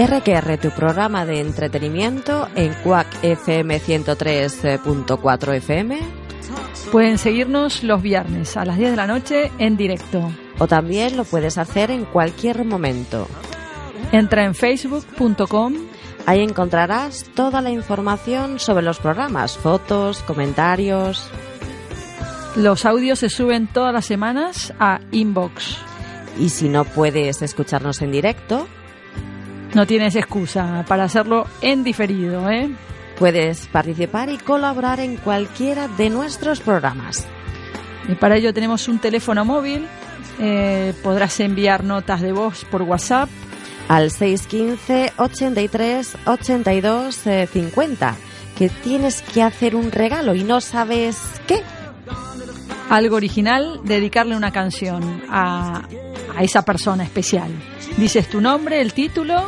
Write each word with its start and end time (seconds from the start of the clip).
RQR, 0.00 0.56
tu 0.56 0.70
programa 0.70 1.26
de 1.26 1.40
entretenimiento 1.40 2.48
en 2.54 2.72
Quack 2.82 3.22
FM 3.22 3.80
103.4 3.82 5.54
FM. 5.56 5.98
Pueden 6.90 7.18
seguirnos 7.18 7.84
los 7.84 8.00
viernes 8.00 8.56
a 8.56 8.64
las 8.64 8.78
10 8.78 8.92
de 8.92 8.96
la 8.96 9.06
noche 9.06 9.52
en 9.58 9.76
directo. 9.76 10.32
O 10.58 10.66
también 10.66 11.18
lo 11.18 11.24
puedes 11.24 11.58
hacer 11.58 11.90
en 11.90 12.06
cualquier 12.06 12.64
momento. 12.64 13.28
Entra 14.10 14.44
en 14.44 14.54
facebook.com. 14.54 15.74
Ahí 16.24 16.40
encontrarás 16.40 17.24
toda 17.34 17.60
la 17.60 17.70
información 17.70 18.58
sobre 18.58 18.82
los 18.82 19.00
programas, 19.00 19.58
fotos, 19.58 20.22
comentarios. 20.22 21.28
Los 22.56 22.86
audios 22.86 23.18
se 23.18 23.28
suben 23.28 23.66
todas 23.66 23.92
las 23.92 24.06
semanas 24.06 24.72
a 24.80 25.00
Inbox. 25.10 25.76
Y 26.38 26.48
si 26.48 26.70
no 26.70 26.84
puedes 26.86 27.42
escucharnos 27.42 28.00
en 28.00 28.12
directo, 28.12 28.66
no 29.74 29.86
tienes 29.86 30.16
excusa 30.16 30.84
para 30.88 31.04
hacerlo 31.04 31.46
en 31.60 31.84
diferido, 31.84 32.50
¿eh? 32.50 32.70
Puedes 33.18 33.66
participar 33.66 34.30
y 34.30 34.38
colaborar 34.38 35.00
en 35.00 35.16
cualquiera 35.16 35.88
de 35.88 36.10
nuestros 36.10 36.60
programas. 36.60 37.26
Y 38.08 38.14
para 38.14 38.36
ello 38.36 38.54
tenemos 38.54 38.88
un 38.88 38.98
teléfono 38.98 39.44
móvil. 39.44 39.86
Eh, 40.38 40.94
podrás 41.02 41.38
enviar 41.40 41.84
notas 41.84 42.22
de 42.22 42.32
voz 42.32 42.64
por 42.64 42.82
WhatsApp 42.82 43.28
al 43.88 44.10
615 44.10 45.12
83 45.18 46.16
82 46.24 47.20
50 47.52 48.16
que 48.56 48.68
tienes 48.68 49.22
que 49.22 49.42
hacer 49.42 49.74
un 49.76 49.90
regalo 49.90 50.34
y 50.34 50.44
no 50.44 50.60
sabes 50.60 51.18
qué. 51.46 51.62
Algo 52.88 53.16
original, 53.16 53.80
dedicarle 53.84 54.36
una 54.36 54.50
canción 54.50 55.22
a, 55.28 55.82
a 56.36 56.42
esa 56.42 56.64
persona 56.64 57.04
especial. 57.04 57.50
Dices 57.96 58.28
tu 58.28 58.40
nombre, 58.40 58.80
el 58.80 58.92
título 58.92 59.42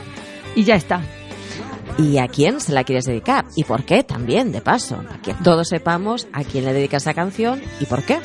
y 0.54 0.64
ya 0.64 0.76
está. 0.76 1.00
¿Y 1.98 2.18
a 2.18 2.28
quién 2.28 2.60
se 2.60 2.72
la 2.72 2.84
quieres 2.84 3.04
dedicar? 3.04 3.44
¿Y 3.56 3.64
por 3.64 3.84
qué 3.84 4.02
también, 4.02 4.52
de 4.52 4.60
paso? 4.60 4.96
Para 4.96 5.20
que 5.20 5.34
todos 5.34 5.68
sepamos 5.68 6.26
a 6.32 6.42
quién 6.44 6.64
le 6.64 6.72
dedicas 6.72 7.02
esa 7.02 7.14
canción 7.14 7.60
y 7.80 7.86
por 7.86 8.02
qué. 8.02 8.18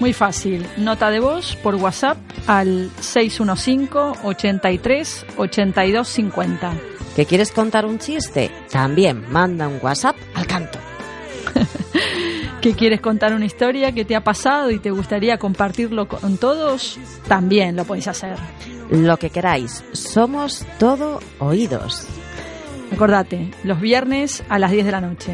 Muy 0.00 0.12
fácil. 0.12 0.66
Nota 0.76 1.10
de 1.10 1.20
voz 1.20 1.56
por 1.56 1.74
WhatsApp 1.76 2.18
al 2.46 2.90
615 3.00 4.20
83 4.22 5.26
82 5.38 6.08
50. 6.08 6.72
¿Que 7.14 7.24
quieres 7.24 7.50
contar 7.50 7.86
un 7.86 7.98
chiste? 7.98 8.50
También 8.70 9.24
manda 9.30 9.66
un 9.68 9.78
WhatsApp 9.80 10.16
al 10.34 10.46
canto. 10.46 10.78
¿Que 12.66 12.74
quieres 12.74 13.00
contar 13.00 13.32
una 13.32 13.44
historia 13.44 13.92
que 13.92 14.04
te 14.04 14.16
ha 14.16 14.24
pasado 14.24 14.72
y 14.72 14.80
te 14.80 14.90
gustaría 14.90 15.38
compartirlo 15.38 16.08
con 16.08 16.36
todos? 16.36 16.98
También 17.28 17.76
lo 17.76 17.84
podéis 17.84 18.08
hacer. 18.08 18.36
Lo 18.90 19.18
que 19.18 19.30
queráis. 19.30 19.84
Somos 19.92 20.66
todo 20.76 21.20
oídos. 21.38 22.08
Acordate, 22.92 23.52
los 23.62 23.80
viernes 23.80 24.42
a 24.48 24.58
las 24.58 24.72
10 24.72 24.84
de 24.84 24.90
la 24.90 25.00
noche. 25.00 25.32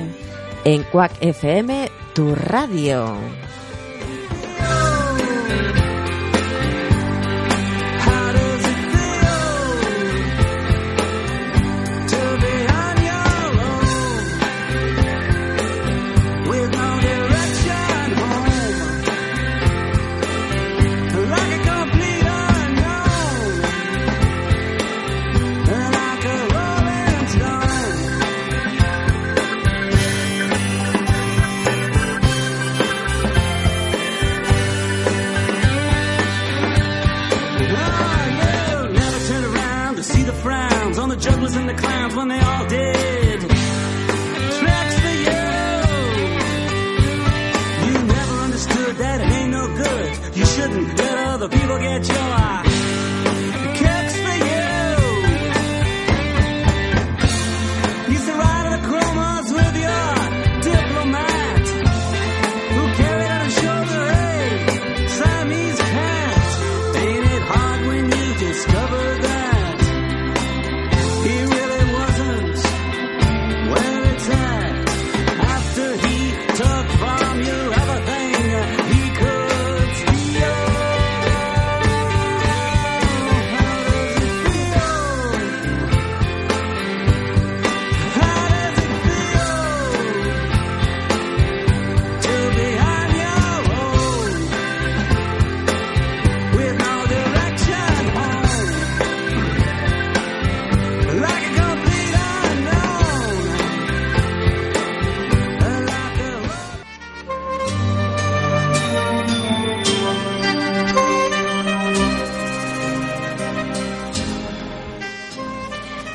En 0.67 0.83
Quack 0.83 1.13
FM, 1.23 1.91
tu 2.13 2.35
radio. 2.35 3.17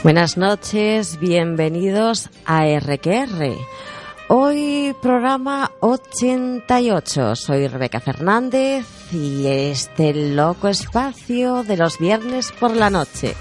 Buenas 0.04 0.38
noches, 0.38 1.20
bienvenidos 1.20 2.30
a 2.46 2.66
RQR. 2.66 3.58
Hoy 4.30 4.96
programa 5.02 5.72
88. 5.80 7.36
Soy 7.36 7.68
Rebeca 7.68 8.00
Fernández 8.00 8.86
y 9.12 9.48
este 9.48 10.14
loco 10.14 10.68
espacio 10.68 11.64
de 11.64 11.78
los 11.78 11.98
viernes 11.98 12.52
por 12.60 12.76
la 12.76 12.90
noche. 12.90 13.36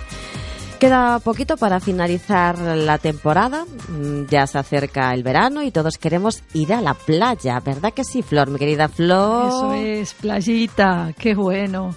Queda 0.81 1.19
poquito 1.21 1.56
para 1.56 1.78
finalizar 1.78 2.59
la 2.59 2.99
temporada, 2.99 3.65
mm, 3.65 4.27
ya 4.28 4.47
se 4.47 4.59
acerca 4.59 5.12
el 5.12 5.22
verano 5.22 5.62
y 5.62 5.71
todos 5.71 5.99
queremos 5.99 6.43
ir 6.55 6.72
a 6.72 6.81
la 6.81 6.95
playa, 6.95 7.61
¿verdad 7.61 7.93
que 7.93 8.05
sí, 8.05 8.22
Flor, 8.22 8.50
mi 8.50 8.59
querida 8.59 8.89
Flor? 8.89 9.49
Eso 9.49 9.75
es, 9.75 10.15
playita, 10.15 11.12
qué 11.19 11.34
bueno. 11.34 11.95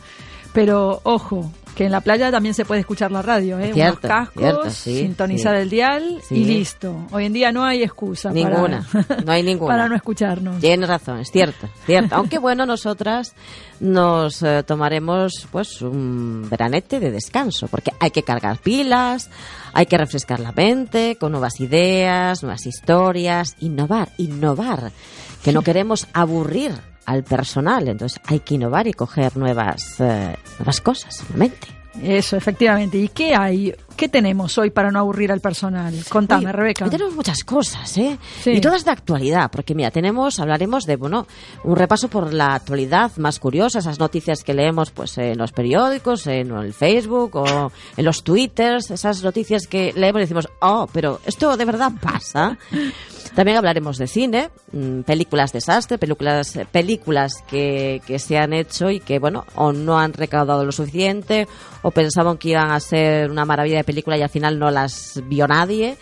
Pero 0.53 1.01
ojo, 1.03 1.51
que 1.79 1.85
en 1.85 1.93
la 1.93 2.01
playa 2.01 2.29
también 2.29 2.53
se 2.53 2.65
puede 2.65 2.81
escuchar 2.81 3.09
la 3.09 3.21
radio, 3.21 3.57
¿eh? 3.57 3.71
Cierto, 3.73 4.05
Unos 4.05 4.29
cascos, 4.33 4.73
sintonizar 4.73 5.55
el 5.55 5.69
dial 5.69 6.21
y 6.29 6.43
listo. 6.43 7.07
Hoy 7.09 7.23
en 7.23 7.31
día 7.31 7.53
no 7.53 7.63
hay 7.63 7.83
excusa. 7.83 8.31
Ninguna, 8.31 8.85
no 9.25 9.31
hay 9.31 9.43
ninguna. 9.43 9.75
para 9.75 9.87
no 9.87 9.95
escucharnos. 9.95 10.59
Tienes 10.59 10.89
razón, 10.89 11.19
es 11.19 11.31
cierto, 11.31 11.69
cierto. 11.85 12.17
Aunque 12.17 12.37
bueno, 12.37 12.65
nosotras 12.65 13.33
nos 13.79 14.43
eh, 14.43 14.63
tomaremos 14.63 15.47
pues 15.53 15.81
un 15.81 16.49
veranete 16.49 16.99
de 16.99 17.11
descanso, 17.11 17.69
porque 17.69 17.93
hay 17.97 18.11
que 18.11 18.23
cargar 18.23 18.57
pilas, 18.57 19.29
hay 19.71 19.85
que 19.85 19.97
refrescar 19.97 20.41
la 20.41 20.51
mente 20.51 21.15
con 21.17 21.31
nuevas 21.31 21.61
ideas, 21.61 22.43
nuevas 22.43 22.65
historias, 22.65 23.55
innovar, 23.61 24.09
innovar, 24.17 24.91
que 25.45 25.53
no 25.53 25.61
queremos 25.63 26.09
aburrir 26.11 26.88
al 27.09 27.23
personal. 27.23 27.87
Entonces 27.87 28.21
hay 28.25 28.39
que 28.39 28.55
innovar 28.55 28.87
y 28.87 28.93
coger 28.93 29.35
nuevas, 29.35 29.99
eh, 29.99 30.35
nuevas 30.59 30.79
cosas 30.79 31.23
en. 31.33 31.67
Eso, 32.01 32.37
efectivamente. 32.37 32.97
¿Y 32.97 33.07
qué 33.09 33.35
hay? 33.35 33.75
¿Qué 33.99 34.07
tenemos 34.07 34.57
hoy 34.57 34.69
para 34.69 34.91
no 34.91 34.99
aburrir 34.99 35.29
al 35.29 35.41
personal? 35.41 35.93
Contame, 36.07 36.53
Rebeca. 36.53 36.85
Hoy 36.85 36.89
tenemos 36.89 37.13
muchas 37.15 37.43
cosas, 37.43 37.97
¿eh? 37.97 38.17
Y 38.45 38.61
todas 38.61 38.85
de 38.85 38.91
actualidad, 38.91 39.51
porque 39.51 39.75
mira, 39.75 39.91
tenemos, 39.91 40.39
hablaremos 40.39 40.85
de, 40.85 40.95
bueno, 40.95 41.27
un 41.65 41.75
repaso 41.75 42.07
por 42.07 42.33
la 42.33 42.55
actualidad 42.55 43.11
más 43.17 43.39
curiosa, 43.39 43.79
esas 43.79 43.99
noticias 43.99 44.41
que 44.45 44.53
leemos 44.53 44.91
pues 44.91 45.17
en 45.17 45.37
los 45.37 45.51
periódicos, 45.51 46.27
en 46.27 46.49
el 46.51 46.71
Facebook 46.71 47.35
o 47.35 47.73
en 47.97 48.05
los 48.05 48.23
Twitters, 48.23 48.89
esas 48.89 49.21
noticias 49.21 49.67
que 49.67 49.91
leemos 49.93 50.19
y 50.19 50.23
decimos, 50.23 50.47
oh, 50.61 50.87
pero 50.93 51.19
esto 51.25 51.57
de 51.57 51.65
verdad 51.65 51.91
pasa. 52.01 52.57
También 53.35 53.57
hablaremos 53.57 53.97
de 53.97 54.07
cine, 54.07 54.49
mm, 54.71 55.01
películas 55.01 55.53
desastre, 55.53 55.97
películas, 55.97 56.57
películas 56.71 57.43
que, 57.47 58.01
que 58.05 58.17
se 58.17 58.37
han 58.37 58.53
hecho 58.53 58.89
y 58.89 58.99
que, 58.99 59.19
bueno, 59.19 59.45
o 59.55 59.71
no 59.71 59.99
han 59.99 60.13
recaudado 60.13 60.65
lo 60.65 60.71
suficiente, 60.71 61.47
o 61.81 61.91
pensaban 61.91 62.37
que 62.37 62.49
iban 62.49 62.71
a 62.71 62.79
ser 62.79 63.29
una 63.29 63.45
maravilla 63.45 63.77
de 63.77 63.83
película 63.89 64.17
y 64.17 64.21
al 64.21 64.29
final 64.29 64.59
no 64.59 64.69
las 64.69 65.19
vio 65.25 65.47
nadie. 65.47 65.97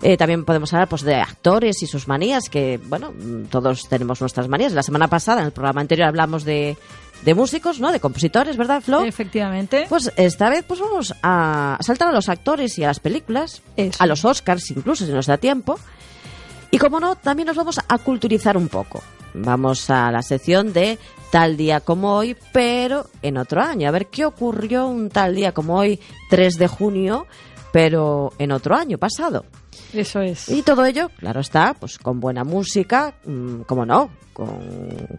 Eh, 0.00 0.16
también 0.16 0.44
podemos 0.44 0.72
hablar 0.72 0.88
pues, 0.88 1.02
de 1.02 1.16
actores 1.16 1.82
y 1.82 1.86
sus 1.86 2.06
manías, 2.06 2.48
que, 2.48 2.78
bueno, 2.84 3.12
todos 3.50 3.88
tenemos 3.88 4.20
nuestras 4.20 4.46
manías. 4.48 4.72
La 4.72 4.84
semana 4.84 5.08
pasada, 5.08 5.40
en 5.40 5.46
el 5.46 5.52
programa 5.52 5.80
anterior, 5.80 6.06
hablamos 6.06 6.44
de, 6.44 6.76
de 7.24 7.34
músicos, 7.34 7.80
¿no? 7.80 7.90
De 7.90 7.98
compositores, 7.98 8.56
¿verdad, 8.56 8.80
Flo? 8.80 9.04
Efectivamente. 9.04 9.86
Pues 9.88 10.12
esta 10.16 10.50
vez 10.50 10.64
pues 10.68 10.78
vamos 10.78 11.14
a 11.22 11.78
saltar 11.80 12.08
a 12.08 12.12
los 12.12 12.28
actores 12.28 12.78
y 12.78 12.84
a 12.84 12.88
las 12.88 13.00
películas, 13.00 13.62
Eso. 13.76 14.00
a 14.00 14.06
los 14.06 14.24
Oscars 14.24 14.70
incluso, 14.70 15.04
si 15.04 15.12
nos 15.12 15.26
da 15.26 15.38
tiempo. 15.38 15.80
Y 16.70 16.78
como 16.78 17.00
no, 17.00 17.16
también 17.16 17.46
nos 17.48 17.56
vamos 17.56 17.80
a 17.88 17.98
culturizar 17.98 18.56
un 18.56 18.68
poco. 18.68 19.02
Vamos 19.36 19.90
a 19.90 20.10
la 20.10 20.22
sección 20.22 20.72
de 20.72 20.98
tal 21.30 21.56
día 21.56 21.80
como 21.80 22.14
hoy, 22.14 22.36
pero 22.52 23.06
en 23.22 23.36
otro 23.36 23.60
año. 23.62 23.88
A 23.88 23.92
ver 23.92 24.06
qué 24.06 24.24
ocurrió 24.24 24.86
un 24.86 25.10
tal 25.10 25.34
día 25.34 25.52
como 25.52 25.76
hoy, 25.76 26.00
3 26.30 26.56
de 26.58 26.68
junio, 26.68 27.26
pero 27.72 28.32
en 28.38 28.52
otro 28.52 28.74
año 28.76 28.98
pasado. 28.98 29.44
Eso 29.92 30.20
es. 30.20 30.48
Y 30.48 30.62
todo 30.62 30.84
ello, 30.86 31.10
claro 31.18 31.40
está, 31.40 31.74
pues 31.74 31.98
con 31.98 32.18
buena 32.20 32.44
música, 32.44 33.14
mm, 33.26 33.60
como 33.62 33.84
no, 33.84 34.10
con, 34.32 34.48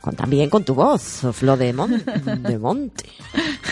con 0.02 0.16
también 0.16 0.50
con 0.50 0.64
tu 0.64 0.74
voz, 0.74 1.22
Flo 1.34 1.56
de, 1.58 1.74
Mon- 1.74 2.04
de 2.44 2.58
Monte, 2.58 3.06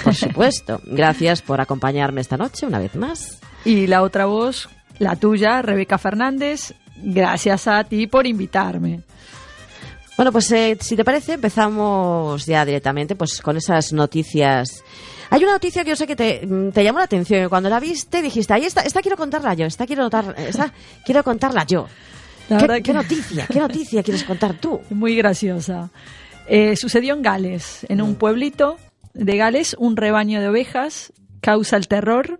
por 0.04 0.14
supuesto. 0.14 0.80
Gracias 0.86 1.42
por 1.42 1.60
acompañarme 1.62 2.22
esta 2.22 2.38
noche 2.38 2.66
una 2.68 2.80
vez 2.80 2.96
más. 2.96 3.40
Y 3.66 3.88
la 3.88 4.04
otra 4.04 4.26
voz, 4.28 4.70
la 5.00 5.16
tuya, 5.16 5.62
Rebeca 5.64 5.98
Fernández, 5.98 6.74
gracias 6.98 7.68
a 7.68 7.84
ti 7.84 8.06
por 8.08 8.28
invitarme. 8.28 9.02
Bueno, 10.18 10.32
pues 10.32 10.50
eh, 10.52 10.78
si 10.80 10.96
te 10.96 11.04
parece, 11.04 11.34
empezamos 11.34 12.46
ya 12.46 12.64
directamente 12.64 13.16
pues 13.16 13.42
con 13.42 13.58
esas 13.58 13.92
noticias. 13.92 14.84
Hay 15.30 15.44
una 15.44 15.54
noticia 15.54 15.84
que 15.84 15.90
yo 15.90 15.96
sé 15.96 16.08
que 16.08 16.16
te, 16.16 16.46
mm, 16.46 16.72
te 16.72 16.84
llamó 16.84 17.00
la 17.00 17.06
atención. 17.06 17.44
que 17.44 17.50
Cuando 17.50 17.70
la 17.70 17.80
viste 17.80 18.22
dijiste, 18.22 18.54
ahí 18.54 18.64
está, 18.64 18.82
esta 18.82 19.02
quiero 19.02 19.18
contarla 19.18 19.54
yo, 19.56 19.66
esta 19.66 19.86
quiero, 19.86 20.04
notar, 20.04 20.36
esta 20.38 20.72
quiero 21.04 21.24
contarla 21.24 21.66
yo. 21.66 21.88
La 22.48 22.80
¿Qué, 22.80 22.94
noticia? 22.94 23.48
¿Qué 23.48 23.60
noticia 23.60 24.04
quieres 24.04 24.24
contar 24.24 24.58
tú? 24.58 24.80
Muy 24.90 25.16
graciosa. 25.16 25.90
Eh, 26.48 26.76
sucedió 26.76 27.16
en 27.16 27.22
Gales, 27.22 27.86
en 27.90 28.02
un 28.02 28.16
pueblito 28.16 28.78
de 29.14 29.36
Gales, 29.36 29.76
un 29.80 29.98
rebaño 29.98 30.40
de 30.40 30.48
ovejas 30.48 31.12
causa 31.42 31.76
el 31.76 31.88
terror 31.88 32.40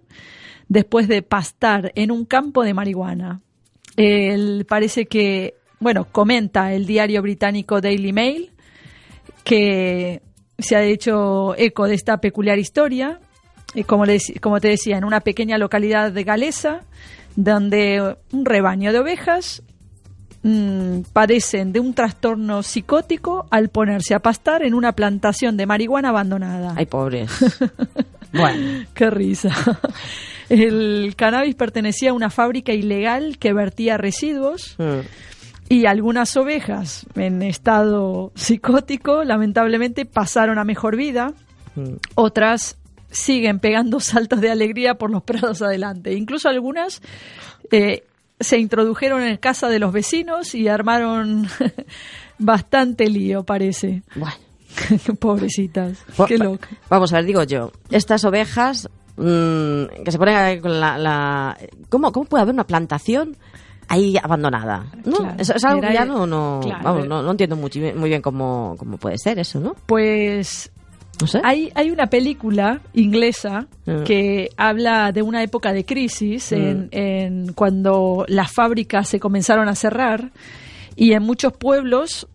después 0.68 1.08
de 1.08 1.24
pastar 1.24 1.92
en 1.96 2.12
un 2.12 2.26
campo 2.26 2.64
de 2.64 2.74
marihuana. 2.74 3.42
Parece 4.68 5.08
que, 5.08 5.56
bueno, 5.80 6.06
comenta 6.12 6.74
el 6.74 6.86
diario 6.86 7.22
británico 7.22 7.82
Daily 7.82 8.14
Mail 8.14 8.52
que 9.44 10.22
se 10.58 10.76
ha 10.76 10.84
hecho 10.84 11.56
eco 11.58 11.88
de 11.88 11.96
esta 11.96 12.18
peculiar 12.18 12.58
historia, 12.60 13.20
eh, 13.76 13.84
como, 13.84 14.06
les- 14.06 14.34
como 14.42 14.60
te 14.60 14.70
decía, 14.70 14.98
en 14.98 15.04
una 15.04 15.20
pequeña 15.20 15.58
localidad 15.58 16.12
de 16.12 16.24
galesa, 16.24 16.82
donde 17.36 18.16
un 18.32 18.46
rebaño 18.46 18.94
de 18.94 19.00
ovejas 19.00 19.62
mm, 20.44 21.02
padecen 21.12 21.74
de 21.74 21.80
un 21.80 21.94
trastorno 21.94 22.64
psicótico 22.64 23.46
al 23.52 23.70
ponerse 23.70 24.14
a 24.16 24.20
pastar 24.20 24.64
en 24.64 24.74
una 24.74 24.94
plantación 24.94 25.58
de 25.58 25.66
marihuana 25.66 26.10
abandonada. 26.10 26.74
Ay, 26.78 26.86
pobres. 26.86 27.30
Bueno, 28.34 28.86
¡Qué 28.94 29.10
risa! 29.10 29.50
El 30.50 31.14
cannabis 31.16 31.56
pertenecía 31.56 32.10
a 32.10 32.14
una 32.14 32.30
fábrica 32.30 32.74
ilegal 32.74 33.38
que 33.40 33.54
vertía 33.54 33.96
residuos 33.98 34.76
mm, 34.78 35.00
y 35.70 35.86
algunas 35.86 36.36
ovejas 36.38 37.06
en 37.16 37.42
estado 37.42 38.32
psicótico 38.36 39.24
lamentablemente 39.24 40.06
pasaron 40.06 40.60
a 40.60 40.64
mejor 40.64 40.96
vida, 40.96 41.34
mm. 41.76 41.94
otras 42.16 42.78
siguen 43.12 43.60
pegando 43.60 44.00
saltos 44.00 44.42
de 44.42 44.52
alegría 44.52 44.96
por 44.96 45.10
los 45.10 45.24
prados 45.24 45.62
adelante. 45.62 46.14
Incluso 46.14 46.50
algunas 46.50 47.02
eh, 47.72 48.04
se 48.40 48.58
introdujeron 48.60 49.22
en 49.24 49.38
casa 49.38 49.70
de 49.70 49.80
los 49.80 49.92
vecinos 49.94 50.54
y 50.54 50.68
armaron 50.68 51.48
bastante 52.38 53.10
lío, 53.10 53.44
parece. 53.44 54.04
bueno. 54.16 54.36
Pobrecitas. 55.20 56.00
Po- 56.18 56.26
Qué 56.26 56.38
loca. 56.38 56.68
Vamos 56.90 57.14
a 57.14 57.18
ver, 57.18 57.26
digo 57.26 57.44
yo, 57.44 57.72
estas 57.92 58.26
ovejas 58.26 58.90
mm, 59.16 60.04
que 60.04 60.12
se 60.12 60.18
ponen 60.18 60.60
con 60.60 60.80
la... 60.80 60.98
la- 60.98 61.58
¿cómo, 61.88 62.12
¿Cómo 62.12 62.26
puede 62.26 62.42
haber 62.42 62.54
una 62.54 62.68
plantación 62.68 63.38
ahí 63.88 64.16
abandonada? 64.22 64.86
¿No? 65.06 65.18
Claro. 65.18 65.36
Es, 65.38 65.50
es 65.50 65.64
algo 65.64 65.82
que 65.82 65.94
ya 65.94 66.06
no, 66.06 66.26
no, 66.26 66.60
claro. 66.64 66.84
vamos, 66.84 67.08
no, 67.08 67.22
no 67.22 67.32
entiendo 67.32 67.56
muy 67.56 67.70
bien 67.72 68.22
cómo, 68.22 68.76
cómo 68.78 68.98
puede 68.98 69.18
ser 69.18 69.40
eso, 69.40 69.60
¿no? 69.60 69.76
Pues 69.86 70.72
No 71.22 71.28
sé. 71.28 71.40
hay, 71.44 71.72
hay 71.76 71.92
una 71.92 72.08
película 72.08 72.82
inglesa 72.94 73.68
Mm. 73.86 74.04
que 74.04 74.50
habla 74.58 75.12
de 75.12 75.22
una 75.22 75.44
época 75.44 75.72
de 75.72 75.86
crisis 75.86 76.52
en, 76.52 76.86
Mm. 76.86 76.90
en 76.92 77.54
cuando 77.54 78.26
las 78.28 78.52
fábricas 78.52 79.08
se 79.08 79.20
comenzaron 79.20 79.68
a 79.70 79.76
cerrar 79.76 80.32
y 80.96 81.14
en 81.14 81.22
muchos 81.24 81.54
pueblos, 81.54 82.28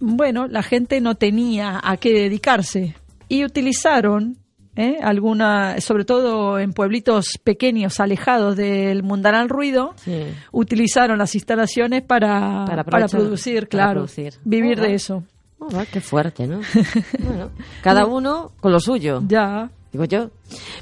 bueno, 0.00 0.46
la 0.48 0.62
gente 0.62 1.00
no 1.00 1.14
tenía 1.14 1.80
a 1.82 1.96
qué 1.96 2.12
dedicarse 2.12 2.94
y 3.28 3.44
utilizaron 3.44 4.36
¿eh? 4.76 4.98
alguna, 5.02 5.80
sobre 5.80 6.04
todo 6.04 6.58
en 6.58 6.72
pueblitos 6.72 7.38
pequeños 7.42 7.98
alejados 7.98 8.56
del 8.56 9.02
mundanal 9.02 9.48
ruido, 9.48 9.94
Sí. 9.96 10.24
utilizaron 10.52 11.18
las 11.18 11.34
instalaciones 11.34 12.02
para, 12.02 12.64
Para 12.66 12.84
producir, 13.08 13.60
para 13.62 13.68
claro, 13.68 13.92
producir. 14.02 14.34
vivir 14.44 14.78
Oh, 14.78 14.82
de 14.82 14.88
va. 14.88 14.94
eso. 14.94 15.24
Oh, 15.58 15.70
va, 15.70 15.86
qué 15.86 16.00
fuerte, 16.00 16.46
¿no? 16.46 16.60
bueno, 17.18 17.50
cada 17.82 18.04
uno 18.06 18.52
con 18.60 18.70
lo 18.72 18.78
suyo. 18.80 19.22
Ya, 19.26 19.70
Digo 19.92 20.04
yo. 20.04 20.30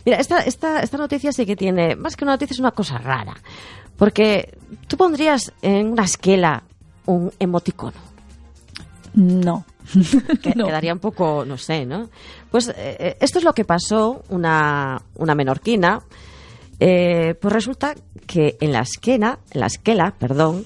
Mira, 0.05 0.19
esta, 0.19 0.41
esta, 0.41 0.81
esta 0.81 0.97
noticia 0.99 1.31
sí 1.31 1.47
que 1.47 1.55
tiene, 1.55 1.95
más 1.95 2.17
que 2.17 2.25
una 2.25 2.33
noticia, 2.33 2.55
es 2.55 2.59
una 2.59 2.73
cosa 2.73 2.99
rara. 2.99 3.35
Porque 3.97 4.59
tú 4.89 4.97
pondrías 4.97 5.53
en 5.63 5.93
una 5.93 6.03
esquela 6.03 6.65
un 7.07 7.31
emoticono. 7.39 7.93
no. 9.15 9.65
que 10.43 10.55
No. 10.55 10.67
quedaría 10.67 10.93
un 10.93 10.99
poco, 10.99 11.45
no 11.47 11.57
sé, 11.59 11.85
¿no? 11.87 12.09
Pues 12.51 12.69
eh, 12.69 12.75
eh, 12.77 13.17
esto 13.21 13.39
es 13.39 13.45
lo 13.45 13.53
que 13.53 13.65
pasó 13.65 14.23
una, 14.29 15.01
una 15.17 15.35
menorquina. 15.35 16.03
Eh, 16.81 17.35
pues 17.41 17.53
resulta 17.53 17.95
que 18.27 18.57
en 18.61 18.73
la 18.73 18.81
esquena, 18.81 19.39
en 19.53 19.61
la 19.61 19.67
esquela, 19.67 20.15
perdón, 20.19 20.65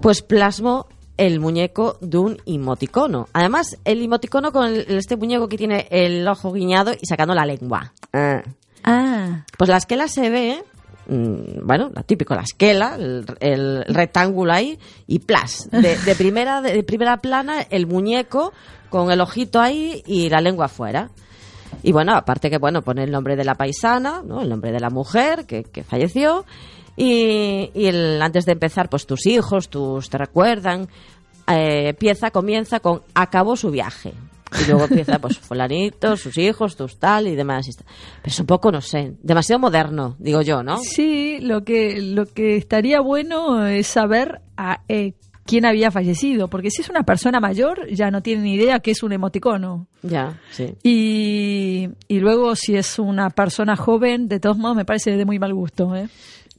pues 0.00 0.22
plasmó 0.22 0.86
el 1.16 1.40
muñeco 1.40 1.98
de 2.00 2.18
un 2.18 2.36
emoticono. 2.46 3.28
Además, 3.32 3.76
el 3.84 4.02
emoticono 4.02 4.52
con 4.52 4.66
el- 4.68 4.86
este 4.96 5.16
muñeco 5.16 5.48
que 5.48 5.56
tiene 5.58 5.88
el 5.90 6.26
ojo 6.28 6.52
guiñado 6.52 6.92
y 6.92 7.06
sacando 7.06 7.34
la 7.34 7.44
lengua. 7.44 7.92
Ah. 8.12 8.42
Ah, 8.84 9.44
Pues 9.58 9.68
la 9.68 9.78
esquela 9.78 10.06
se 10.06 10.30
ve, 10.30 10.62
mm, 11.08 11.66
bueno, 11.66 11.90
la 11.94 12.02
típico, 12.02 12.34
la 12.34 12.42
esquela, 12.42 12.96
el, 12.96 13.24
el 13.40 13.84
rectángulo 13.86 14.52
ahí, 14.52 14.78
y 15.06 15.20
plas, 15.20 15.68
de, 15.70 16.14
primera, 16.16 16.60
de, 16.60 16.82
primera 16.82 17.16
plana, 17.18 17.62
el 17.62 17.86
muñeco 17.86 18.52
con 18.90 19.10
el 19.10 19.20
ojito 19.20 19.60
ahí 19.60 20.02
y 20.06 20.28
la 20.28 20.40
lengua 20.40 20.66
afuera. 20.66 21.10
Y 21.82 21.92
bueno, 21.92 22.14
aparte 22.14 22.50
que, 22.50 22.58
bueno, 22.58 22.82
pone 22.82 23.04
el 23.04 23.10
nombre 23.10 23.36
de 23.36 23.44
la 23.44 23.54
paisana, 23.54 24.22
¿no? 24.24 24.42
El 24.42 24.48
nombre 24.48 24.72
de 24.72 24.80
la 24.80 24.90
mujer 24.90 25.46
que, 25.46 25.84
falleció. 25.84 26.44
Y, 26.96 27.70
el, 27.74 28.20
antes 28.22 28.44
de 28.46 28.52
empezar, 28.52 28.88
pues 28.88 29.06
tus 29.06 29.26
hijos, 29.26 29.68
tus 29.68 30.08
te 30.08 30.18
recuerdan. 30.18 30.88
Eh, 31.46 31.90
empieza, 31.90 32.30
comienza 32.30 32.80
con 32.80 33.02
acabó 33.14 33.56
su 33.56 33.70
viaje. 33.70 34.12
Y 34.60 34.66
luego 34.66 34.84
empieza, 34.84 35.18
pues, 35.18 35.38
fulanito, 35.38 36.16
sus 36.16 36.36
hijos, 36.38 36.76
tus 36.76 36.98
tal 36.98 37.28
y 37.28 37.34
demás. 37.34 37.66
Pero 37.76 37.88
es 38.24 38.40
un 38.40 38.46
poco, 38.46 38.72
no 38.72 38.80
sé, 38.80 39.14
demasiado 39.22 39.58
moderno, 39.58 40.16
digo 40.18 40.42
yo, 40.42 40.62
¿no? 40.62 40.78
sí, 40.78 41.38
lo 41.40 41.64
que, 41.64 42.00
lo 42.00 42.26
que 42.26 42.56
estaría 42.56 43.00
bueno 43.00 43.66
es 43.66 43.86
saber 43.86 44.40
a, 44.56 44.82
eh, 44.88 45.14
quién 45.48 45.64
había 45.64 45.90
fallecido, 45.90 46.48
porque 46.48 46.70
si 46.70 46.82
es 46.82 46.90
una 46.90 47.04
persona 47.04 47.40
mayor 47.40 47.88
ya 47.90 48.10
no 48.10 48.20
tiene 48.20 48.42
ni 48.42 48.54
idea 48.54 48.80
qué 48.80 48.90
es 48.90 49.02
un 49.02 49.12
emoticono. 49.12 49.86
Ya, 50.02 50.38
sí. 50.50 50.74
Y, 50.82 51.88
y 52.06 52.20
luego 52.20 52.54
si 52.54 52.76
es 52.76 52.98
una 52.98 53.30
persona 53.30 53.74
joven, 53.74 54.28
de 54.28 54.40
todos 54.40 54.58
modos 54.58 54.76
me 54.76 54.84
parece 54.84 55.16
de 55.16 55.24
muy 55.24 55.38
mal 55.38 55.54
gusto. 55.54 55.96
¿eh? 55.96 56.08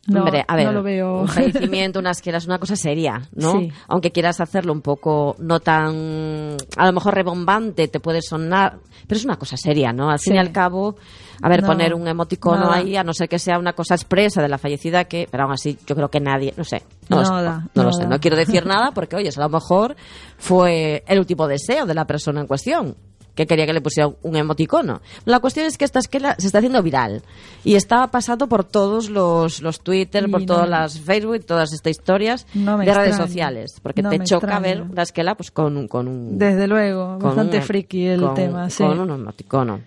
No, 0.10 0.24
Hombre, 0.24 0.44
a 0.48 0.56
ver, 0.56 0.66
no 0.66 0.72
lo 0.74 0.84
veo. 0.84 1.22
un 1.22 1.28
fallecimiento, 1.28 2.00
unas 2.00 2.22
que 2.22 2.32
es 2.32 2.46
una 2.46 2.58
cosa 2.60 2.75
seria, 2.75 3.22
¿no? 3.34 3.60
Sí. 3.60 3.72
Aunque 3.88 4.12
quieras 4.12 4.42
hacerlo 4.42 4.74
un 4.74 4.82
poco 4.82 5.36
no 5.39 5.60
tan, 5.60 6.58
a 6.78 6.86
lo 6.88 6.94
mejor 6.94 7.13
rebombante, 7.16 7.88
te 7.88 8.00
puede 8.00 8.22
sonar, 8.22 8.80
pero 9.08 9.18
es 9.18 9.25
una 9.25 9.38
cosa 9.38 9.56
seria, 9.58 9.94
¿no? 9.94 10.10
Al 10.10 10.20
fin 10.20 10.36
y 10.36 10.38
al 10.39 10.51
cabo, 10.51 10.96
a 11.42 11.50
ver, 11.50 11.62
No, 11.62 11.68
poner 11.68 11.94
un 11.94 12.08
emoticono 12.08 12.62
nada. 12.66 12.75
ahí, 12.75 12.96
a 12.96 13.04
no 13.04 13.13
ser 13.13 13.30
que 13.30 13.39
sea 13.39 13.60
una 13.60 13.74
cosa 13.74 13.96
expresa 13.96 14.42
de 14.42 14.50
la 14.50 14.58
fallecida, 14.58 15.06
que, 15.06 15.28
pero 15.30 15.44
aún 15.44 15.54
así, 15.54 15.78
yo 15.86 15.96
creo 15.96 16.10
que 16.10 16.20
nadie, 16.20 16.54
no 16.58 16.63
sé, 16.63 16.84
no, 17.10 17.18
lo 17.20 17.25
sé, 17.25 17.32
no 17.75 17.84
lo 17.84 17.94
sé, 17.94 18.08
no 18.08 18.20
quiero 18.20 18.36
decir 18.38 18.66
nada 18.66 18.92
porque, 18.92 19.16
oye, 19.16 19.30
a 19.36 19.39
lo 19.42 19.50
mejor 19.50 19.96
fue 20.38 21.04
el 21.08 21.20
último 21.20 21.48
deseo 21.48 21.86
de 21.86 21.94
la 21.94 22.06
persona 22.06 22.42
en 22.42 22.48
cuestión. 22.48 22.96
Que 23.39 23.48
quería 23.48 23.65
que 23.65 23.72
le 23.72 23.79
pusiera 23.79 24.10
un 24.22 24.36
emoticono. 24.36 25.00
La 25.24 25.39
cuestión 25.39 25.65
es 25.65 25.77
que 25.77 25.86
esta 25.86 26.00
esquela 26.00 26.36
se 26.38 26.48
está 26.48 26.58
haciendo 26.58 26.84
viral 26.84 27.22
y 27.63 27.75
está 27.75 28.05
pasando 28.08 28.48
por 28.48 28.65
todos 28.65 29.10
los, 29.10 29.62
los 29.62 29.79
Twitter, 29.79 30.25
Y 30.27 30.31
por 30.31 30.41
no- 30.41 30.46
todas 30.46 30.67
las 30.69 31.00
Facebook, 31.00 31.46
todas 31.46 31.72
estas 31.72 31.91
historias 31.91 32.46
No 32.53 32.77
de 32.77 32.93
redes 32.93 33.15
sociales, 33.15 33.79
porque 33.81 34.01
No 34.01 34.10
te 34.10 34.19
choca 34.25 34.60
ver 34.60 34.84
la 34.93 35.03
esquela 35.03 35.36
pues 35.36 35.51
con 35.51 35.77
un 35.77 35.88
con 35.88 36.10
un 36.10 36.38
Desde 36.38 36.67
luego, 36.67 37.12
con 37.17 37.19
bastante 37.29 37.58
un- 37.58 37.63
friki 37.63 38.05
el 38.08 38.22
con- 38.22 38.34
tema, 38.34 38.69
sí. 38.69 38.84
Con 38.84 39.00
un 39.00 39.10
emoticono. 39.10 39.79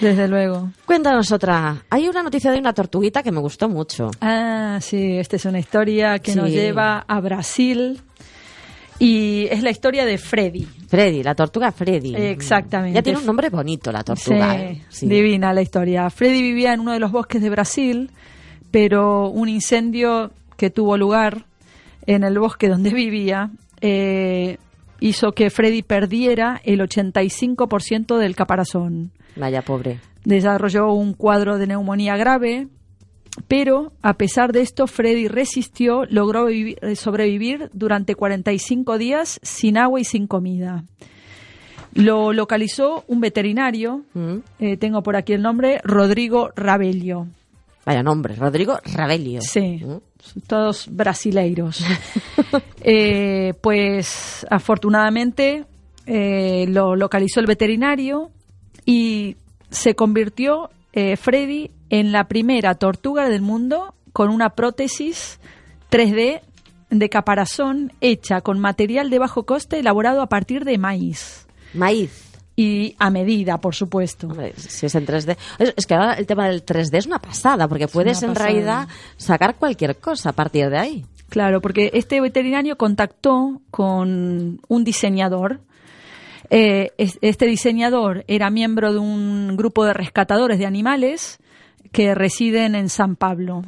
Desde 0.00 0.26
luego. 0.28 0.70
Cuéntanos 0.86 1.30
otra. 1.32 1.84
Hay 1.90 2.08
una 2.08 2.22
noticia 2.22 2.50
de 2.52 2.58
una 2.58 2.72
tortuguita 2.72 3.22
que 3.22 3.32
me 3.32 3.40
gustó 3.40 3.68
mucho. 3.68 4.10
Ah, 4.20 4.78
sí, 4.80 5.18
esta 5.18 5.36
es 5.36 5.44
una 5.44 5.58
historia 5.58 6.18
que 6.20 6.34
nos 6.34 6.48
lleva 6.50 7.04
a 7.06 7.20
Brasil 7.20 8.00
y 8.98 9.46
es 9.50 9.62
la 9.62 9.70
historia 9.70 10.04
de 10.04 10.18
Freddy. 10.18 10.66
Freddy, 10.88 11.22
la 11.22 11.34
tortuga 11.34 11.72
Freddy. 11.72 12.14
Exactamente. 12.14 12.94
Ya 12.94 13.02
tiene 13.02 13.18
un 13.18 13.26
nombre 13.26 13.48
bonito 13.48 13.90
la 13.90 14.02
tortuga. 14.04 14.54
Sí, 14.54 14.62
¿eh? 14.62 14.82
Sí. 14.88 15.06
divina 15.08 15.52
la 15.52 15.62
historia. 15.62 16.08
Freddy 16.10 16.42
vivía 16.42 16.72
en 16.72 16.80
uno 16.80 16.92
de 16.92 17.00
los 17.00 17.10
bosques 17.10 17.42
de 17.42 17.50
Brasil, 17.50 18.10
pero 18.70 19.28
un 19.28 19.48
incendio 19.48 20.30
que 20.56 20.70
tuvo 20.70 20.96
lugar 20.96 21.46
en 22.06 22.24
el 22.24 22.38
bosque 22.38 22.68
donde 22.68 22.92
vivía 22.94 23.50
eh, 23.80 24.58
hizo 25.00 25.32
que 25.32 25.50
Freddy 25.50 25.82
perdiera 25.82 26.60
el 26.64 26.80
85% 26.80 28.16
del 28.18 28.36
caparazón. 28.36 29.10
Vaya 29.36 29.62
pobre. 29.62 30.00
Desarrolló 30.24 30.92
un 30.92 31.12
cuadro 31.12 31.58
de 31.58 31.66
neumonía 31.66 32.16
grave, 32.16 32.68
pero 33.48 33.92
a 34.02 34.14
pesar 34.14 34.52
de 34.52 34.60
esto, 34.60 34.86
Freddy 34.86 35.28
resistió, 35.28 36.04
logró 36.06 36.48
eh, 36.48 36.76
sobrevivir 36.96 37.68
durante 37.72 38.14
45 38.14 38.96
días 38.98 39.40
sin 39.42 39.76
agua 39.78 40.00
y 40.00 40.04
sin 40.04 40.26
comida. 40.26 40.84
Lo 41.94 42.32
localizó 42.32 43.04
un 43.06 43.20
veterinario, 43.20 44.02
Mm. 44.14 44.36
eh, 44.58 44.76
tengo 44.76 45.02
por 45.02 45.16
aquí 45.16 45.32
el 45.32 45.42
nombre, 45.42 45.80
Rodrigo 45.84 46.50
Rabello. 46.56 47.26
Vaya 47.86 48.02
nombre, 48.02 48.34
Rodrigo 48.34 48.78
Rabelio. 48.94 49.40
Sí, 49.42 49.80
Mm. 49.84 50.40
todos 50.46 50.88
brasileiros. 50.90 51.80
Eh, 52.86 53.54
pues 53.62 54.46
afortunadamente 54.50 55.64
eh, 56.06 56.66
lo 56.68 56.96
localizó 56.96 57.40
el 57.40 57.46
veterinario 57.46 58.30
y 58.84 59.36
se 59.70 59.94
convirtió 59.94 60.68
Freddy 61.16 61.70
en 61.98 62.10
la 62.12 62.24
primera 62.28 62.74
tortuga 62.74 63.28
del 63.28 63.40
mundo 63.42 63.94
con 64.12 64.30
una 64.30 64.50
prótesis 64.50 65.38
3D 65.90 66.40
de 66.90 67.08
caparazón 67.08 67.92
hecha 68.00 68.40
con 68.40 68.58
material 68.58 69.10
de 69.10 69.18
bajo 69.18 69.44
coste 69.46 69.78
elaborado 69.78 70.20
a 70.22 70.28
partir 70.28 70.64
de 70.64 70.78
maíz 70.78 71.46
Maíz. 71.72 72.32
y 72.56 72.94
a 72.98 73.10
medida, 73.10 73.58
por 73.60 73.74
supuesto. 73.74 74.28
Hombre, 74.28 74.54
si 74.56 74.86
es 74.86 74.94
en 74.94 75.06
3D. 75.06 75.36
Es, 75.58 75.74
es 75.76 75.86
que 75.86 75.94
ahora 75.94 76.14
el 76.14 76.26
tema 76.26 76.48
del 76.48 76.64
3D 76.64 76.96
es 76.98 77.06
una 77.06 77.18
pasada, 77.20 77.66
porque 77.68 77.88
puedes 77.88 78.22
en 78.22 78.34
realidad 78.34 78.88
sacar 79.16 79.56
cualquier 79.56 79.96
cosa 79.98 80.30
a 80.30 80.32
partir 80.32 80.70
de 80.70 80.78
ahí. 80.78 81.06
Claro, 81.28 81.60
porque 81.60 81.90
este 81.94 82.20
veterinario 82.20 82.76
contactó 82.76 83.60
con 83.72 84.60
un 84.68 84.84
diseñador. 84.84 85.60
Eh, 86.50 86.90
es- 86.98 87.18
este 87.22 87.46
diseñador 87.46 88.24
era 88.28 88.50
miembro 88.50 88.92
de 88.92 88.98
un 89.00 89.56
grupo 89.56 89.84
de 89.84 89.94
rescatadores 89.94 90.58
de 90.58 90.66
animales 90.66 91.38
que 91.94 92.14
residen 92.14 92.74
en 92.74 92.88
San 92.90 93.16
Pablo. 93.16 93.62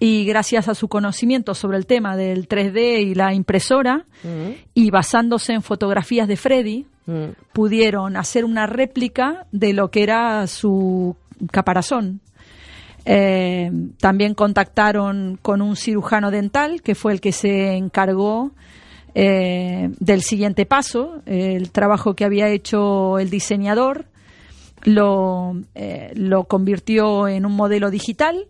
Y 0.00 0.24
gracias 0.26 0.68
a 0.68 0.74
su 0.74 0.88
conocimiento 0.88 1.54
sobre 1.54 1.76
el 1.78 1.86
tema 1.86 2.16
del 2.16 2.46
3D 2.46 3.00
y 3.00 3.14
la 3.14 3.32
impresora, 3.34 4.04
Mm. 4.22 4.50
y 4.74 4.90
basándose 4.90 5.52
en 5.54 5.62
fotografías 5.62 6.28
de 6.28 6.36
Freddy, 6.36 6.86
Mm. 7.06 7.24
pudieron 7.54 8.16
hacer 8.16 8.44
una 8.44 8.66
réplica 8.66 9.46
de 9.50 9.72
lo 9.72 9.90
que 9.90 10.02
era 10.02 10.46
su 10.46 11.16
caparazón. 11.50 12.20
Eh, 13.04 13.70
también 13.98 14.34
contactaron 14.34 15.38
con 15.40 15.62
un 15.62 15.76
cirujano 15.76 16.30
dental, 16.30 16.82
que 16.82 16.94
fue 16.94 17.12
el 17.12 17.20
que 17.20 17.32
se 17.32 17.72
encargó 17.74 18.50
eh, 19.14 19.90
del 19.98 20.22
siguiente 20.22 20.66
paso, 20.66 21.22
el 21.26 21.70
trabajo 21.72 22.14
que 22.14 22.24
había 22.24 22.48
hecho 22.48 23.18
el 23.18 23.30
diseñador, 23.30 24.04
lo, 24.88 25.54
eh, 25.74 26.12
lo 26.14 26.44
convirtió 26.44 27.28
en 27.28 27.46
un 27.46 27.54
modelo 27.54 27.90
digital 27.90 28.46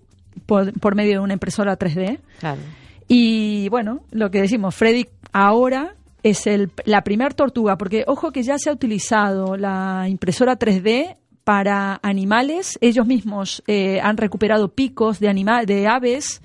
por, 0.47 0.73
por 0.81 0.95
medio 0.95 1.13
de 1.15 1.19
una 1.21 1.33
impresora 1.35 1.79
3D. 1.79 2.19
Claro. 2.41 2.61
Y 3.09 3.69
bueno, 3.71 4.01
lo 4.11 4.31
que 4.31 4.41
decimos, 4.43 4.75
Freddy 4.75 5.07
ahora 5.33 5.95
es 6.23 6.47
el, 6.47 6.71
la 6.85 7.03
primer 7.03 7.35
tortuga, 7.35 7.79
porque 7.79 8.05
ojo 8.07 8.33
que 8.33 8.43
ya 8.43 8.59
se 8.59 8.69
ha 8.71 8.73
utilizado 8.73 9.57
la 9.57 10.07
impresora 10.09 10.59
3D 10.59 11.17
para 11.45 11.99
animales, 12.03 12.77
ellos 12.83 13.07
mismos 13.07 13.63
eh, 13.67 14.01
han 14.03 14.17
recuperado 14.19 14.69
picos 14.69 15.21
de, 15.21 15.29
anima- 15.29 15.65
de 15.65 15.87
aves 15.87 16.43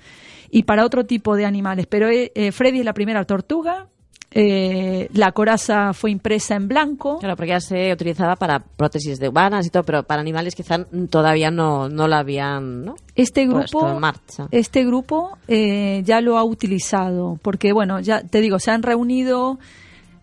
y 0.50 0.62
para 0.62 0.84
otro 0.86 1.04
tipo 1.04 1.36
de 1.36 1.44
animales, 1.44 1.86
pero 1.86 2.08
eh, 2.08 2.32
eh, 2.34 2.52
Freddy 2.52 2.78
es 2.78 2.84
la 2.86 2.94
primera 2.94 3.24
tortuga, 3.24 3.88
eh, 4.36 5.08
la 5.14 5.30
coraza 5.30 5.92
fue 5.92 6.10
impresa 6.10 6.56
en 6.56 6.66
blanco, 6.66 7.18
Claro, 7.20 7.36
porque 7.36 7.50
ya 7.50 7.60
se 7.60 7.92
utilizaba 7.92 8.34
para 8.34 8.58
prótesis 8.58 9.20
de 9.20 9.28
humanas 9.28 9.64
y 9.64 9.70
todo, 9.70 9.84
pero 9.84 10.02
para 10.02 10.20
animales 10.20 10.56
quizá 10.56 10.84
todavía 11.08 11.52
no, 11.52 11.88
no 11.88 12.08
la 12.08 12.18
habían 12.18 12.84
¿no? 12.84 12.96
este 13.14 13.46
puesto 13.48 13.78
grupo 13.78 13.94
en 13.94 14.00
marcha. 14.00 14.48
Este 14.50 14.84
grupo 14.84 15.38
eh, 15.46 16.02
ya 16.04 16.20
lo 16.20 16.36
ha 16.36 16.42
utilizado, 16.42 17.38
porque 17.42 17.72
bueno, 17.72 18.00
ya 18.00 18.22
te 18.22 18.40
digo, 18.40 18.58
se 18.58 18.72
han 18.72 18.82
reunido 18.82 19.58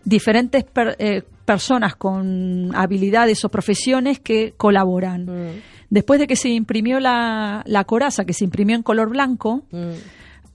diferentes 0.04 0.64
per- 0.64 0.96
eh, 0.98 1.22
personas 1.46 1.96
con 1.96 2.70
habilidades 2.76 3.44
o 3.44 3.48
profesiones 3.48 4.20
que 4.20 4.52
colaboran. 4.56 5.24
Mm, 5.24 5.60
Después 5.90 6.18
de 6.20 6.26
que 6.26 6.36
se 6.36 6.48
imprimió 6.48 7.00
la, 7.00 7.62
la 7.66 7.84
coraza, 7.84 8.24
que 8.24 8.32
se 8.32 8.44
imprimió 8.44 8.76
en 8.76 8.82
color 8.82 9.10
blanco, 9.10 9.62
mm. 9.70 9.90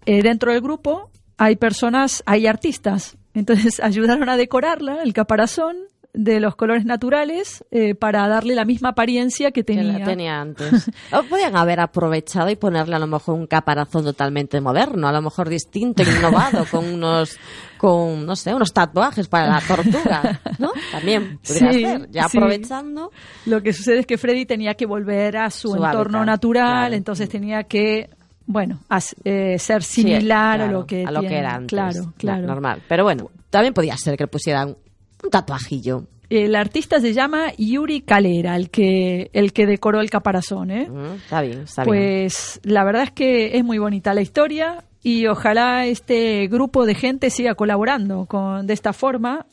eh, 0.07 0.23
dentro 0.23 0.51
del 0.51 0.61
grupo 0.61 1.09
hay 1.37 1.55
personas, 1.57 2.23
hay 2.25 2.47
artistas. 2.47 3.17
Entonces 3.37 3.79
ayudaron 3.83 4.27
a 4.29 4.35
decorarla, 4.37 5.03
el 5.03 5.13
caparazón, 5.13 5.77
de 6.13 6.39
los 6.39 6.55
colores 6.55 6.83
naturales 6.83 7.63
eh, 7.69 7.93
para 7.93 8.27
darle 8.27 8.55
la 8.55 8.65
misma 8.65 8.89
apariencia 8.89 9.51
que 9.51 9.63
Que 9.63 9.75
tenía. 9.75 9.99
la 9.99 10.05
tenía 10.05 10.41
antes. 10.41 10.89
O 11.13 11.21
podían 11.23 11.55
haber 11.55 11.79
aprovechado 11.79 12.49
y 12.49 12.55
ponerle 12.55 12.95
a 12.95 12.99
lo 12.99 13.05
mejor 13.05 13.35
un 13.35 13.45
caparazón 13.45 14.03
totalmente 14.03 14.59
moderno, 14.59 15.07
a 15.07 15.11
lo 15.11 15.21
mejor 15.21 15.47
distinto, 15.47 16.01
innovado, 16.01 16.65
con 16.71 16.85
unos, 16.91 17.37
con, 17.77 18.25
no 18.25 18.35
sé, 18.35 18.51
unos 18.55 18.73
tatuajes 18.73 19.27
para 19.27 19.47
la 19.47 19.61
tortuga, 19.61 20.41
¿no? 20.57 20.71
También 20.91 21.37
podría 21.47 21.71
Sí, 21.73 21.81
ser, 21.85 22.09
ya 22.09 22.27
sí. 22.29 22.37
aprovechando. 22.39 23.11
Lo 23.45 23.61
que 23.61 23.71
sucede 23.73 23.99
es 23.99 24.07
que 24.07 24.17
Freddy 24.17 24.47
tenía 24.47 24.73
que 24.73 24.87
volver 24.87 25.37
a 25.37 25.51
su, 25.51 25.67
Su 25.69 25.75
entorno 25.75 26.17
hábitat, 26.19 26.25
natural, 26.25 26.65
claro. 26.79 26.95
entonces 26.95 27.29
tenía 27.29 27.63
que, 27.65 28.09
bueno, 28.47 28.79
as- 28.89 29.15
eh, 29.23 29.59
ser 29.59 29.83
similar 29.83 30.59
Sí, 30.59 30.63
a 30.65 30.71
lo 30.71 30.85
que 30.87 31.05
a 31.05 31.11
lo 31.11 31.21
que 31.21 31.37
era 31.37 31.53
antes. 31.55 31.69
Claro, 31.69 32.13
claro. 32.17 32.47
Normal. 32.47 32.81
Pero 32.87 33.03
bueno, 33.03 33.29
también 33.51 33.73
podía 33.73 33.95
ser 33.97 34.17
que 34.17 34.23
le 34.23 34.27
pusieran 34.27 34.75
un 35.23 35.29
tatuajillo. 35.29 36.05
El 36.29 36.55
artista 36.55 36.99
se 36.99 37.13
llama 37.13 37.53
Yuri 37.57 38.01
Calera, 38.01 38.55
el 38.57 38.69
que 38.69 39.29
el 39.31 39.53
que 39.53 39.65
decoró 39.65 40.01
el 40.01 40.09
caparazón, 40.09 40.71
¿eh? 40.71 40.89
Mm, 40.89 41.13
está 41.23 41.41
bien, 41.41 41.61
está 41.61 41.83
bien. 41.83 41.95
Pues 41.95 42.59
la 42.63 42.83
verdad 42.83 43.03
es 43.03 43.11
que 43.11 43.57
es 43.57 43.63
muy 43.63 43.77
bonita 43.77 44.13
la 44.13 44.21
historia 44.21 44.83
y 45.03 45.27
ojalá 45.27 45.85
este 45.85 46.47
grupo 46.47 46.85
de 46.85 46.95
gente 46.95 47.29
siga 47.29 47.55
colaborando 47.55 48.25
con 48.25 48.67
de 48.67 48.73
esta 48.73 48.91
forma 48.91 49.45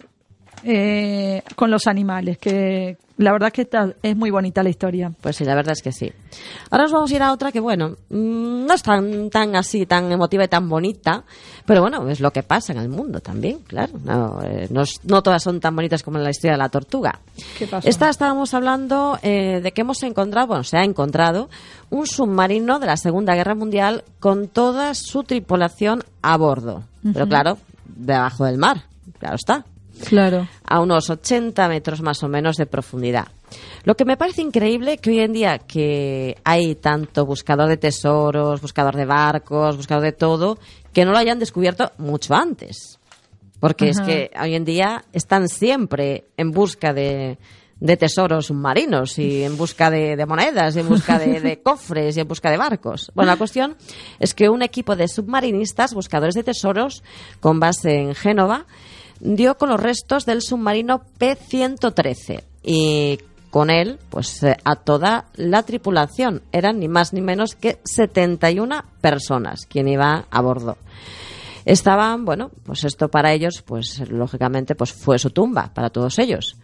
eh, 0.64 1.42
con 1.56 1.70
los 1.70 1.86
animales, 1.86 2.38
que 2.38 2.96
la 3.16 3.32
verdad 3.32 3.46
es 3.48 3.52
que 3.52 3.62
está- 3.62 3.94
es 4.02 4.16
muy 4.16 4.30
bonita 4.30 4.62
la 4.62 4.70
historia. 4.70 5.12
Pues 5.20 5.36
sí, 5.36 5.44
la 5.44 5.54
verdad 5.54 5.72
es 5.72 5.82
que 5.82 5.92
sí. 5.92 6.12
Ahora 6.70 6.84
nos 6.84 6.92
vamos 6.92 7.10
a 7.12 7.14
ir 7.14 7.22
a 7.22 7.32
otra 7.32 7.52
que, 7.52 7.60
bueno, 7.60 7.90
mm, 8.10 8.66
no 8.66 8.74
es 8.74 8.82
tan, 8.82 9.30
tan 9.30 9.54
así, 9.54 9.86
tan 9.86 10.10
emotiva 10.10 10.44
y 10.44 10.48
tan 10.48 10.68
bonita, 10.68 11.22
pero 11.64 11.80
bueno, 11.82 12.08
es 12.08 12.20
lo 12.20 12.32
que 12.32 12.42
pasa 12.42 12.72
en 12.72 12.78
el 12.80 12.88
mundo 12.88 13.20
también, 13.20 13.60
claro. 13.60 13.92
No, 14.04 14.40
eh, 14.42 14.66
no, 14.70 14.82
no 15.04 15.22
todas 15.22 15.42
son 15.42 15.60
tan 15.60 15.76
bonitas 15.76 16.02
como 16.02 16.18
la 16.18 16.30
historia 16.30 16.52
de 16.52 16.58
la 16.58 16.68
tortuga. 16.68 17.20
¿Qué 17.58 17.66
pasó? 17.68 17.88
Esta 17.88 18.08
estábamos 18.08 18.52
hablando 18.54 19.18
eh, 19.22 19.60
de 19.62 19.72
que 19.72 19.82
hemos 19.82 20.02
encontrado, 20.02 20.48
bueno, 20.48 20.64
se 20.64 20.76
ha 20.78 20.82
encontrado 20.84 21.48
un 21.90 22.06
submarino 22.06 22.80
de 22.80 22.86
la 22.86 22.96
Segunda 22.96 23.34
Guerra 23.36 23.54
Mundial 23.54 24.02
con 24.18 24.48
toda 24.48 24.92
su 24.94 25.22
tripulación 25.22 26.02
a 26.22 26.36
bordo. 26.36 26.82
Pero 27.12 27.28
claro, 27.28 27.58
debajo 27.84 28.44
del 28.46 28.58
mar, 28.58 28.84
claro 29.18 29.36
está 29.36 29.64
Claro. 30.06 30.48
a 30.66 30.80
unos 30.80 31.10
80 31.10 31.68
metros 31.68 32.02
más 32.02 32.22
o 32.22 32.28
menos 32.28 32.56
de 32.56 32.66
profundidad. 32.66 33.28
Lo 33.84 33.96
que 33.96 34.04
me 34.04 34.16
parece 34.16 34.42
increíble 34.42 34.98
que 34.98 35.10
hoy 35.10 35.20
en 35.20 35.32
día 35.32 35.58
que 35.58 36.36
hay 36.44 36.74
tanto 36.76 37.26
buscador 37.26 37.68
de 37.68 37.76
tesoros, 37.76 38.60
buscador 38.60 38.96
de 38.96 39.04
barcos, 39.04 39.76
buscador 39.76 40.04
de 40.04 40.12
todo, 40.12 40.58
que 40.92 41.04
no 41.04 41.12
lo 41.12 41.18
hayan 41.18 41.38
descubierto 41.38 41.92
mucho 41.98 42.34
antes. 42.34 42.98
Porque 43.60 43.88
es 43.88 44.00
que 44.00 44.30
hoy 44.40 44.54
en 44.54 44.64
día 44.64 45.04
están 45.12 45.48
siempre 45.48 46.24
en 46.36 46.50
busca 46.50 46.92
de, 46.92 47.38
de 47.80 47.96
tesoros 47.96 48.46
submarinos 48.46 49.18
y 49.18 49.42
en 49.42 49.56
busca 49.56 49.90
de, 49.90 50.16
de 50.16 50.26
monedas 50.26 50.76
y 50.76 50.80
en 50.80 50.88
busca 50.88 51.18
de, 51.18 51.40
de 51.40 51.60
cofres 51.62 52.16
y 52.16 52.20
en 52.20 52.28
busca 52.28 52.50
de 52.50 52.58
barcos. 52.58 53.10
Bueno, 53.14 53.32
la 53.32 53.36
cuestión 53.36 53.76
es 54.18 54.34
que 54.34 54.48
un 54.48 54.62
equipo 54.62 54.96
de 54.96 55.08
submarinistas, 55.08 55.94
buscadores 55.94 56.34
de 56.34 56.42
tesoros, 56.42 57.02
con 57.40 57.58
base 57.58 57.96
en 57.96 58.14
Génova, 58.14 58.66
dio 59.24 59.56
con 59.56 59.70
los 59.70 59.80
restos 59.80 60.26
del 60.26 60.42
submarino 60.42 61.02
P-113 61.18 62.42
y 62.62 63.18
con 63.50 63.70
él 63.70 63.98
pues 64.10 64.42
eh, 64.42 64.56
a 64.64 64.76
toda 64.76 65.26
la 65.34 65.62
tripulación. 65.62 66.42
Eran 66.52 66.78
ni 66.78 66.88
más 66.88 67.12
ni 67.12 67.22
menos 67.22 67.54
que 67.54 67.78
71 67.84 68.84
personas 69.00 69.66
quien 69.66 69.88
iba 69.88 70.26
a 70.30 70.40
bordo. 70.42 70.76
Estaban, 71.64 72.26
bueno, 72.26 72.50
pues 72.64 72.84
esto 72.84 73.08
para 73.08 73.32
ellos, 73.32 73.62
pues 73.62 74.10
lógicamente, 74.10 74.74
pues 74.74 74.92
fue 74.92 75.18
su 75.18 75.30
tumba 75.30 75.70
para 75.72 75.88
todos 75.88 76.18
ellos. 76.18 76.56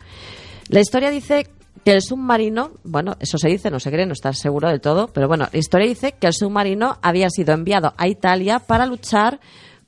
La 0.69 0.81
historia 0.81 1.11
dice 1.11 1.47
que 1.85 1.93
el 1.93 2.02
submarino, 2.02 2.73
bueno, 2.85 3.17
eso 3.19 3.38
se 3.38 3.49
dice, 3.49 3.71
no 3.71 3.81
se 3.81 3.90
cree, 3.90 4.05
no 4.05 4.12
está 4.12 4.35
seguro 4.35 4.69
del 4.69 4.83
todo, 4.83 5.09
pero 5.09 5.26
bueno, 5.26 5.49
la 5.50 5.59
historia 5.59 5.88
dice 5.88 6.12
que 6.12 6.26
el 6.26 6.35
submarino 6.35 6.99
había 7.00 7.31
sido 7.31 7.55
enviado 7.55 7.95
a 7.97 8.09
Italia 8.09 8.59
para 8.59 8.85
luchar 8.85 9.40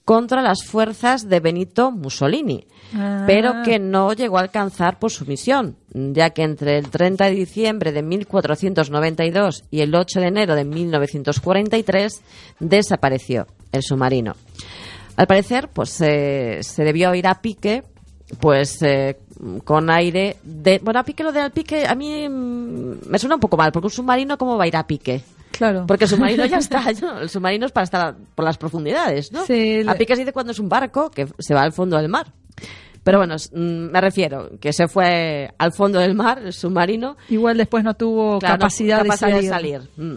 contra 0.05 0.43
las 0.43 0.65
fuerzas 0.65 1.29
de 1.29 1.41
Benito 1.41 1.91
Mussolini, 1.91 2.67
Ah. 2.95 3.25
pero 3.27 3.63
que 3.65 3.79
no 3.79 4.13
llegó 4.13 4.37
a 4.37 4.43
alcanzar 4.43 4.99
por 4.99 5.11
su 5.11 5.25
misión, 5.25 5.77
ya 5.95 6.31
que 6.31 6.43
entre 6.43 6.77
el 6.77 6.91
30 6.91 7.27
de 7.27 7.31
diciembre 7.31 7.93
de 7.93 8.03
1492 8.03 9.65
y 9.71 9.81
el 9.81 9.95
8 9.95 10.21
de 10.21 10.27
enero 10.27 10.55
de 10.55 10.65
1943 10.65 12.23
desapareció 12.61 13.47
el 13.73 13.83
submarino. 13.83 14.35
Al 15.17 15.27
parecer, 15.27 15.69
pues 15.69 16.01
eh, 16.01 16.59
se 16.63 16.85
debió 16.85 17.15
ir 17.15 17.27
a 17.27 17.41
pique, 17.41 17.83
pues 18.41 18.83
eh, 18.83 19.19
con 19.65 19.91
aire 19.91 20.37
de... 20.43 20.79
Bueno, 20.83 21.01
a 21.01 21.05
pique 21.05 21.23
lo 21.23 21.33
de 21.33 21.41
al 21.41 21.51
pique 21.51 21.87
a 21.87 21.95
mí 21.95 22.29
mm, 22.29 23.09
me 23.09 23.19
suena 23.19 23.35
un 23.37 23.41
poco 23.41 23.57
mal, 23.57 23.73
porque 23.73 23.87
un 23.87 23.91
submarino, 23.93 24.39
¿cómo 24.39 24.57
va 24.57 24.65
a 24.65 24.69
ir 24.69 24.77
a 24.77 24.87
pique? 24.87 25.23
Claro. 25.63 25.87
Porque 25.87 26.05
el 26.05 26.11
submarino 26.11 26.45
ya 26.45 26.59
está, 26.59 26.83
¿no? 27.01 27.21
el 27.21 27.29
submarino 27.29 27.67
es 27.67 27.73
para 27.73 27.85
estar 27.85 28.17
por 28.35 28.45
las 28.45 28.59
profundidades, 28.59 29.31
¿no? 29.31 29.47
Sí, 29.47 29.85
a 29.87 29.95
pique 29.95 30.17
se 30.17 30.23
dice 30.23 30.33
cuando 30.33 30.51
es 30.51 30.59
un 30.59 30.69
barco 30.69 31.09
que 31.09 31.29
se 31.39 31.55
va 31.55 31.63
al 31.63 31.73
fondo 31.73 31.97
del 31.99 32.09
mar. 32.09 32.33
Pero 33.05 33.19
bueno, 33.19 33.37
mm, 33.37 33.93
me 33.93 34.01
refiero 34.01 34.51
que 34.61 34.73
se 34.73 34.89
fue 34.89 35.53
al 35.59 35.73
fondo 35.73 36.01
del 36.01 36.15
mar, 36.17 36.41
el 36.45 36.53
submarino, 36.53 37.17
Igual 37.29 37.59
después 37.59 37.85
no 37.85 37.95
tuvo 37.95 38.41
Claro, 38.41 38.55
no, 38.55 38.59
capacidad, 38.59 39.03
capacidad 39.03 39.37
de 39.37 39.49
salir. 39.49 39.91
Mm. 39.97 40.15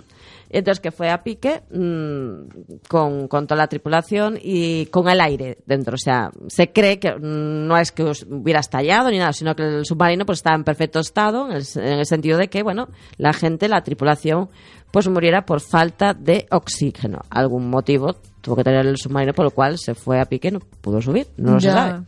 Entonces 0.57 0.79
que 0.79 0.91
fue 0.91 1.09
a 1.09 1.21
pique 1.21 1.63
mm, 1.69 2.79
con, 2.87 3.27
con 3.27 3.45
toda 3.45 3.57
la 3.57 3.67
tripulación 3.67 4.39
y 4.41 4.85
con 4.85 5.09
el 5.09 5.19
aire 5.19 5.57
dentro. 5.65 5.95
O 5.95 5.97
sea, 5.97 6.31
se 6.47 6.71
cree 6.71 6.97
que 6.97 7.13
no 7.19 7.77
es 7.77 7.91
que 7.91 8.03
hubiera 8.03 8.61
estallado 8.61 9.11
ni 9.11 9.17
nada, 9.17 9.33
sino 9.33 9.53
que 9.55 9.63
el 9.63 9.85
submarino 9.85 10.25
pues 10.25 10.39
estaba 10.39 10.55
en 10.55 10.63
perfecto 10.63 10.99
estado, 10.99 11.49
en 11.49 11.57
el, 11.57 11.63
en 11.75 11.99
el 11.99 12.05
sentido 12.05 12.37
de 12.37 12.47
que, 12.47 12.63
bueno, 12.63 12.87
la 13.17 13.33
gente, 13.33 13.67
la 13.67 13.83
tripulación, 13.83 14.49
pues 14.91 15.09
muriera 15.09 15.45
por 15.45 15.59
falta 15.59 16.13
de 16.13 16.45
oxígeno. 16.51 17.19
Algún 17.29 17.69
motivo 17.69 18.15
tuvo 18.39 18.55
que 18.55 18.63
tener 18.63 18.85
el 18.85 18.97
submarino 18.97 19.33
por 19.33 19.45
el 19.47 19.51
cual 19.51 19.77
se 19.77 19.93
fue 19.93 20.21
a 20.21 20.25
pique 20.25 20.47
y 20.47 20.51
no 20.51 20.59
pudo 20.59 21.01
subir. 21.01 21.27
No 21.35 21.59
se 21.59 21.67
Ya. 21.67 21.73
sabe. 21.73 22.03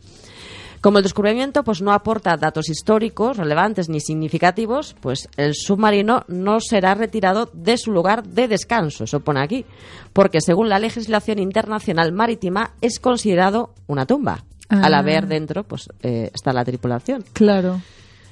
Como 0.80 0.98
el 0.98 1.02
descubrimiento 1.04 1.64
pues 1.64 1.82
no 1.82 1.92
aporta 1.92 2.36
datos 2.36 2.68
históricos 2.68 3.36
relevantes 3.36 3.88
ni 3.88 4.00
significativos, 4.00 4.94
pues 5.00 5.28
el 5.36 5.54
submarino 5.54 6.24
no 6.28 6.60
será 6.60 6.94
retirado 6.94 7.50
de 7.52 7.76
su 7.76 7.90
lugar 7.92 8.22
de 8.24 8.46
descanso, 8.48 9.04
eso 9.04 9.20
pone 9.20 9.40
aquí, 9.40 9.64
porque 10.12 10.40
según 10.40 10.68
la 10.68 10.78
legislación 10.78 11.38
internacional 11.38 12.12
marítima 12.12 12.72
es 12.80 13.00
considerado 13.00 13.74
una 13.86 14.06
tumba. 14.06 14.44
Al 14.70 14.92
Ah. 14.94 14.98
haber 14.98 15.26
dentro, 15.26 15.64
pues 15.64 15.88
eh, 16.02 16.30
está 16.34 16.52
la 16.52 16.62
tripulación. 16.64 17.24
Claro. 17.32 17.80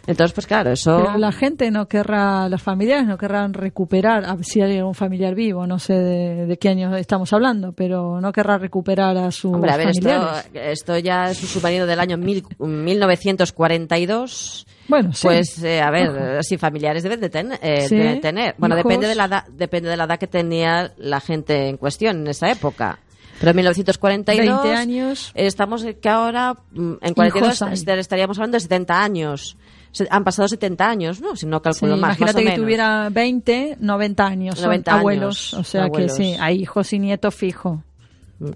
Entonces, 0.06 0.32
pues 0.34 0.46
claro, 0.46 0.70
eso. 0.70 1.02
Pero 1.04 1.18
la 1.18 1.32
gente 1.32 1.70
no 1.70 1.86
querrá, 1.88 2.48
los 2.48 2.62
familiares 2.62 3.06
no 3.06 3.18
querrán 3.18 3.52
recuperar, 3.54 4.24
a- 4.24 4.36
si 4.42 4.60
hay 4.62 4.80
un 4.80 4.94
familiar 4.94 5.34
vivo, 5.34 5.66
no 5.66 5.78
sé 5.78 5.94
de, 5.94 6.46
de 6.46 6.58
qué 6.58 6.68
año 6.68 6.94
estamos 6.96 7.32
hablando, 7.32 7.72
pero 7.72 8.20
no 8.20 8.32
querrá 8.32 8.58
recuperar 8.58 9.16
a 9.16 9.30
sus 9.32 9.52
Hombre, 9.52 9.72
a 9.72 9.76
ver, 9.76 9.88
esto, 9.88 10.08
familiares. 10.08 10.50
esto 10.54 10.98
ya 10.98 11.30
es 11.30 11.42
un 11.42 11.48
submarino 11.48 11.86
del 11.86 11.98
año 12.00 12.16
mil- 12.16 12.44
1942. 12.58 14.66
Bueno, 14.88 15.12
sí. 15.12 15.26
Pues, 15.26 15.62
eh, 15.64 15.80
a 15.80 15.90
ver, 15.90 16.44
sí, 16.44 16.58
familiares 16.58 17.02
deben 17.02 17.20
de, 17.20 17.28
ten- 17.30 17.58
eh, 17.60 17.86
Sí, 17.88 17.96
deben 17.96 18.20
tener. 18.20 18.54
Bueno, 18.58 18.76
hijos. 18.78 18.88
depende 18.88 19.08
de, 19.08 19.14
la 19.16 19.24
edad, 19.24 19.44
depende 19.48 19.88
de 19.88 19.96
la 19.96 20.04
edad 20.04 20.18
que 20.18 20.26
tenía 20.28 20.92
la 20.98 21.20
gente 21.20 21.68
en 21.68 21.76
cuestión 21.76 22.18
en 22.20 22.28
esa 22.28 22.50
época. 22.50 22.98
Pero 23.38 23.50
en 23.50 23.56
1942... 23.56 24.62
20 24.62 24.74
años. 24.74 25.30
Estamos 25.34 25.84
eh, 25.84 25.98
que 25.98 26.08
ahora, 26.08 26.54
mm, 26.72 26.92
en 27.02 27.14
42, 27.14 27.48
Hijos 27.56 27.62
hay. 27.62 27.72
est- 27.74 27.88
estaríamos 27.88 28.38
hablando 28.38 28.56
de 28.56 28.60
70 28.60 29.02
años. 29.02 29.56
Se- 29.96 30.06
han 30.10 30.24
pasado 30.24 30.46
70 30.46 30.88
años, 30.88 31.20
¿no? 31.22 31.36
Si 31.36 31.46
no 31.46 31.56
Sí, 31.58 31.62
calculo 31.64 31.92
más, 31.96 32.00
más 32.00 32.18
imagínate 32.18 32.36
o 32.38 32.38
que 32.40 32.44
menos. 32.50 32.60
tuviera 32.64 33.08
20, 33.10 33.76
90 33.80 34.26
años, 34.26 34.54
son 34.56 34.64
90 34.66 34.90
años, 34.90 35.00
abuelos. 35.00 35.54
O 35.54 35.64
sea 35.64 35.84
abuelos. 35.84 36.12
que 36.16 36.22
sí, 36.24 36.36
hay 36.38 36.60
hijos 36.60 36.92
y 36.92 36.98
nietos 36.98 37.34
fijo. 37.34 37.82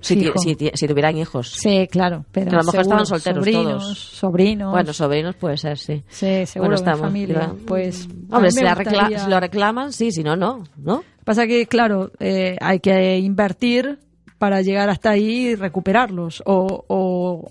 Si, 0.03 0.31
si 0.37 0.71
si 0.75 0.87
tuvieran 0.89 1.17
hijos. 1.17 1.53
Sí, 1.53 1.89
claro. 1.91 2.27
Pero 2.33 2.51
a 2.51 2.55
lo 2.57 2.59
mejor 2.65 2.71
seguro, 2.73 2.83
estaban 2.83 3.07
solteros 3.07 3.45
sobrinos, 3.47 3.83
todos. 3.83 3.99
Sobrinos. 3.99 4.71
Bueno, 4.73 4.93
sobrinos 4.93 5.37
puede 5.37 5.57
ser, 5.57 5.79
sí. 5.79 6.03
sí, 6.11 6.45
seguro 6.45 6.73
Bueno, 6.73 6.75
estamos, 6.75 7.01
familia. 7.01 7.55
Pues, 7.67 8.07
Hombre, 8.31 8.51
si, 8.51 8.63
gustaría- 8.63 9.19
si 9.25 9.31
lo 9.31 9.41
reclaman, 9.41 9.95
sí, 9.95 10.13
si 10.13 10.23
no, 10.23 10.37
no, 10.37 10.65
¿no? 10.77 11.03
Pasa 11.25 11.47
que, 11.47 11.65
claro, 11.67 12.11
eh, 12.21 12.59
hay 12.61 12.81
que 12.81 13.17
invertir 13.19 13.99
para 14.37 14.61
llegar 14.61 14.91
hasta 14.91 15.11
ahí 15.13 15.49
y 15.49 15.55
recuperarlos. 15.55 16.43
O. 16.45 16.85
o 16.87 17.51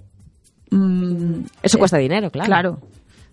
mm, 0.69 1.41
Eso 1.63 1.77
eh, 1.77 1.79
cuesta 1.79 1.97
dinero, 1.97 2.29
claro. 2.29 2.45
Claro. 2.47 2.79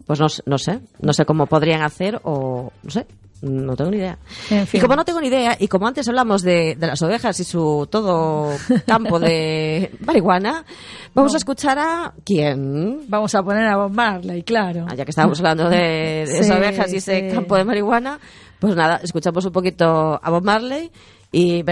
Pues 0.07 0.21
no, 0.21 0.27
no 0.47 0.59
sé, 0.59 0.81
no 1.01 1.13
sé 1.13 1.25
cómo 1.25 1.47
podrían 1.47 1.83
hacer 1.83 2.21
o 2.23 2.73
no 2.83 2.91
sé, 2.91 3.07
no 3.43 3.77
tengo 3.77 3.91
ni 3.91 3.97
idea. 3.99 4.19
En 4.51 4.67
fin. 4.67 4.79
Y 4.79 4.81
como 4.83 4.97
no 4.97 5.05
tengo 5.05 5.21
ni 5.21 5.27
idea, 5.29 5.57
y 5.59 5.69
como 5.69 5.87
antes 5.87 6.07
hablamos 6.09 6.43
de, 6.43 6.77
de 6.77 6.87
las 6.87 7.03
ovejas 7.03 7.39
y 7.41 7.45
su 7.45 7.87
todo 7.91 8.51
campo 8.87 9.19
de 9.19 9.91
marihuana, 10.07 10.65
vamos 11.15 11.35
a 11.35 11.39
escuchar 11.39 11.79
a 11.79 12.13
quién. 12.25 13.01
Vamos 13.09 13.35
a 13.35 13.43
poner 13.43 13.67
a 13.67 13.77
Bob 13.77 13.93
Marley, 13.93 14.43
claro. 14.43 14.87
Ah, 14.89 14.95
Ya 14.95 15.05
que 15.05 15.11
estábamos 15.11 15.39
hablando 15.41 15.69
de, 15.69 15.77
de 15.77 16.27
Sí, 16.33 16.39
esas 16.39 16.57
ovejas 16.57 16.93
y 16.93 16.97
ese 16.97 17.29
campo 17.29 17.57
de 17.57 17.65
marihuana, 17.65 18.19
pues 18.61 18.75
nada, 18.77 19.01
escuchamos 19.03 19.45
un 19.45 19.53
poquito 19.53 20.21
a 20.23 20.31
Bob 20.31 20.45
Marley 20.45 20.91
y 21.33 21.63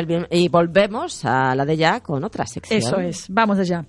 volvemos 0.49 1.25
a 1.25 1.55
la 1.55 1.65
de 1.65 1.77
ya 1.77 2.01
con 2.01 2.23
otra 2.25 2.47
sección. 2.47 2.79
Eso 2.79 2.99
es. 2.99 3.27
Vamos 3.31 3.59
allá. 3.59 3.85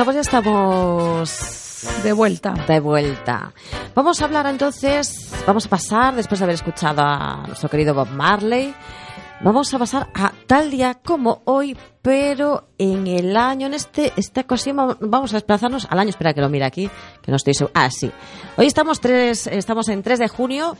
Bueno, 0.00 0.14
pues 0.14 0.14
ya 0.14 0.20
estamos 0.22 2.02
De 2.02 2.14
vuelta. 2.14 2.54
de 2.66 2.80
vuelta. 2.80 3.52
Vamos 3.94 4.22
a 4.22 4.24
hablar 4.24 4.46
entonces, 4.46 5.30
vamos 5.46 5.66
a 5.66 5.68
pasar, 5.68 6.14
después 6.14 6.38
de 6.40 6.44
haber 6.44 6.54
escuchado 6.54 7.02
a 7.02 7.44
nuestro 7.46 7.68
querido 7.68 7.92
Bob 7.92 8.08
Marley, 8.08 8.74
vamos 9.42 9.74
a 9.74 9.78
pasar 9.78 10.08
a 10.14 10.32
tal 10.46 10.70
día 10.70 10.94
como 11.04 11.42
hoy, 11.44 11.76
pero 12.00 12.68
en 12.78 13.06
el 13.08 13.36
año, 13.36 13.66
en 13.66 13.74
este, 13.74 14.14
esta 14.16 14.40
ocasión 14.40 14.76
vamos- 15.00 15.32
a 15.34 15.36
desplazarnos 15.36 15.86
al 15.90 15.98
año, 15.98 16.08
espera 16.08 16.32
que 16.32 16.40
lo 16.40 16.48
mire 16.48 16.64
aquí, 16.64 16.88
que 17.20 17.30
no 17.30 17.36
estoy 17.36 17.52
seguro. 17.52 17.72
Ah, 17.76 17.90
sí. 17.90 18.10
Hoy 18.56 18.66
estamos, 18.66 19.00
tres, 19.00 19.48
estamos 19.48 19.86
en 19.90 20.02
3 20.02 20.18
de 20.18 20.28
junio 20.28 20.78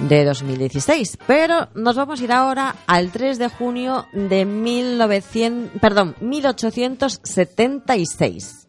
de 0.00 0.24
2016, 0.24 1.18
pero 1.26 1.68
nos 1.74 1.96
vamos 1.96 2.20
a 2.20 2.24
ir 2.24 2.32
ahora 2.32 2.76
al 2.86 3.10
3 3.10 3.38
de 3.38 3.48
junio 3.48 4.06
de 4.12 4.44
1900, 4.44 5.80
perdón, 5.80 6.14
1876 6.20 8.68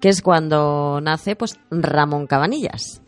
que 0.00 0.08
es 0.08 0.22
cuando 0.22 1.00
nace 1.02 1.36
pues 1.36 1.60
Ramón 1.70 2.26
Cabanillas. 2.26 3.02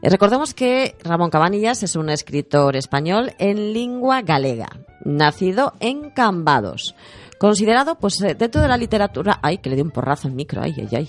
Eh, 0.00 0.08
Recordemos 0.08 0.54
que 0.54 0.96
Ramón 1.02 1.30
Cabanillas 1.30 1.82
es 1.82 1.96
un 1.96 2.08
escritor 2.08 2.76
español 2.76 3.34
en 3.38 3.74
lengua 3.74 4.22
galega, 4.22 4.68
nacido 5.04 5.74
en 5.80 6.10
Cambados. 6.10 6.94
Considerado, 7.40 7.94
pues, 7.94 8.20
eh, 8.20 8.34
dentro 8.34 8.60
de 8.60 8.68
la 8.68 8.76
literatura. 8.76 9.38
Ay, 9.40 9.56
que 9.58 9.70
le 9.70 9.76
di 9.76 9.80
un 9.80 9.90
porrazo 9.90 10.28
al 10.28 10.34
micro, 10.34 10.60
ay, 10.60 10.74
ay, 10.76 11.08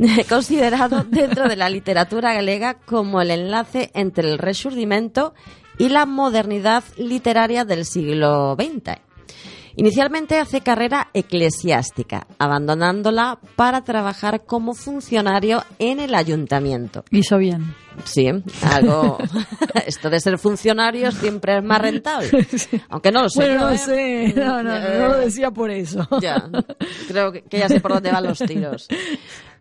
ay. 0.00 0.24
Considerado 0.28 1.04
dentro 1.04 1.48
de 1.48 1.54
la 1.54 1.70
literatura 1.70 2.34
galega 2.34 2.74
como 2.74 3.20
el 3.20 3.30
enlace 3.30 3.92
entre 3.94 4.28
el 4.28 4.38
resurgimiento 4.38 5.34
y 5.78 5.90
la 5.90 6.04
modernidad 6.04 6.82
literaria 6.96 7.64
del 7.64 7.84
siglo 7.84 8.56
XX. 8.56 9.07
Inicialmente 9.78 10.40
hace 10.40 10.60
carrera 10.60 11.06
eclesiástica, 11.14 12.26
abandonándola 12.40 13.38
para 13.54 13.84
trabajar 13.84 14.44
como 14.44 14.74
funcionario 14.74 15.62
en 15.78 16.00
el 16.00 16.16
ayuntamiento. 16.16 17.04
Hizo 17.12 17.38
bien. 17.38 17.76
Sí, 18.02 18.28
algo. 18.62 19.18
Esto 19.86 20.10
de 20.10 20.18
ser 20.18 20.36
funcionario 20.36 21.12
siempre 21.12 21.58
es 21.58 21.62
más 21.62 21.80
rentable. 21.80 22.28
Aunque 22.88 23.12
no 23.12 23.22
lo 23.22 23.28
sé. 23.28 23.38
bueno, 23.38 23.60
no 23.60 23.70
¿eh? 23.70 23.78
sé. 23.78 24.34
No, 24.34 24.64
no, 24.64 24.80
no, 24.80 24.98
no 24.98 25.08
lo 25.10 25.18
decía 25.18 25.52
por 25.52 25.70
eso. 25.70 26.08
Ya, 26.20 26.50
creo 27.06 27.32
que 27.32 27.58
ya 27.58 27.68
sé 27.68 27.78
por 27.80 27.92
dónde 27.92 28.10
van 28.10 28.24
los 28.24 28.38
tiros. 28.40 28.88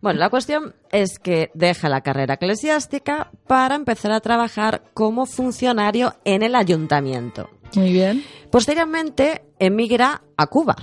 Bueno, 0.02 0.20
la 0.20 0.30
cuestión 0.30 0.74
es 0.92 1.20
que 1.20 1.52
deja 1.54 1.90
la 1.90 2.02
carrera 2.02 2.36
eclesiástica 2.36 3.30
para 3.46 3.76
empezar 3.76 4.12
a 4.12 4.20
trabajar 4.20 4.82
como 4.94 5.26
funcionario 5.26 6.16
en 6.24 6.42
el 6.42 6.56
ayuntamiento. 6.56 7.50
Muy 7.76 7.92
bien. 7.92 8.24
Posteriormente 8.52 9.44
emigra 9.60 10.22
a 10.38 10.48
Cuba. 10.48 10.76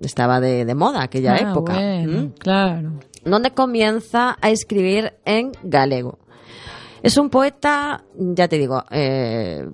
Estaba 0.00 0.40
de, 0.40 0.64
de 0.64 0.74
moda 0.74 1.02
aquella 1.02 1.34
Ah, 1.34 1.50
época. 1.50 1.74
Bueno, 1.74 2.18
¿m? 2.18 2.32
claro. 2.38 2.92
Donde 3.24 3.52
comienza 3.52 4.36
a 4.40 4.50
escribir 4.50 5.12
en 5.24 5.52
galego. 5.62 6.18
Es 7.02 7.16
un 7.16 7.30
poeta, 7.30 8.04
ya 8.16 8.48
te 8.48 8.58
digo, 8.58 8.84
eh, 8.90 9.66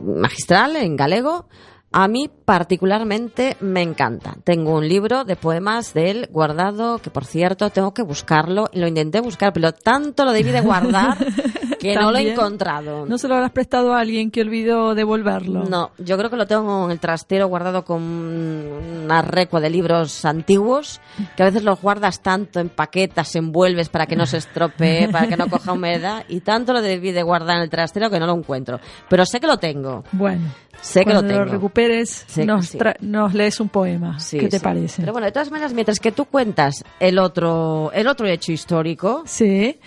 magistral 0.00 0.76
en 0.76 0.96
galego. 0.96 1.46
A 1.92 2.08
mí 2.08 2.30
particularmente 2.44 3.56
me 3.60 3.82
encanta. 3.82 4.36
Tengo 4.44 4.74
un 4.74 4.88
libro 4.88 5.24
de 5.24 5.36
poemas 5.36 5.92
de 5.92 6.10
él 6.10 6.28
guardado, 6.30 6.98
que 6.98 7.10
por 7.10 7.24
cierto 7.26 7.70
tengo 7.70 7.92
que 7.92 8.02
buscarlo. 8.02 8.68
Lo 8.72 8.86
intenté 8.86 9.20
buscar, 9.20 9.52
pero 9.52 9.72
tanto 9.72 10.24
lo 10.24 10.32
debí 10.32 10.50
de 10.50 10.62
guardar 10.62 11.18
que 11.78 11.94
no 11.94 12.10
lo 12.10 12.18
he 12.18 12.32
encontrado. 12.32 13.04
¿No 13.04 13.18
se 13.18 13.28
lo 13.28 13.34
habrás 13.34 13.50
prestado 13.50 13.92
a 13.92 14.00
alguien 14.00 14.30
que 14.30 14.40
olvidó 14.40 14.94
devolverlo? 14.94 15.64
No, 15.64 15.90
yo 15.98 16.16
creo 16.16 16.30
que 16.30 16.36
lo 16.36 16.46
tengo 16.46 16.86
en 16.86 16.92
el 16.92 17.00
trastero 17.00 17.48
guardado 17.48 17.84
con 17.84 18.02
una 18.02 19.20
recua 19.20 19.60
de 19.60 19.68
libros 19.68 20.24
antiguos, 20.24 21.00
que 21.36 21.42
a 21.42 21.46
veces 21.46 21.62
los 21.62 21.80
guardas 21.80 22.22
tanto 22.22 22.60
en 22.60 22.70
paquetas, 22.70 23.34
envuelves 23.36 23.88
para 23.88 24.06
que 24.06 24.16
no 24.16 24.24
se 24.24 24.38
estropee, 24.38 25.08
para 25.08 25.26
que 25.26 25.36
no 25.36 25.48
coja 25.48 25.72
humedad, 25.72 26.24
y 26.28 26.40
tanto 26.40 26.72
lo 26.72 26.80
debí 26.80 27.12
de 27.12 27.22
guardar 27.22 27.56
en 27.56 27.64
el 27.64 27.70
trastero 27.70 28.08
que 28.08 28.18
no 28.18 28.26
lo 28.26 28.34
encuentro. 28.34 28.80
Pero 29.08 29.26
sé 29.26 29.40
que 29.40 29.46
lo 29.46 29.58
tengo, 29.58 30.04
Bueno. 30.12 30.42
Sé 30.80 31.00
que 31.04 31.10
lo 31.10 31.16
Cuando 31.20 31.28
tengo. 31.32 31.44
lo 31.44 31.52
recuperes, 31.52 32.26
nos, 32.44 32.66
sí. 32.68 32.78
nos 33.00 33.34
lees 33.34 33.60
un 33.60 33.68
poema. 33.68 34.18
Sí, 34.18 34.38
¿Qué 34.38 34.48
te 34.48 34.58
sí. 34.58 34.64
parece? 34.64 35.02
Pero 35.02 35.12
bueno, 35.12 35.26
de 35.26 35.32
todas 35.32 35.50
maneras, 35.50 35.72
mientras 35.72 35.98
que 36.00 36.12
tú 36.12 36.24
cuentas 36.24 36.84
el 37.00 37.18
otro, 37.18 37.90
el 37.94 38.06
otro 38.08 38.26
hecho 38.26 38.52
histórico, 38.52 39.22
Sí, 39.26 39.78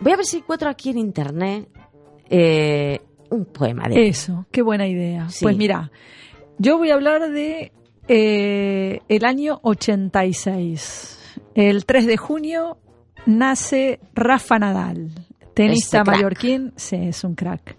voy 0.00 0.12
a 0.12 0.16
ver 0.16 0.26
si 0.26 0.38
encuentro 0.38 0.68
aquí 0.68 0.90
en 0.90 0.98
internet 0.98 1.68
eh, 2.28 3.00
un 3.30 3.44
poema 3.46 3.88
de 3.88 4.08
eso, 4.08 4.46
qué 4.50 4.62
buena 4.62 4.86
idea. 4.86 5.26
Pues 5.40 5.56
mira, 5.56 5.90
yo 6.58 6.78
voy 6.78 6.90
a 6.90 6.94
hablar 6.94 7.30
de 7.30 7.72
eh, 8.08 9.00
el 9.08 9.24
año 9.24 9.60
86. 9.62 11.10
El 11.54 11.84
3 11.84 12.06
de 12.06 12.16
junio 12.16 12.78
nace 13.26 14.00
Rafa 14.14 14.58
Nadal, 14.58 15.10
tenista 15.54 16.02
crack. 16.02 16.16
mallorquín, 16.16 16.72
sí, 16.76 16.96
es 16.96 17.24
un 17.24 17.34
crack. 17.34 17.76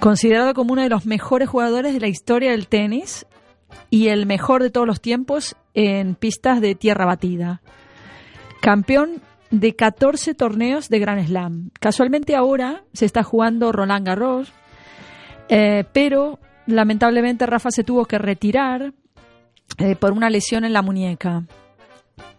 Considerado 0.00 0.54
como 0.54 0.72
uno 0.72 0.82
de 0.82 0.88
los 0.88 1.06
mejores 1.06 1.48
jugadores 1.48 1.92
de 1.92 2.00
la 2.00 2.08
historia 2.08 2.52
del 2.52 2.68
tenis 2.68 3.26
y 3.90 4.08
el 4.08 4.26
mejor 4.26 4.62
de 4.62 4.70
todos 4.70 4.86
los 4.86 5.00
tiempos 5.00 5.56
en 5.74 6.14
pistas 6.14 6.60
de 6.60 6.74
tierra 6.74 7.04
batida. 7.04 7.62
Campeón 8.60 9.22
de 9.50 9.74
14 9.74 10.34
torneos 10.34 10.88
de 10.88 10.98
Grand 10.98 11.26
Slam. 11.26 11.70
Casualmente 11.80 12.36
ahora 12.36 12.84
se 12.92 13.06
está 13.06 13.22
jugando 13.22 13.72
Roland 13.72 14.06
Garros, 14.06 14.52
eh, 15.48 15.84
pero 15.92 16.38
lamentablemente 16.66 17.46
Rafa 17.46 17.70
se 17.70 17.84
tuvo 17.84 18.04
que 18.04 18.18
retirar 18.18 18.92
eh, 19.78 19.96
por 19.96 20.12
una 20.12 20.30
lesión 20.30 20.64
en 20.64 20.72
la 20.72 20.82
muñeca. 20.82 21.44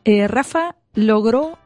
Eh, 0.06 0.28
Rafa 0.28 0.76
logró 0.94 1.58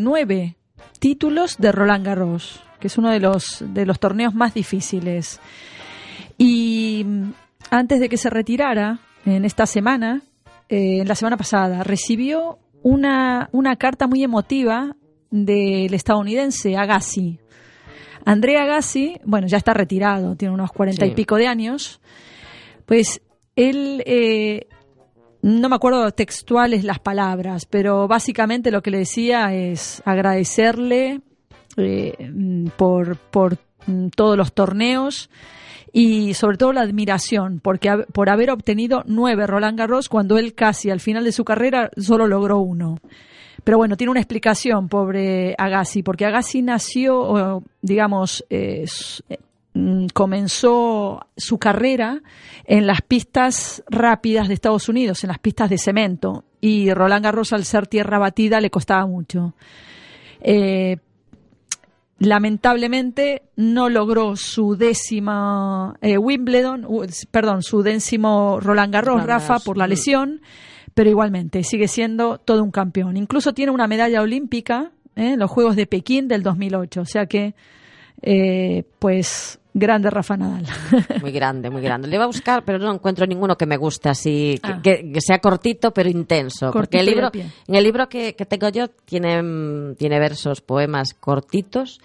nueve 0.00 0.56
títulos 0.98 1.58
de 1.58 1.72
Roland 1.72 2.06
Garros, 2.06 2.62
que 2.82 2.88
es 2.88 2.98
uno 2.98 3.10
de 3.10 3.20
los, 3.20 3.64
de 3.68 3.86
los 3.86 4.00
torneos 4.00 4.34
más 4.34 4.54
difíciles. 4.54 5.38
Y 6.36 7.04
mm, 7.06 7.30
antes 7.70 8.00
de 8.00 8.08
que 8.08 8.16
se 8.16 8.28
retirara, 8.28 8.98
en 9.24 9.44
esta 9.44 9.66
semana, 9.66 10.20
eh, 10.68 10.98
en 11.00 11.06
la 11.06 11.14
semana 11.14 11.36
pasada, 11.36 11.84
recibió 11.84 12.58
una, 12.82 13.48
una 13.52 13.76
carta 13.76 14.08
muy 14.08 14.24
emotiva 14.24 14.96
del 15.30 15.94
estadounidense 15.94 16.76
Agassi. 16.76 17.38
André 18.24 18.58
Agassi, 18.58 19.20
bueno, 19.24 19.46
ya 19.46 19.58
está 19.58 19.74
retirado, 19.74 20.34
tiene 20.34 20.52
unos 20.54 20.72
cuarenta 20.72 21.06
Sí. 21.06 21.12
y 21.12 21.14
pico 21.14 21.36
de 21.36 21.46
años, 21.46 22.00
pues 22.84 23.22
él, 23.54 24.02
eh, 24.06 24.66
no 25.40 25.68
me 25.68 25.76
acuerdo 25.76 26.10
textuales 26.10 26.82
las 26.82 26.98
palabras, 26.98 27.64
pero 27.66 28.08
básicamente 28.08 28.72
lo 28.72 28.82
que 28.82 28.90
le 28.90 28.98
decía 28.98 29.54
es 29.54 30.02
agradecerle 30.04 31.20
eh, 31.76 32.30
mm, 32.32 32.68
por, 32.76 33.18
mm, 33.86 34.08
todos 34.08 34.36
los 34.36 34.52
torneos 34.52 35.30
y 35.92 36.34
sobre 36.34 36.56
todo 36.56 36.72
la 36.72 36.80
admiración 36.80 37.60
porque 37.60 38.04
por 38.12 38.30
haber 38.30 38.50
obtenido 38.50 39.02
nueve 39.06 39.46
Roland 39.46 39.78
Garros 39.78 40.08
cuando 40.08 40.38
él 40.38 40.54
casi 40.54 40.90
al 40.90 41.00
final 41.00 41.24
de 41.24 41.32
su 41.32 41.44
carrera 41.44 41.90
solo 41.96 42.26
logró 42.26 42.58
uno. 42.58 42.98
Pero 43.64 43.78
bueno, 43.78 43.96
tiene 43.96 44.10
una 44.10 44.20
explicación, 44.20 44.88
pobre 44.88 45.54
Agassi, 45.56 46.02
porque 46.02 46.26
Agassi 46.26 46.62
nació, 46.62 47.62
digamos, 47.80 48.44
eh, 48.50 48.86
eh, 49.28 49.38
mm, 49.74 50.06
comenzó 50.12 51.26
su 51.36 51.58
carrera 51.58 52.20
en 52.64 52.86
las 52.86 53.02
pistas 53.02 53.84
rápidas 53.88 54.48
de 54.48 54.54
Estados 54.54 54.88
Unidos, 54.88 55.22
en 55.22 55.28
las 55.28 55.38
pistas 55.38 55.70
de 55.70 55.78
cemento, 55.78 56.44
y 56.60 56.92
Roland 56.92 57.24
Garros 57.24 57.52
al 57.52 57.64
ser 57.64 57.86
tierra 57.86 58.18
batida 58.18 58.60
le 58.60 58.70
costaba 58.70 59.06
mucho. 59.06 59.54
Eh, 60.40 60.96
lamentablemente 62.22 63.42
no 63.56 63.88
logró 63.88 64.36
su 64.36 64.76
décima 64.76 65.96
eh, 66.00 66.18
Wimbledon, 66.18 66.86
perdón, 67.30 67.62
su 67.62 67.82
décimo 67.82 68.60
Roland 68.60 68.92
Garros, 68.92 69.22
Roland 69.22 69.28
Rafa, 69.28 69.58
por 69.58 69.76
la 69.76 69.86
mm. 69.86 69.90
lesión, 69.90 70.40
pero 70.94 71.10
igualmente 71.10 71.64
sigue 71.64 71.88
siendo 71.88 72.38
todo 72.38 72.62
un 72.62 72.70
campeón. 72.70 73.16
Incluso 73.16 73.54
tiene 73.54 73.72
una 73.72 73.88
medalla 73.88 74.22
olímpica 74.22 74.92
¿eh? 75.16 75.32
en 75.32 75.40
los 75.40 75.50
Juegos 75.50 75.74
de 75.74 75.86
Pekín 75.86 76.28
del 76.28 76.42
2008, 76.42 77.00
o 77.00 77.04
sea 77.04 77.26
que, 77.26 77.54
eh, 78.22 78.84
pues, 78.98 79.58
grande 79.74 80.10
Rafa 80.10 80.36
Nadal. 80.36 80.66
Muy 81.22 81.32
grande, 81.32 81.70
muy 81.70 81.80
grande. 81.80 82.06
Le 82.06 82.16
iba 82.16 82.24
a 82.24 82.26
buscar, 82.26 82.62
pero 82.62 82.78
no 82.78 82.92
encuentro 82.92 83.26
ninguno 83.26 83.56
que 83.56 83.64
me 83.64 83.78
guste 83.78 84.10
así, 84.10 84.60
que, 84.62 84.70
Ah. 84.70 84.80
que- 84.82 85.10
que 85.12 85.20
sea 85.22 85.38
cortito 85.38 85.92
pero 85.94 86.10
intenso. 86.10 86.70
porque 86.72 86.98
el 87.00 87.06
libro, 87.06 87.30
en 87.34 87.74
el 87.74 87.82
libro 87.82 88.06
que, 88.08 88.34
que 88.34 88.44
tengo 88.44 88.68
yo 88.68 88.88
tiene, 88.88 89.94
tiene 89.96 90.18
versos, 90.18 90.60
poemas 90.60 91.14
cortitos, 91.18 92.00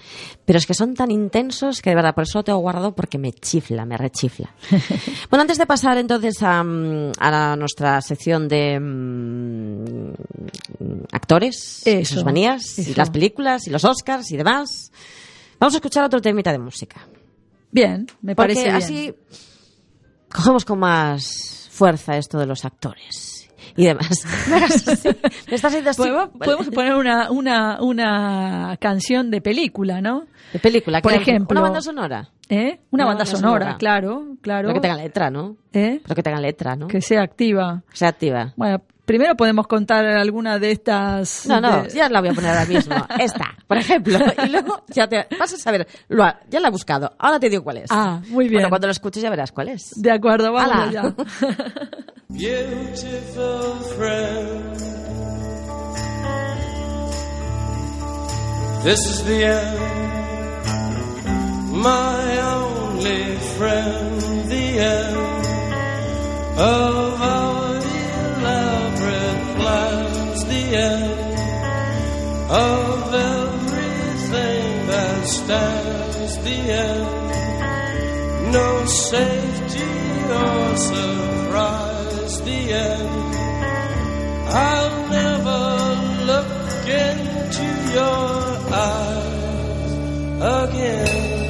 pero 0.45 0.57
es 0.59 0.65
que 0.65 0.73
son 0.73 0.93
tan 0.93 1.11
intensos 1.11 1.81
que 1.81 1.89
de 1.89 1.97
verdad 1.97 2.15
por 2.15 2.23
eso 2.23 2.39
lo 2.39 2.43
tengo 2.43 2.59
guardado 2.59 2.95
porque 2.95 3.17
me 3.17 3.33
chifla, 3.33 3.85
me 3.85 3.97
rechifla. 3.97 4.49
bueno, 5.29 5.41
antes 5.41 5.57
de 5.57 5.65
pasar 5.65 5.97
entonces 5.97 6.37
a, 6.41 6.63
nuestra 6.63 7.99
sección 8.01 8.47
de 8.47 8.79
mm, 8.79 10.13
actores, 11.11 11.83
y 11.85 11.89
Eso, 11.89 12.15
sus 12.15 12.23
manías, 12.23 12.79
y 12.79 12.93
las 12.95 13.09
películas, 13.09 13.67
y 13.67 13.71
los 13.71 13.83
Oscars 13.83 14.31
y 14.31 14.37
demás, 14.37 14.91
vamos 15.59 15.73
a 15.73 15.77
escuchar 15.77 16.03
otro 16.05 16.21
temita 16.21 16.51
de 16.51 16.59
música. 16.59 17.01
Bien, 17.71 18.07
me 18.21 18.35
Porque 18.35 18.53
parece 18.55 18.63
bien. 18.63 18.75
así 18.75 19.13
cogemos 20.33 20.65
con 20.65 20.79
más 20.79 21.67
fuerza 21.71 22.17
esto 22.17 22.37
de 22.39 22.45
los 22.45 22.65
actores 22.65 23.49
y 23.75 23.85
demás. 23.85 24.07
Me 25.47 25.55
estás 25.55 25.65
haciendo 25.65 25.89
así. 25.91 26.01
Podemos, 26.01 26.29
podemos 26.37 26.69
poner 26.69 26.95
una, 26.95 27.29
una, 27.31 27.81
una 27.81 28.77
canción 28.79 29.29
de 29.29 29.41
película, 29.41 30.01
¿no? 30.01 30.25
De 30.53 30.59
película, 30.59 31.01
por 31.01 31.13
ejemplo- 31.13 31.53
Una 31.59 31.61
banda 31.61 31.81
sonora. 31.81 32.29
¿Eh? 32.49 32.79
Una, 32.91 33.03
Una 33.03 33.05
banda, 33.05 33.23
banda 33.23 33.25
sonora, 33.25 33.59
sonora. 33.65 33.77
claro, 33.77 34.37
claro. 34.41 34.67
Pero 34.69 34.73
que 34.75 34.79
tenga 34.87 34.95
letra, 34.95 35.29
¿no? 35.29 35.57
¿Eh? 35.73 35.99
Pero 36.01 36.15
que 36.15 36.23
tenga 36.23 36.39
letra, 36.39 36.75
¿no? 36.77 36.87
Que 36.87 37.01
sea 37.01 37.21
activa. 37.21 37.83
Que 37.91 37.97
sea 37.97 38.07
activa. 38.07 38.53
Bueno, 38.55 38.81
primero 39.07 39.35
podemos 39.35 39.65
contar 39.65 40.05
alguna 40.05 40.59
de 40.59 40.69
estas. 40.71 41.47
No, 41.47 41.59
no, 41.59 41.81
de- 41.83 41.89
ya 41.89 42.07
la 42.09 42.19
voy 42.19 42.29
a 42.29 42.33
poner 42.33 42.51
ahora 42.51 42.65
mismo. 42.65 42.93
Esta, 43.19 43.55
por 43.65 43.77
ejemplo. 43.77 44.19
Y 44.45 44.49
luego 44.49 44.83
ya 44.89 45.07
te 45.07 45.25
vas 45.39 45.51
a 45.53 45.57
saber. 45.57 45.87
Lo 46.09 46.23
ha- 46.23 46.39
ya 46.49 46.59
la 46.59 46.67
he 46.67 46.71
buscado. 46.71 47.11
Ahora 47.17 47.39
te 47.39 47.49
digo 47.49 47.63
cuál 47.63 47.77
es. 47.77 47.85
Ah, 47.89 48.21
muy 48.27 48.45
bien. 48.45 48.57
Bueno, 48.59 48.69
cuando 48.69 48.85
lo 48.87 48.91
escuches 48.91 49.23
ya 49.23 49.29
verás 49.31 49.51
cuál 49.51 49.69
es. 49.69 49.91
De 49.95 50.11
acuerdo, 50.11 50.51
vamos 50.53 50.71
Ala. 50.71 50.83
allá. 50.83 51.15
Beautiful 52.29 53.79
friend. 53.97 54.77
This 58.83 58.99
is 59.05 59.23
the 59.25 59.43
end. 59.45 59.79
My 61.71 62.39
only 62.39 63.37
friend, 63.57 64.21
the 64.49 64.79
end 64.79 65.17
of 66.57 67.21
our 67.21 67.66
end 70.75 71.37
of 72.49 73.13
everything 73.13 74.87
that 74.87 75.27
stands, 75.27 76.37
the 76.43 76.57
end. 76.87 78.51
No 78.51 78.85
safety 78.85 79.89
or 80.29 80.77
surprise, 80.77 82.41
the 82.41 82.73
end. 82.73 83.35
I'll 84.49 85.09
never 85.09 85.63
look 86.25 86.87
into 86.87 87.67
your 87.93 88.27
eyes 88.73 89.91
again. 90.69 91.46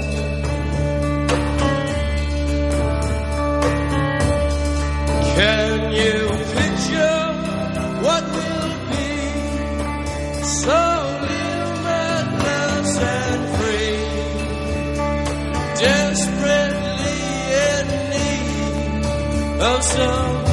Of 19.60 19.84
some 19.84 20.45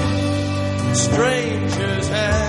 stranger's 0.95 2.09
hand 2.09 2.45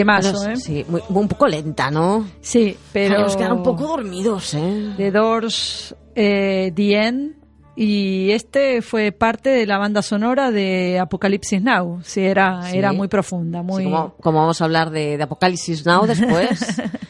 Temazo, 0.00 0.48
¿eh? 0.50 0.56
Sí, 0.56 0.84
muy- 0.88 1.02
un 1.08 1.28
poco 1.28 1.46
lenta, 1.48 1.90
¿no? 1.90 2.26
Sí, 2.40 2.76
pero. 2.92 3.20
Nos 3.20 3.36
quedan 3.36 3.52
un 3.52 3.62
poco 3.62 3.86
dormidos, 3.86 4.54
¿eh? 4.54 4.92
The 4.96 5.10
Doors, 5.10 5.94
eh, 6.14 6.72
The 6.74 6.94
End. 7.06 7.32
Y 7.76 8.32
este 8.32 8.82
fue 8.82 9.10
parte 9.10 9.48
de 9.48 9.64
la 9.64 9.78
banda 9.78 10.02
sonora 10.02 10.50
de 10.50 10.98
Apocalipsis 10.98 11.62
Now. 11.62 12.00
Sí, 12.02 12.20
era, 12.20 12.62
Sí. 12.70 12.76
era 12.76 12.92
muy 12.92 13.08
profunda, 13.08 13.62
muy. 13.62 13.84
Sí, 13.84 13.90
como, 13.90 14.14
como 14.20 14.38
vamos 14.40 14.60
a 14.60 14.64
hablar 14.64 14.90
de, 14.90 15.16
de 15.16 15.22
Apocalipsis 15.22 15.86
Now 15.86 16.04
después. 16.06 16.60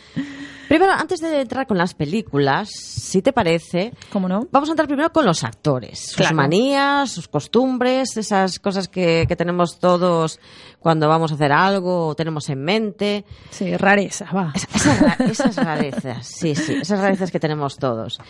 primero, 0.71 0.93
antes 0.93 1.19
de 1.21 1.41
entrar 1.41 1.67
con 1.67 1.77
las 1.77 1.95
películas, 1.95 2.71
si 2.71 3.23
te 3.23 3.33
parece, 3.33 3.93
¿Cómo 4.13 4.29
no? 4.29 4.47
vamos 4.53 4.69
a 4.69 4.73
entrar 4.73 4.87
primero 4.87 5.11
con 5.13 5.25
los 5.27 5.43
actores. 5.43 5.99
Sus 5.99 6.17
Claro. 6.19 6.37
manías, 6.37 7.11
sus 7.11 7.27
costumbres, 7.27 8.17
esas 8.17 8.61
cosas 8.61 8.87
que, 8.87 9.25
que 9.27 9.35
tenemos 9.35 9.81
todos 9.81 10.39
cuando 10.79 11.09
vamos 11.09 11.33
a 11.33 11.35
hacer 11.35 11.51
algo 11.51 12.07
o 12.07 12.15
tenemos 12.15 12.49
en 12.51 12.63
mente. 12.63 13.25
Sí, 13.51 13.77
rarezas, 13.77 14.29
va. 14.35 14.53
Esa- 14.55 14.69
Esas, 14.77 15.01
ra- 15.01 15.17
esas 15.27 15.57
rarezas, 15.57 16.27
sí, 16.27 16.55
sí, 16.55 16.75
esas 16.81 17.01
rarezas 17.01 17.33
que 17.33 17.41
tenemos 17.41 17.77
todos. 17.77 18.21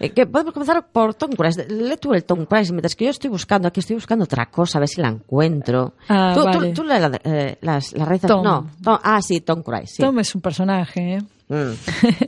Eh, 0.00 0.10
que 0.10 0.26
podemos 0.26 0.52
comenzar 0.52 0.84
por 0.88 1.14
Tom 1.14 1.30
Cruise. 1.30 1.64
Lee 1.68 1.96
tú 2.00 2.12
el 2.12 2.24
Tom 2.24 2.44
Cruise, 2.46 2.72
mientras 2.72 2.96
que 2.96 3.04
yo 3.04 3.10
estoy 3.12 3.30
buscando, 3.30 3.68
aquí 3.68 3.78
estoy 3.78 3.94
buscando 3.94 4.24
otra 4.24 4.46
cosa, 4.50 4.78
a 4.78 4.80
ver 4.80 4.88
si 4.88 5.00
la 5.00 5.08
encuentro. 5.10 5.94
Ah, 6.08 6.32
tú, 6.34 6.40
tú- 6.40 6.46
vale. 6.46 6.72
tú 6.72 6.82
lee 6.82 6.98
la- 6.98 7.20
eh, 7.22 7.56
las, 7.60 7.92
las 7.92 8.08
rarezas. 8.08 8.28
Tom. 8.28 8.42
No, 8.42 8.68
Tom- 8.82 8.98
ah, 9.00 9.22
sí, 9.22 9.40
Tom 9.42 9.62
Cruise, 9.62 9.90
sí. 9.94 10.02
Tom 10.02 10.18
es 10.18 10.34
un 10.34 10.40
personaje, 10.40 11.14
¿eh? 11.14 11.22
Mm. 11.48 11.72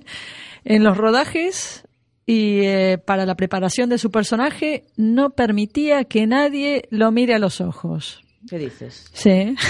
en 0.64 0.84
los 0.84 0.96
rodajes 0.96 1.84
y 2.26 2.60
eh, 2.64 2.98
para 2.98 3.24
la 3.26 3.34
preparación 3.36 3.88
de 3.88 3.98
su 3.98 4.10
personaje 4.10 4.84
no 4.96 5.30
permitía 5.30 6.04
que 6.04 6.26
nadie 6.26 6.86
lo 6.90 7.10
mire 7.12 7.34
a 7.34 7.38
los 7.38 7.60
ojos. 7.60 8.22
¿Qué 8.48 8.58
dices? 8.58 9.10
Sí. 9.12 9.54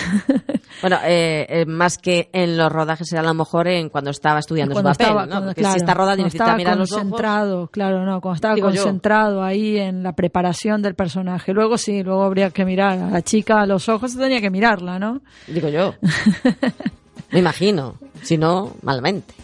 Bueno, 0.83 0.99
eh, 1.07 1.47
eh, 1.49 1.65
más 1.65 1.97
que 1.97 2.29
en 2.35 2.59
los 2.59 2.71
rodajes 2.71 3.11
era 3.11 3.23
a 3.23 3.25
lo 3.25 3.33
mejor 3.33 3.67
en 3.67 3.89
cuando 3.89 4.11
estaba 4.11 4.41
estudiando 4.41 4.75
cuando 4.75 4.91
su 4.93 4.99
papel, 4.99 5.07
estaba, 5.07 5.23
¿no? 5.25 5.31
cuando- 5.31 5.47
Porque 5.49 5.61
claro, 5.63 5.73
si 5.73 5.79
está 5.79 5.95
rodando 5.95 6.25
necesita 6.25 6.55
mirar 6.55 6.77
los 6.77 6.93
ojos. 6.93 7.03
concentrado, 7.03 7.69
claro, 7.69 8.05
no, 8.05 8.21
cuando 8.21 8.35
estaba 8.35 8.55
Digo 8.57 8.69
yo. 8.71 8.83
concentrado 8.83 9.43
ahí 9.43 9.79
en 9.79 10.03
la 10.03 10.13
preparación 10.13 10.83
del 10.83 10.95
personaje. 10.95 11.55
Luego 11.55 11.79
sí, 11.79 12.03
luego 12.03 12.25
habría 12.25 12.51
que 12.51 12.67
mirar 12.67 12.99
a 12.99 13.11
la 13.11 13.23
chica 13.23 13.63
a 13.63 13.67
los 13.67 13.89
ojos, 13.89 14.19
tenía 14.19 14.43
que 14.43 14.51
mirarla, 14.51 14.99
¿no? 14.99 15.23
Digo 15.47 15.71
yo. 15.71 15.95
Me 17.37 17.41
imagino. 17.41 17.97
Si 18.23 18.39
no, 18.39 18.75
malamente. 18.83 19.35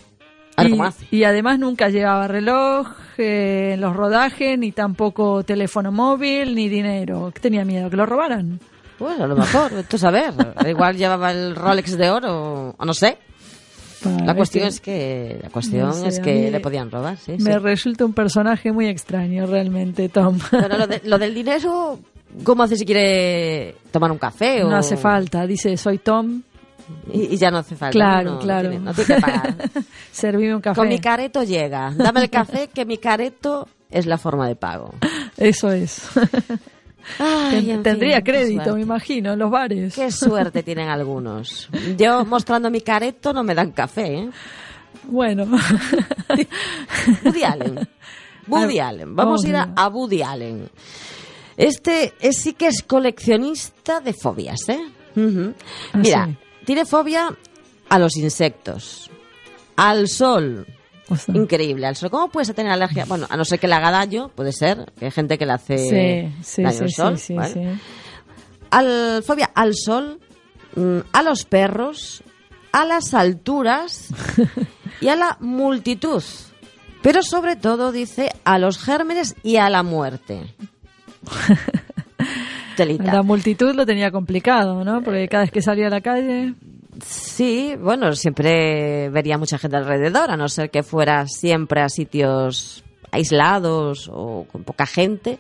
A 0.57 0.63
ver 0.63 0.71
y, 0.71 0.71
cómo 0.73 0.85
hace. 0.85 1.07
y 1.11 1.25
además 1.25 1.59
nunca 1.59 1.89
llevaba 1.91 2.27
reloj 2.27 2.89
eh, 3.19 3.73
en 3.75 3.81
los 3.83 3.95
rodajes, 3.95 4.59
ni 4.59 4.73
tampoco 4.73 5.45
teléfono 5.45 5.93
móvil, 5.93 6.55
ni 6.55 6.69
dinero. 6.69 7.33
Tenía 7.39 7.65
miedo 7.65 7.91
que 7.91 7.97
lo 7.97 8.07
robaran. 8.07 8.59
Pues 8.99 9.19
a 9.21 9.27
lo 9.27 9.37
mejor, 9.37 9.71
tú 9.89 9.99
saber. 9.99 10.33
Igual 10.67 10.97
llevaba 10.97 11.31
el 11.33 11.55
Rolex 11.55 11.97
de 11.99 12.11
oro, 12.11 12.75
o 12.79 12.85
no 12.85 12.95
sé. 12.95 13.19
La 14.05 14.17
Para 14.27 14.35
cuestión 14.37 14.67
este- 14.67 14.75
es 14.77 14.81
que 14.81 15.41
la 15.43 15.51
cuestión 15.51 15.87
No 15.87 15.93
sé, 15.93 16.09
es 16.09 16.19
que 16.21 16.51
le 16.51 16.61
podían 16.61 16.91
robar, 16.91 17.17
sí, 17.19 17.33
Me 17.39 17.53
sí. 17.53 17.59
resulta 17.59 18.05
un 18.05 18.13
personaje 18.15 18.73
muy 18.73 18.87
extraño, 18.89 19.47
realmente, 19.47 20.09
Tom. 20.09 20.39
Pero 20.51 20.77
lo, 20.79 20.87
de- 20.87 21.03
lo 21.05 21.19
del 21.19 21.35
dinero 21.35 21.99
¿Cómo 22.45 22.63
hace 22.63 22.77
si 22.77 22.85
quiere 22.87 23.75
tomar 23.91 24.11
un 24.11 24.17
café? 24.19 24.65
o- 24.65 24.71
No 24.71 24.77
hace 24.77 24.97
falta. 24.97 25.47
Dice, 25.47 25.77
soy 25.77 25.99
Tom, 25.99 26.43
Y, 27.13 27.35
y 27.35 27.37
ya 27.37 27.51
no 27.51 27.59
hace 27.59 27.77
falta. 27.77 27.93
Claro, 27.93 28.31
¿no? 28.31 28.37
No 28.37 28.41
claro. 28.43 28.71
tiene- 28.71 28.85
No 28.85 28.95
que 28.95 29.05
pagar. 29.05 29.57
servime 30.13 30.55
un 30.55 30.61
café. 30.61 30.79
Con 30.81 30.89
mi 30.89 30.99
careto 30.99 31.43
llega. 31.43 31.93
Dame 31.97 32.21
el 32.23 32.31
café, 32.31 32.69
que 32.69 32.85
mi 32.85 32.99
careto 32.99 33.69
es 33.91 34.07
la 34.07 34.19
forma 34.19 34.47
de 34.49 34.57
pago. 34.57 34.95
Eso 35.37 35.71
es. 35.73 36.03
Ay, 37.19 37.61
Ten- 37.67 37.71
en 37.71 37.83
Tendría 37.83 38.17
fin, 38.17 38.25
crédito, 38.25 38.75
me 38.77 38.83
imagino, 38.83 39.33
en 39.33 39.39
los 39.39 39.51
bares. 39.51 39.95
Qué 39.95 40.11
suerte 40.13 40.63
tienen 40.65 40.89
algunos. 40.89 41.69
Yo 41.99 42.25
mostrando 42.25 42.71
mi 42.71 42.81
careto 42.81 43.33
no 43.33 43.43
me 43.43 43.55
dan 43.55 43.73
café, 43.73 44.15
¿eh? 44.19 44.31
Bueno, 45.05 45.45
Woody 47.25 47.43
Allen. 47.45 47.89
Woody 48.47 48.79
Ah, 48.79 48.89
Allen. 48.89 49.17
Vamos 49.17 49.45
a 49.45 49.49
ir 49.49 49.57
a, 49.57 49.73
a 49.75 49.89
Woody 49.89 50.23
Allen. 50.23 50.69
Este 51.57 52.13
es- 52.21 52.39
sí 52.41 52.55
que 52.55 52.69
es 52.69 52.83
coleccionista 52.83 54.01
de 54.01 54.13
fobias, 54.15 54.69
¿eh? 54.69 54.81
Ah, 55.17 55.99
Mira, 55.99 56.27
sí. 56.27 56.37
Tiene 56.65 56.85
fobia 56.85 57.37
a 57.89 57.99
los 57.99 58.17
insectos, 58.17 59.11
al 59.77 60.09
sol. 60.09 60.67
o 61.09 61.17
sea, 61.17 61.35
Increíble, 61.35 61.87
al 61.87 61.97
sol. 61.97 62.11
¿Cómo 62.11 62.29
puedes 62.29 62.55
tener 62.55 62.73
alergia? 62.73 63.05
Bueno, 63.05 63.27
a 63.29 63.37
no 63.37 63.45
ser 63.45 63.59
que 63.59 63.69
le 63.69 63.75
haga 63.75 63.91
daño, 63.91 64.29
puede 64.29 64.53
ser, 64.53 64.93
que 64.99 65.07
hay 65.07 65.11
gente 65.11 65.39
que 65.39 65.47
le 65.47 65.53
hace 65.53 65.79
sí, 65.79 66.35
sí, 66.43 66.63
daño 66.63 66.79
sí, 66.79 66.85
al 66.85 66.91
sol. 66.93 67.19
sí, 67.19 67.35
¿vale? 67.35 67.53
sí. 67.55 67.81
Al, 68.71 69.23
fobia 69.23 69.51
al 69.55 69.75
sol, 69.75 70.21
mm, 70.77 70.99
a 71.13 71.23
los 71.23 71.45
perros, 71.45 72.23
a 72.73 72.87
las 72.87 73.13
alturas 73.13 74.09
y 75.01 75.09
a 75.09 75.17
la 75.17 75.37
multitud. 75.41 76.23
Pero 77.03 77.23
sobre 77.23 77.57
todo 77.57 77.93
dice 77.93 78.31
a 78.45 78.59
los 78.59 78.79
gérmenes 78.79 79.35
y 79.43 79.57
a 79.57 79.69
la 79.69 79.83
muerte. 79.83 80.55
Telita. 82.87 83.13
La 83.13 83.23
multitud 83.23 83.75
lo 83.75 83.85
tenía 83.87 84.11
complicado, 84.11 84.85
¿no? 84.85 85.03
Porque 85.03 85.29
cada 85.29 85.43
vez 85.45 85.51
que 85.51 85.63
salía 85.63 85.87
a 85.87 85.91
la 85.91 86.01
calle, 86.01 86.55
Sí, 87.05 87.75
bueno, 87.81 88.13
siempre 88.15 89.09
vería 89.09 89.39
mucha 89.39 89.57
gente 89.59 89.77
alrededor, 89.77 90.31
a 90.31 90.37
no 90.37 90.49
ser 90.49 90.71
que 90.71 90.83
fuera 90.83 91.27
siempre 91.27 91.81
a 91.81 91.89
sitios 91.89 92.85
aislados 93.11 94.11
o 94.13 94.47
con 94.51 94.63
poca 94.65 94.87
gente. 94.87 95.39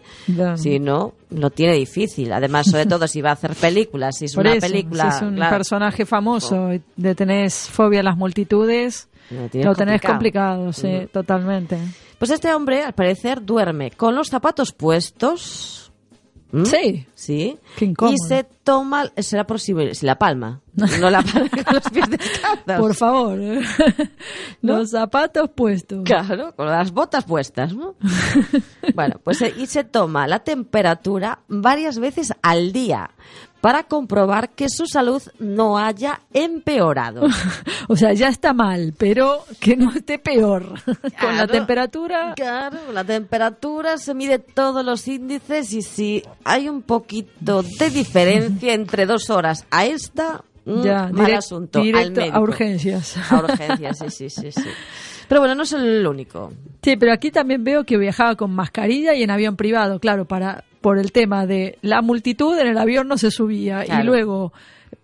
Si 0.56 0.78
no, 0.78 1.12
lo 1.30 1.50
tiene 1.50 1.74
difícil. 1.74 2.32
Además, 2.32 2.66
sobre 2.70 2.86
todo 2.86 3.06
si 3.06 3.20
va 3.20 3.30
a 3.30 3.34
hacer 3.34 3.54
películas, 3.54 4.16
si 4.18 4.26
es 4.26 4.34
por 4.34 4.44
una 4.46 4.54
eso, 4.56 4.66
película. 4.66 5.10
si 5.10 5.16
es 5.16 5.22
un 5.22 5.36
claro, 5.36 5.56
personaje 5.56 6.06
famoso 6.06 6.72
y 6.72 6.82
de 6.96 7.14
tenés 7.14 7.68
fobia 7.68 8.00
a 8.00 8.02
las 8.04 8.16
multitudes, 8.16 9.08
lo 9.30 9.48
tienes 9.48 9.66
lo 9.66 9.74
tenés 9.74 10.00
complicado. 10.00 10.64
complicado, 10.66 10.72
sí, 10.72 10.96
Ujú. 11.04 11.06
totalmente. 11.12 11.78
Pues 12.18 12.30
este 12.30 12.52
hombre, 12.54 12.82
al 12.82 12.92
parecer, 12.94 13.42
duerme 13.44 13.90
con 13.90 14.14
los 14.14 14.28
zapatos 14.28 14.72
puestos. 14.72 15.81
¿Mm? 16.52 16.64
Sí, 16.64 17.06
Sí. 17.14 17.56
Qué 17.76 17.86
incómodo. 17.86 18.14
Y 18.14 18.18
se 18.28 18.44
toma, 18.62 19.10
será 19.16 19.46
por 19.46 19.58
si, 19.58 19.74
si 19.94 20.06
la 20.06 20.18
palma, 20.18 20.60
no 21.00 21.10
la 21.10 21.22
palma 21.22 21.50
con 21.64 21.74
los 21.74 21.90
pies 21.90 22.08
descalzos. 22.10 22.78
por 22.78 22.94
favor. 22.94 23.38
Los 24.62 24.90
zapatos 24.90 25.50
puestos. 25.50 26.02
Claro, 26.04 26.54
con 26.54 26.66
las 26.66 26.92
botas 26.92 27.24
puestas, 27.24 27.74
¿no? 27.74 27.94
bueno, 28.94 29.16
pues 29.22 29.42
eh, 29.42 29.54
y 29.56 29.66
se 29.66 29.84
toma 29.84 30.26
la 30.26 30.40
temperatura 30.40 31.40
varias 31.48 31.98
veces 31.98 32.32
al 32.42 32.72
día 32.72 33.10
para 33.62 33.84
comprobar 33.84 34.50
que 34.50 34.68
su 34.68 34.86
salud 34.86 35.22
no 35.38 35.78
haya 35.78 36.20
empeorado. 36.34 37.22
O 37.88 37.96
sea, 37.96 38.12
ya 38.14 38.28
está 38.28 38.54
mal, 38.54 38.94
pero 38.96 39.44
que 39.60 39.76
no 39.76 39.90
esté 39.90 40.18
peor. 40.18 40.80
Con 41.20 41.36
la 41.36 41.46
temperatura, 41.46 42.32
Claro, 42.34 42.78
la 42.92 43.04
temperatura 43.04 43.98
se 43.98 44.14
mide 44.14 44.38
todos 44.38 44.84
los 44.84 45.06
índices 45.08 45.72
y 45.74 45.82
si 45.82 46.22
hay 46.44 46.68
un 46.68 46.82
poquito 46.82 47.62
de 47.62 47.90
diferencia 47.90 48.72
entre 48.72 49.04
dos 49.04 49.28
horas 49.30 49.66
a 49.70 49.84
esta, 49.84 50.44
ya, 50.64 51.08
mal 51.12 51.26
direct- 51.26 51.38
asunto. 51.38 51.78
al 51.80 51.84
directo 51.84 52.20
médico. 52.20 52.36
a 52.36 52.40
urgencias. 52.40 53.16
A 53.32 53.36
urgencias, 53.44 53.98
sí, 53.98 54.10
sí, 54.10 54.30
sí, 54.30 54.52
sí. 54.52 54.68
Pero 55.28 55.40
bueno, 55.40 55.54
no 55.54 55.62
es 55.62 55.72
el 55.72 56.06
único. 56.06 56.52
Sí, 56.82 56.96
pero 56.96 57.12
aquí 57.12 57.30
también 57.30 57.64
veo 57.64 57.84
que 57.84 57.96
viajaba 57.96 58.36
con 58.36 58.52
mascarilla 58.54 59.14
y 59.14 59.22
en 59.22 59.30
avión 59.30 59.56
privado, 59.56 59.98
claro, 59.98 60.24
para 60.26 60.64
por 60.80 60.98
el 60.98 61.12
tema 61.12 61.46
de 61.46 61.78
la 61.82 62.02
multitud 62.02 62.58
en 62.58 62.66
el 62.66 62.76
avión 62.76 63.06
no 63.08 63.16
se 63.16 63.30
subía 63.30 63.84
Claro. 63.84 64.02
y 64.02 64.06
luego 64.06 64.52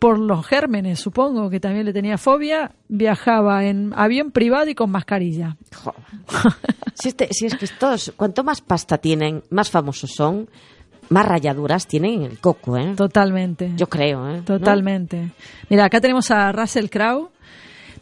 por 0.01 0.19
los 0.19 0.45
gérmenes, 0.47 1.01
supongo 1.01 1.49
que 1.51 1.61
también 1.61 1.87
le 1.87 1.93
tenía 1.93 2.19
fobia, 2.19 2.73
viajaba 2.89 3.65
en 3.65 3.93
avión 3.97 4.31
privado 4.33 4.69
y 4.69 4.75
con 4.75 4.91
mascarilla. 4.91 5.57
Si, 6.95 7.09
este- 7.09 7.29
si 7.31 7.47
es 7.47 7.55
que 7.55 7.67
todos, 7.79 8.13
cuanto 8.17 8.45
más 8.45 8.61
pasta 8.61 8.99
tienen, 8.99 9.43
más 9.51 9.71
famosos 9.71 10.11
son, 10.13 10.49
más 11.11 11.27
rayaduras 11.27 11.87
tienen 11.87 12.15
en 12.15 12.23
el 12.23 12.39
coco, 12.39 12.77
¿eh? 12.77 12.95
Totalmente. 12.97 13.73
Yo 13.77 13.89
creo, 13.89 14.29
¿eh? 14.29 14.39
¿No? 14.39 14.45
Totalmente. 14.45 15.31
Mira, 15.69 15.85
acá 15.85 16.01
tenemos 16.01 16.31
a 16.31 16.53
Russell 16.53 16.89
Crowe. 16.89 17.31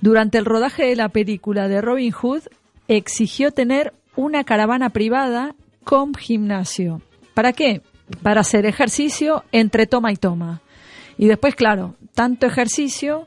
Durante 0.01 0.39
el 0.39 0.45
rodaje 0.45 0.87
de 0.87 0.97
la 0.97 1.09
película 1.09 1.69
de 1.69 1.81
Robin 1.81 2.13
Hood, 2.13 2.43
exigió 2.89 3.51
tener 3.51 3.93
una 4.15 4.45
caravana 4.45 4.91
privada 4.91 5.55
con 5.85 6.15
gimnasio. 6.15 7.01
¿Para 7.35 7.53
qué? 7.53 7.83
Para 8.23 8.41
hacer 8.41 8.67
ejercicio 8.67 9.45
entre 9.53 9.87
toma 9.87 10.13
y 10.13 10.17
toma. 10.17 10.61
Y 11.19 11.27
después, 11.27 11.55
claro, 11.55 11.95
tanto 12.15 12.47
ejercicio, 12.47 13.27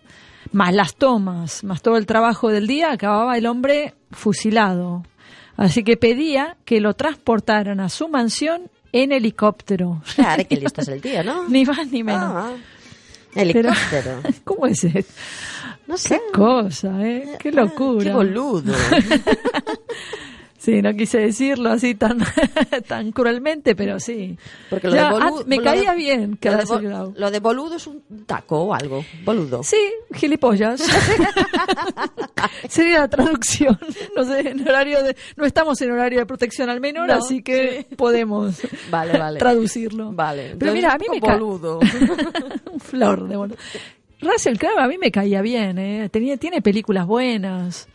más 0.51 0.73
las 0.73 0.95
tomas, 0.95 1.63
más 1.63 1.81
todo 1.81 1.97
el 1.97 2.05
trabajo 2.05 2.49
del 2.49 2.67
día, 2.67 2.91
acababa 2.91 3.37
el 3.37 3.45
hombre 3.45 3.95
fusilado. 4.11 5.03
Así 5.57 5.83
que 5.83 5.97
pedía 5.97 6.57
que 6.65 6.79
lo 6.79 6.93
transportaran 6.93 7.79
a 7.79 7.89
su 7.89 8.07
mansión 8.07 8.69
en 8.91 9.11
helicóptero. 9.11 10.01
Claro, 10.15 10.47
que 10.47 10.55
listo 10.55 10.81
es 10.81 10.87
el 10.87 11.01
tío, 11.01 11.23
¿no? 11.23 11.47
ni 11.49 11.65
más 11.65 11.87
ni 11.91 12.03
menos. 12.03 12.23
Ah, 12.23 12.53
helicóptero. 13.35 14.21
¿Cómo 14.43 14.67
es 14.67 14.83
esto? 14.83 15.13
No 15.87 15.97
sé. 15.97 16.21
Qué 16.31 16.37
cosa, 16.37 17.05
¿eh? 17.05 17.37
Qué 17.39 17.51
locura. 17.51 18.03
Qué 18.03 18.11
boludo. 18.11 18.73
Sí, 20.59 20.81
no 20.81 20.93
quise 20.93 21.19
decirlo 21.19 21.69
así 21.69 21.95
tan, 21.95 22.19
tan 22.87 23.13
cruelmente, 23.13 23.75
pero 23.75 23.97
sí. 23.99 24.37
Porque 24.69 24.89
lo 24.89 24.95
Ya, 24.95 25.05
de 25.05 25.11
boludo. 25.13 25.39
ah, 25.39 25.43
me 25.47 25.55
lo 25.55 25.63
caía 25.63 25.93
bien 25.93 26.35
que 26.35 26.51
lo 26.51 26.57
de, 26.57 27.15
lo 27.15 27.41
boludo 27.41 27.77
es 27.77 27.87
un 27.87 28.03
taco 28.25 28.63
o 28.63 28.73
algo. 28.73 29.03
Boludo. 29.23 29.63
Sí, 29.63 29.77
gilipollas. 30.13 30.81
Sería 32.67 32.99
la 32.99 33.07
traducción. 33.07 33.79
No 34.15 34.25
sé, 34.25 34.49
en 34.49 34.67
horario 34.67 35.01
de, 35.01 35.15
no 35.37 35.45
estamos 35.45 35.81
en 35.81 35.91
horario 35.91 36.19
de 36.19 36.25
protección 36.25 36.69
al 36.69 36.81
menor, 36.81 37.07
No, 37.07 37.13
así 37.15 37.41
que 37.41 37.85
podemos 37.95 38.57
Vale, 38.91 39.17
vale. 39.17 39.39
traducirlo. 39.39 40.11
Vale. 40.11 40.55
Pero 40.59 40.73
mira, 40.73 40.91
a 40.93 40.97
mí 40.97 41.05
me 41.09 41.19
boludo. 41.21 41.79
un 42.71 42.79
flor 42.81 43.27
de 43.29 43.37
bueno. 43.37 43.55
Russell 44.21 44.57
Crowe 44.57 44.77
a 44.77 44.87
mí 44.89 44.97
me 44.97 45.09
caía 45.11 45.41
bien, 45.41 45.77
¿eh? 45.79 46.09
Tenía, 46.09 46.35
tiene 46.35 46.61
películas 46.61 47.07
buenas. 47.07 47.87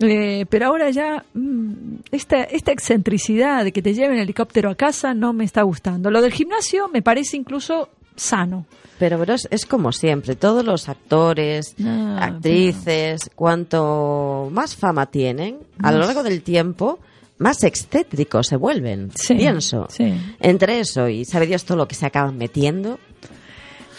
Eh, 0.00 0.46
pero 0.48 0.66
ahora 0.66 0.90
ya 0.90 1.24
mm, 1.34 1.72
esta, 2.10 2.42
esta 2.44 2.72
excentricidad 2.72 3.64
de 3.64 3.72
que 3.72 3.82
te 3.82 3.92
lleven 3.94 4.18
helicóptero 4.18 4.70
a 4.70 4.74
casa 4.74 5.12
no 5.14 5.32
me 5.32 5.44
está 5.44 5.62
gustando. 5.62 6.10
Lo 6.10 6.22
del 6.22 6.32
gimnasio 6.32 6.88
me 6.88 7.02
parece 7.02 7.36
incluso 7.36 7.90
sano. 8.16 8.66
Pero, 8.98 9.18
pero 9.18 9.34
es, 9.34 9.46
es 9.50 9.64
como 9.66 9.92
siempre, 9.92 10.36
todos 10.36 10.64
los 10.64 10.88
actores, 10.88 11.74
Ah, 11.84 12.18
actrices, 12.22 13.30
cuanto 13.34 14.48
más 14.52 14.76
fama 14.76 15.06
tienen, 15.06 15.58
a 15.82 15.90
lo 15.92 16.00
largo 16.00 16.22
del 16.22 16.42
tiempo, 16.42 16.98
más 17.38 17.64
excéntricos 17.64 18.48
se 18.48 18.56
vuelven, 18.56 19.10
Sí, 19.14 19.34
pienso. 19.36 19.86
sí. 19.88 20.12
Entre 20.40 20.80
eso 20.80 21.08
y 21.08 21.24
sabe 21.24 21.46
Dios 21.46 21.64
todo 21.64 21.78
lo 21.78 21.88
que 21.88 21.94
se 21.94 22.04
acaban 22.04 22.36
metiendo, 22.36 22.98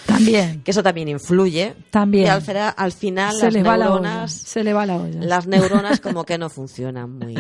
También. 0.05 0.61
que 0.63 0.71
eso 0.71 0.83
también 0.83 1.07
influye. 1.07 1.73
También. 1.89 2.25
Y 2.25 2.29
al, 2.29 2.41
fina- 2.41 2.69
al 2.69 2.91
final 2.91 3.35
Se 3.35 3.45
las 3.45 3.53
les 3.53 3.65
va 3.65 3.77
la 3.77 3.85
olla. 3.91 4.01
neuronas, 4.01 4.31
Se 4.33 4.63
le 4.63 4.73
va 4.73 4.85
la 4.85 4.97
olla. 4.97 5.19
las 5.21 5.47
neuronas 5.47 5.99
como 5.99 6.23
que 6.25 6.37
no 6.37 6.49
funcionan 6.49 7.17
muy, 7.17 7.35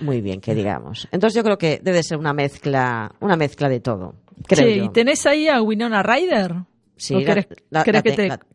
muy 0.00 0.20
bien, 0.20 0.40
que 0.40 0.54
digamos. 0.54 1.08
Entonces 1.12 1.36
yo 1.36 1.42
creo 1.44 1.58
que 1.58 1.80
debe 1.82 2.02
ser 2.02 2.18
una 2.18 2.32
mezcla, 2.32 3.12
una 3.20 3.36
mezcla 3.36 3.68
de 3.68 3.80
todo. 3.80 4.14
Creo 4.46 4.66
Sí, 4.68 4.76
yo. 4.78 4.84
¿y 4.84 4.88
tenés 4.90 5.26
ahí 5.26 5.48
a 5.48 5.62
Winona 5.62 6.02
Ryder? 6.02 6.54
Sí, 6.96 7.12
¿O 7.14 7.18
la- 7.20 7.26
querés, 7.26 7.46
la- 7.70 7.82
querés 7.84 7.98
la 7.98 8.02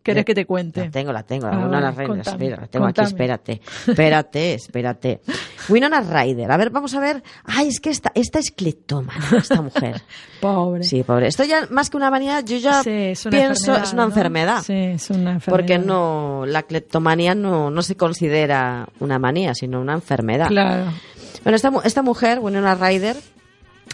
que, 0.02 0.14
te- 0.24 0.34
que 0.36 0.46
cuente? 0.46 0.86
La 0.86 0.92
tengo, 0.92 1.12
la 1.12 1.24
tengo, 1.24 1.48
Ah, 1.48 1.52
la 1.52 1.58
Winona 1.58 1.80
vale, 1.92 1.92
Ryder. 1.92 2.08
contame, 2.08 2.46
Espera, 2.46 2.62
la 2.62 2.68
tengo 2.68 2.86
aquí, 2.86 2.94
contame. 2.96 3.08
espérate. 3.10 3.62
Espérate, 3.88 4.54
espérate. 4.54 5.22
Winona 5.70 6.00
Ryder. 6.02 6.50
A 6.52 6.56
ver, 6.58 6.70
vamos 6.70 6.94
a 6.96 7.00
ver. 7.02 7.22
Ay, 7.44 7.68
es 7.68 7.80
que 7.82 7.90
esta, 7.90 8.12
esta 8.16 8.40
es 8.40 8.52
cleptómana, 8.52 9.26
esta 9.38 9.62
mujer. 9.62 10.02
Pobre. 10.40 10.84
Sí, 10.86 11.04
pobre. 11.04 11.28
Esto 11.28 11.44
ya, 11.44 11.68
más 11.70 11.90
que 11.90 11.98
una 11.98 12.10
manía, 12.10 12.40
yo 12.40 12.58
ya 12.58 12.82
Sí, 12.82 12.90
es 12.90 13.28
pienso, 13.30 13.76
es 13.76 13.92
una 13.92 14.04
¿no? 14.04 14.08
enfermedad. 14.08 14.64
Sí, 14.64 14.74
es 14.74 15.10
una 15.10 15.34
enfermedad. 15.34 15.42
Porque 15.50 15.78
no, 15.78 16.46
la 16.48 16.64
cleptomanía 16.64 17.36
no, 17.36 17.70
no 17.70 17.82
se 17.82 17.98
considera 17.98 18.88
una 19.02 19.20
manía, 19.20 19.54
sino 19.54 19.82
una 19.82 19.94
enfermedad. 19.96 20.48
Claro. 20.48 20.86
Bueno, 21.44 21.58
esta, 21.58 21.72
esta 21.84 22.02
mujer, 22.04 22.40
Winona 22.40 22.76
Ryder, 22.76 23.18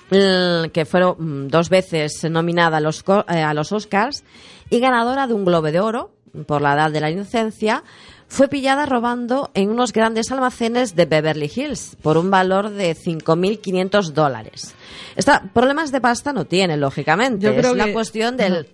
que 0.09 0.85
fueron 0.85 1.45
mm, 1.45 1.47
dos 1.47 1.69
veces 1.69 2.23
nominada 2.29 2.77
a 2.77 2.81
los, 2.81 3.03
eh, 3.29 3.41
a 3.41 3.53
los 3.53 3.71
Oscars 3.71 4.23
y 4.69 4.79
ganadora 4.79 5.27
de 5.27 5.33
un 5.33 5.45
Globo 5.45 5.71
de 5.71 5.79
Oro 5.79 6.11
por 6.47 6.61
la 6.61 6.73
edad 6.73 6.91
de 6.91 6.99
la 6.99 7.09
inocencia, 7.09 7.83
fue 8.27 8.47
pillada 8.49 8.85
robando 8.85 9.51
en 9.53 9.69
unos 9.69 9.93
grandes 9.93 10.31
almacenes 10.31 10.95
de 10.95 11.05
Beverly 11.05 11.49
Hills 11.55 11.95
por 12.01 12.17
un 12.17 12.29
valor 12.29 12.71
de 12.71 12.93
5.500 12.95 14.11
dólares. 14.11 14.75
Esta, 15.15 15.43
problemas 15.53 15.91
de 15.93 16.01
pasta 16.01 16.33
no 16.33 16.43
tiene, 16.45 16.75
lógicamente. 16.75 17.45
Yo 17.45 17.55
creo 17.55 17.71
es 17.71 17.77
la 17.77 17.85
que- 17.85 17.93
cuestión 17.93 18.35
del... 18.37 18.67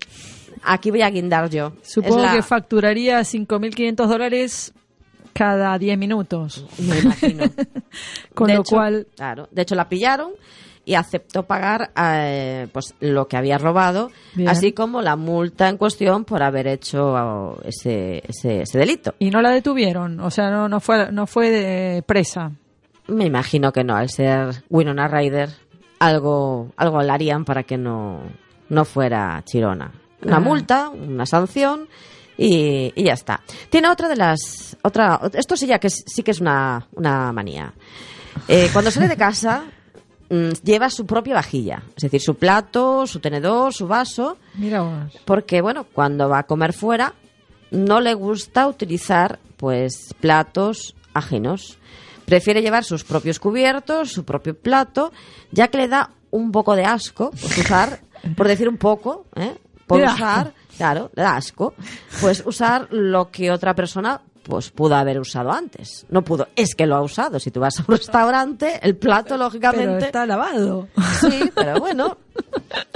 Aquí 0.64 0.92
voy 0.92 1.02
a 1.02 1.10
guindar 1.10 1.50
yo. 1.50 1.74
Supongo 1.84 2.20
la- 2.22 2.34
que 2.34 2.42
facturaría 2.44 3.20
5.500 3.22 4.08
dólares 4.08 4.74
cada 5.34 5.78
10 5.78 5.98
minutos. 5.98 6.66
Me 6.80 7.00
imagino. 7.00 7.46
Con 8.34 8.48
De 8.48 8.56
lo 8.56 8.62
hecho, 8.62 8.76
cual, 8.76 9.08
Claro. 9.16 9.48
De 9.52 9.62
hecho, 9.62 9.76
la 9.76 9.88
pillaron 9.88 10.32
y 10.86 10.96
aceptó 10.96 11.44
pagar 11.44 11.92
eh, 11.96 12.68
pues 12.74 12.94
lo 13.00 13.28
que 13.28 13.38
había 13.38 13.58
robado, 13.58 14.10
Bien. 14.34 14.50
así 14.50 14.72
como 14.74 15.02
la 15.02 15.16
multa 15.16 15.70
en 15.70 15.78
cuestión 15.78 16.26
por 16.26 16.42
haber 16.44 16.68
hecho 16.68 17.62
ese, 17.64 18.24
ese, 18.28 18.62
ese 18.64 18.78
delito. 18.80 19.14
y 19.20 19.30
no 19.30 19.42
la 19.42 19.52
detuvieron, 19.52 20.20
o 20.20 20.32
sea, 20.32 20.50
no, 20.50 20.68
no 20.68 20.80
fue, 20.80 21.12
no 21.12 21.28
fue 21.28 21.50
de 21.52 22.02
presa. 22.04 22.52
Me 23.08 23.26
imagino 23.26 23.72
que 23.72 23.84
no, 23.84 23.96
al 23.96 24.10
ser 24.10 24.64
Winona 24.70 25.08
Ryder, 25.08 25.50
algo, 26.00 26.72
algo 26.78 27.02
le 27.02 27.12
harían 27.12 27.46
para 27.46 27.64
que 27.64 27.78
no, 27.78 28.22
no 28.70 28.86
fuera 28.86 29.42
chirona. 29.46 29.92
Una 30.24 30.38
Ah. 30.38 30.40
multa, 30.40 30.90
una 30.90 31.26
sanción 31.26 31.88
y, 32.38 32.94
y 32.96 33.04
ya 33.04 33.14
está. 33.14 33.42
Tiene 33.70 33.90
otra 33.90 34.08
de 34.08 34.16
las... 34.16 34.78
otra 34.84 35.20
Esto 35.34 35.56
sí 35.58 35.68
ya 35.68 35.80
que 35.80 35.90
sí 35.90 36.24
que 36.24 36.32
es 36.32 36.40
una, 36.42 36.88
una 36.94 37.32
manía. 37.34 37.74
Eh, 38.48 38.70
cuando 38.72 38.92
sale 38.92 39.08
de 39.08 39.18
casa 39.18 39.64
lleva 40.64 40.90
su 40.90 41.06
propia 41.06 41.36
vajilla, 41.36 41.84
es 41.96 42.04
decir, 42.04 42.22
su 42.22 42.36
plato, 42.36 43.06
su 43.06 43.20
tenedor, 43.20 43.74
su 43.74 43.88
vaso, 43.88 44.38
Mira 44.56 44.82
vos. 44.82 45.20
porque 45.26 45.62
bueno, 45.62 45.86
cuando 45.92 46.30
va 46.30 46.40
a 46.40 46.44
comer 46.44 46.74
fuera 46.74 47.14
no 47.72 48.00
le 48.02 48.14
gusta 48.14 48.68
utilizar 48.68 49.40
pues 49.58 50.14
platos 50.20 50.96
ajenos. 51.14 51.78
Prefiere 52.26 52.62
llevar 52.62 52.84
sus 52.84 53.04
propios 53.04 53.40
cubiertos, 53.40 54.12
su 54.12 54.24
propio 54.24 54.58
plato, 54.58 55.12
ya 55.52 55.68
que 55.70 55.78
le 55.78 55.88
da 55.88 56.12
un 56.30 56.52
poco 56.52 56.76
de 56.76 56.86
asco 56.86 57.32
pues, 57.32 57.58
usar, 57.58 58.02
por 58.38 58.48
decir 58.48 58.70
un 58.70 58.78
poco, 58.78 59.26
¿eh? 59.36 59.58
por 59.88 60.02
usar, 60.02 60.54
claro, 60.78 61.12
le 61.16 61.24
da 61.24 61.36
asco, 61.36 61.74
pues 62.22 62.44
usar 62.46 62.88
lo 62.92 63.32
que 63.32 63.52
otra 63.52 63.74
persona 63.74 64.22
pues 64.44 64.72
pudo 64.72 64.96
haber 64.96 65.20
usado 65.20 65.52
antes. 65.52 66.06
No 66.10 66.24
pudo, 66.24 66.48
es 66.56 66.76
que 66.76 66.86
lo 66.86 66.96
ha 66.96 67.02
usado. 67.02 67.40
Si 67.40 67.52
tú 67.52 67.60
vas 67.60 67.80
a 67.80 67.84
un 67.88 67.96
restaurante, 67.98 68.80
el 68.82 68.96
plato, 68.96 69.30
Pero 69.30 69.44
lógicamente, 69.44 70.06
está 70.06 70.26
lavado. 70.26 70.88
sí, 71.20 71.52
pero 71.56 71.80
bueno, 71.80 72.18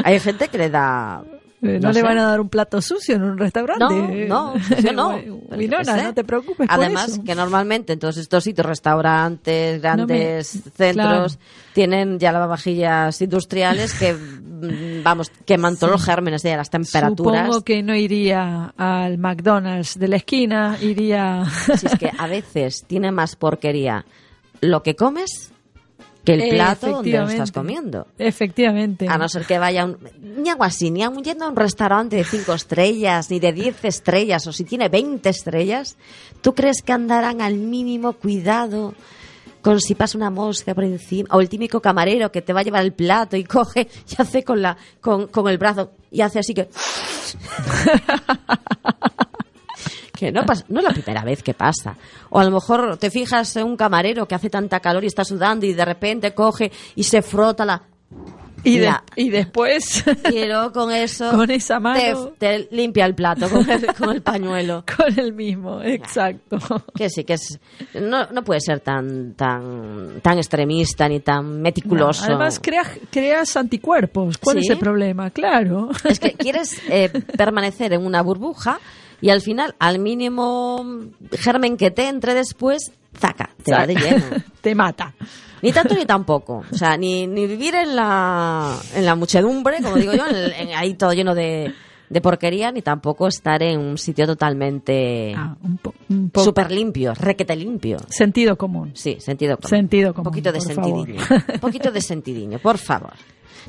hay 0.03 0.19
gente 0.19 0.47
que 0.47 0.57
le 0.57 0.69
da 0.69 1.23
Eh, 1.61 1.79
no, 1.79 1.87
No 1.87 1.93
le 1.93 1.93
sé. 1.95 2.03
van 2.03 2.17
a 2.17 2.25
dar 2.27 2.41
un 2.41 2.49
plato 2.49 2.81
sucio 2.81 3.15
en 3.15 3.23
un 3.23 3.37
restaurante. 3.37 4.27
No, 4.27 4.53
no, 4.53 4.59
yo 4.81 4.93
no. 4.93 5.15
Winona, 5.55 6.03
no 6.03 6.13
te 6.13 6.23
preocupes 6.23 6.67
por 6.67 6.79
Además, 6.79 7.09
eso. 7.09 7.23
que 7.23 7.33
normalmente 7.33 7.93
en 7.93 7.99
todos 7.99 8.17
estos 8.17 8.43
sitios, 8.43 8.65
restaurantes, 8.67 9.81
grandes 9.81 10.47
centros, 10.75 10.93
claro. 10.93 11.27
tienen 11.73 12.19
ya 12.19 12.31
lavavajillas 12.31 13.21
industriales 13.21 13.93
que, 13.93 14.13
mm, 14.13 15.03
vamos, 15.03 15.31
queman 15.45 15.77
todos 15.77 15.91
los 15.91 16.03
gérmenes 16.03 16.43
de 16.43 16.57
las 16.57 16.69
temperaturas. 16.69 17.45
Supongo 17.45 17.63
que 17.63 17.81
no 17.83 17.95
iría 17.95 18.73
al 18.77 19.17
McDonald's 19.17 19.97
de 19.97 20.07
la 20.09 20.17
esquina, 20.17 20.77
iría... 20.81 21.45
Si 21.77 21.85
es 21.87 21.95
que 21.97 22.11
a 22.17 22.27
veces 22.27 22.83
tiene 22.85 23.11
más 23.11 23.35
porquería 23.35 24.05
lo 24.61 24.83
que 24.83 24.95
comes 24.95 25.51
que 26.25 26.33
el 26.33 26.49
plato 26.49 26.87
donde 26.87 27.11
lo 27.11 27.29
estás 27.29 27.51
comiendo. 27.51 28.07
Efectivamente. 28.17 29.07
A 29.07 29.17
no 29.17 29.29
ser 29.29 29.45
que 29.45 29.59
vaya 29.59 29.85
un, 29.85 29.97
ni 30.21 30.49
algo 30.49 30.63
así, 30.63 30.91
ni 30.91 31.03
aun 31.03 31.23
yendo 31.23 31.45
a 31.45 31.49
un 31.49 31.55
restaurante 31.55 32.15
de 32.15 32.23
cinco 32.23 32.53
estrellas, 32.53 33.29
ni 33.29 33.39
de 33.39 33.53
10 33.53 33.85
estrellas, 33.85 34.47
o 34.47 34.51
si 34.51 34.63
tiene 34.63 34.89
20 34.89 35.29
estrellas, 35.29 35.97
¿tú 36.41 36.55
crees 36.55 36.81
que 36.81 36.91
andarán 36.91 37.41
al 37.41 37.55
mínimo 37.55 38.13
cuidado 38.13 38.95
con 39.61 39.79
si 39.79 39.95
pasa 39.95 40.17
una 40.17 40.31
mosca 40.31 40.73
por 40.73 40.83
encima? 40.83 41.29
O 41.31 41.41
el 41.41 41.49
típico 41.49 41.79
camarero 41.79 42.31
que 42.31 42.41
te 42.41 42.53
va 42.53 42.61
a 42.61 42.63
llevar 42.63 42.83
el 42.83 42.93
plato 42.93 43.37
y 43.37 43.43
coge 43.43 43.87
y 44.09 44.21
hace 44.21 44.43
con, 44.43 44.61
la, 44.61 44.77
con, 44.99 45.27
con 45.27 45.47
el 45.47 45.57
brazo 45.57 45.91
y 46.11 46.21
hace 46.21 46.39
así 46.39 46.53
que... 46.53 46.69
que 50.25 50.31
no, 50.31 50.45
pasa, 50.45 50.65
no 50.69 50.79
es 50.79 50.85
la 50.85 50.91
primera 50.93 51.23
vez 51.23 51.41
que 51.43 51.53
pasa. 51.53 51.95
O 52.29 52.39
a 52.39 52.43
lo 52.43 52.51
mejor 52.51 52.97
te 52.97 53.09
fijas 53.11 53.55
en 53.55 53.65
un 53.65 53.77
camarero 53.77 54.27
que 54.27 54.35
hace 54.35 54.49
tanta 54.49 54.79
calor 54.79 55.03
y 55.03 55.07
está 55.07 55.23
sudando 55.25 55.65
y 55.65 55.73
de 55.73 55.85
repente 55.85 56.33
coge 56.33 56.71
y 56.95 57.03
se 57.03 57.21
frota 57.21 57.65
la... 57.65 57.81
y, 58.63 58.79
de- 58.79 58.91
y 59.15 59.29
después, 59.29 60.03
y 60.33 60.45
luego 60.45 60.71
con 60.71 60.91
eso 60.91 61.29
Con 61.31 61.51
esa 61.51 61.79
mano. 61.79 62.29
te, 62.39 62.65
te 62.67 62.75
limpia 62.75 63.05
el 63.05 63.13
plato 63.13 63.47
con 63.49 63.69
el, 63.69 63.85
con 63.93 64.09
el 64.11 64.21
pañuelo. 64.23 64.83
con 64.97 65.19
el 65.19 65.33
mismo, 65.33 65.81
exacto. 65.83 66.57
Que 66.95 67.09
sí, 67.09 67.23
que 67.23 67.33
es 67.33 67.59
no, 68.01 68.25
no 68.31 68.43
puede 68.43 68.59
ser 68.61 68.79
tan 68.79 69.33
tan 69.35 70.19
tan 70.21 70.37
extremista 70.37 71.07
ni 71.07 71.19
tan 71.19 71.61
meticuloso. 71.61 72.21
No, 72.23 72.35
además, 72.35 72.59
creas, 72.59 72.87
creas 73.11 73.55
anticuerpos. 73.55 74.37
¿Cuál 74.39 74.57
¿Sí? 74.59 74.65
es 74.65 74.69
el 74.71 74.79
problema? 74.79 75.29
Claro. 75.29 75.89
es 76.03 76.19
que 76.19 76.33
quieres 76.33 76.79
eh, 76.89 77.09
permanecer 77.37 77.93
en 77.93 78.03
una 78.05 78.21
burbuja 78.23 78.79
y 79.21 79.29
al 79.29 79.41
final, 79.41 79.75
al 79.79 79.99
mínimo 79.99 80.85
germen 81.31 81.77
que 81.77 81.91
te 81.91 82.07
entre 82.07 82.33
después, 82.33 82.91
zaca, 83.17 83.49
te 83.63 83.71
va 83.71 83.87
de 83.87 83.95
lleno. 83.95 84.25
Te 84.61 84.73
mata. 84.75 85.13
Ni 85.61 85.71
tanto 85.71 85.93
ni 85.95 86.05
tampoco. 86.05 86.63
O 86.71 86.75
sea, 86.75 86.97
ni, 86.97 87.27
ni 87.27 87.45
vivir 87.47 87.75
en 87.75 87.95
la, 87.95 88.75
en 88.95 89.05
la 89.05 89.15
muchedumbre, 89.15 89.77
como 89.81 89.95
digo 89.95 90.13
yo, 90.13 90.25
en, 90.27 90.35
en 90.69 90.75
ahí 90.75 90.95
todo 90.95 91.13
lleno 91.13 91.33
de, 91.35 91.71
de 92.09 92.21
porquería, 92.21 92.71
ni 92.71 92.81
tampoco 92.81 93.27
estar 93.27 93.61
en 93.63 93.79
un 93.79 93.97
sitio 93.97 94.25
totalmente 94.27 95.33
Ah, 95.35 95.55
un, 95.63 95.79
un 96.09 96.31
súper 96.35 96.71
limpio, 96.71 97.13
requete 97.13 97.55
limpio. 97.55 97.97
Sentido 98.09 98.57
común. 98.57 98.91
Sí, 98.95 99.17
sentido 99.19 99.57
común. 99.57 99.69
Sentido 99.69 100.13
común, 100.13 100.27
Un 100.27 100.31
poquito 100.31 100.51
de 100.51 100.61
sentidiño. 100.61 101.21
Un 101.53 101.59
poquito 101.59 101.91
de 101.91 102.01
sentidiño, 102.01 102.59
por 102.59 102.77
favor. 102.77 103.13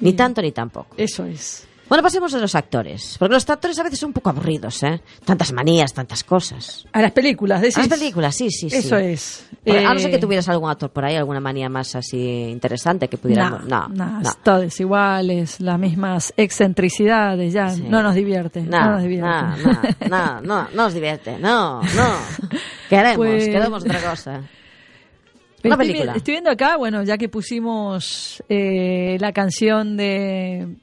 Ni 0.01 0.13
tanto 0.15 0.43
ni 0.43 0.53
tampoco. 0.53 0.95
Eso 0.97 1.25
es. 1.25 1.67
Bueno, 1.89 2.03
pasemos 2.03 2.35
a 2.35 2.39
los 2.39 2.55
actores. 2.57 3.17
Porque 3.19 3.35
los 3.35 3.49
actores 3.49 3.79
a 3.79 3.85
veces 3.85 4.01
son 4.01 4.09
un 4.09 4.13
poco 4.15 4.31
aburridos, 4.31 4.83
¿eh? 4.83 5.01
Tantas 5.25 5.53
manías, 5.53 5.93
tantas 5.95 6.25
cosas. 6.25 6.85
A 6.93 7.01
las 7.01 7.13
películas, 7.13 7.61
decís. 7.61 7.77
A 7.79 7.81
las 7.81 7.89
películas, 7.89 8.35
sí, 8.35 8.51
sí, 8.51 8.69
sí. 8.69 8.77
Eso 8.77 8.97
es. 8.97 9.47
A 9.67 9.93
no 9.95 9.99
ser 10.01 10.09
Eh, 10.09 10.13
que 10.13 10.19
tuvieras 10.19 10.49
algún 10.49 10.69
actor 10.69 10.91
por 10.91 11.05
ahí, 11.05 11.15
alguna 11.15 11.39
manía 11.41 11.69
más 11.69 11.95
así 11.95 12.19
interesante 12.51 13.09
que 13.09 13.17
pudiéramos... 13.19 13.65
No, 13.67 13.87
no. 13.89 14.21
no, 14.21 14.31
todos 14.43 14.79
iguales, 14.81 15.61
las 15.61 15.79
mismas 15.79 16.35
excentricidades, 16.37 17.53
ya 17.53 17.71
Sí. 17.71 17.83
no 17.89 18.03
nos 18.03 18.15
divierte. 18.17 18.63
No, 18.63 18.81
No, 18.81 18.91
nos 18.93 19.03
divierte. 19.03 19.25
no, 19.29 19.57
no, 19.57 19.83
no, 20.09 20.41
no, 20.41 20.63
no 20.65 20.69
nos 20.75 20.95
divierte. 20.95 21.39
No, 21.39 21.83
no. 21.83 22.15
Queremos, 22.89 23.17
Pues- 23.17 23.45
queremos 23.47 23.83
otra 23.85 24.01
cosa. 24.11 24.41
Estoy 25.57 25.71
Una 25.71 25.77
película. 25.79 26.13
Estoy 26.17 26.33
viendo 26.35 26.51
acá, 26.51 26.77
bueno, 26.77 27.03
ya 27.03 27.17
que 27.17 27.29
pusimos 27.29 28.43
eh, 28.49 29.17
la 29.21 29.33
canción 29.33 29.97
de. 29.97 30.77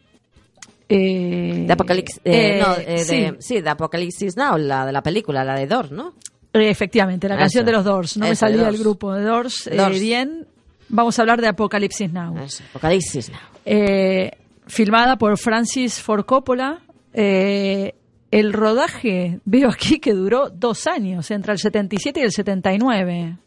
Eh, 0.93 1.63
De 1.67 1.73
Apocalipsis... 1.73 2.19
eh, 2.23 2.61
no, 2.65 2.75
eh, 2.77 3.05
de, 3.05 3.35
sí, 3.39 3.61
de 3.61 3.69
Apocalipsis 3.69 4.35
Now, 4.37 4.57
la 4.57 4.85
de 4.85 4.91
la 4.91 5.01
película, 5.03 5.43
la 5.43 5.55
de 5.55 5.67
Dor, 5.67 5.91
¿no? 5.91 6.13
eh, 6.53 6.69
efectivamente, 6.69 7.27
la 7.27 7.35
Eso. 7.35 7.41
canción 7.41 7.65
de 7.65 7.71
los 7.71 7.83
Doors. 7.83 8.17
No 8.17 8.25
me 8.25 8.31
Eso, 8.31 8.39
salía 8.41 8.57
el 8.57 8.63
Doors. 8.65 8.79
grupo 8.79 9.13
de 9.13 9.23
Doors. 9.23 9.67
eh, 9.67 9.75
Doors. 9.75 9.99
bien, 9.99 10.47
vamos 10.89 11.17
a 11.17 11.21
hablar 11.23 11.41
de 11.41 11.47
Apocalipsis 11.47 12.11
Now. 12.13 12.37
Eso, 12.37 12.63
Apocalipsis 12.69 13.29
Now. 13.29 13.39
Eh, 13.65 14.31
filmada 14.67 15.17
por 15.17 15.37
Francis 15.37 15.99
Ford 16.01 16.25
Coppola. 16.25 16.81
Eh, 17.13 17.95
el 18.31 18.51
rodaje, 18.53 19.39
veo 19.45 19.69
aquí 19.69 19.99
que 19.99 20.13
duró 20.13 20.49
dos 20.49 20.87
años, 20.87 21.29
entre 21.31 21.53
el 21.53 21.59
77 21.59 22.19
y 22.19 22.23
el 22.23 22.31
79. 22.31 23.37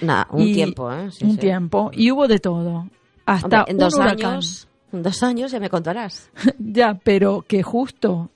Nada, 0.00 0.26
un 0.30 0.42
Y- 0.42 0.52
tiempo, 0.54 0.92
¿eh? 0.92 1.10
Sí, 1.10 1.24
un 1.24 1.32
sí. 1.32 1.38
tiempo. 1.38 1.90
Y 1.92 2.10
hubo 2.10 2.26
de 2.28 2.38
todo. 2.38 2.88
Hasta 3.24 3.46
Hombre, 3.62 3.64
en 3.72 3.76
un 3.76 3.80
dos 3.80 3.94
huracán. 3.94 4.32
años... 4.34 4.65
Dos 4.92 5.22
años 5.22 5.52
ya 5.52 5.60
me 5.60 5.70
contarás. 5.70 6.30
Ya, 6.58 6.94
pero 7.02 7.44
que 7.46 7.62
justo 7.62 8.30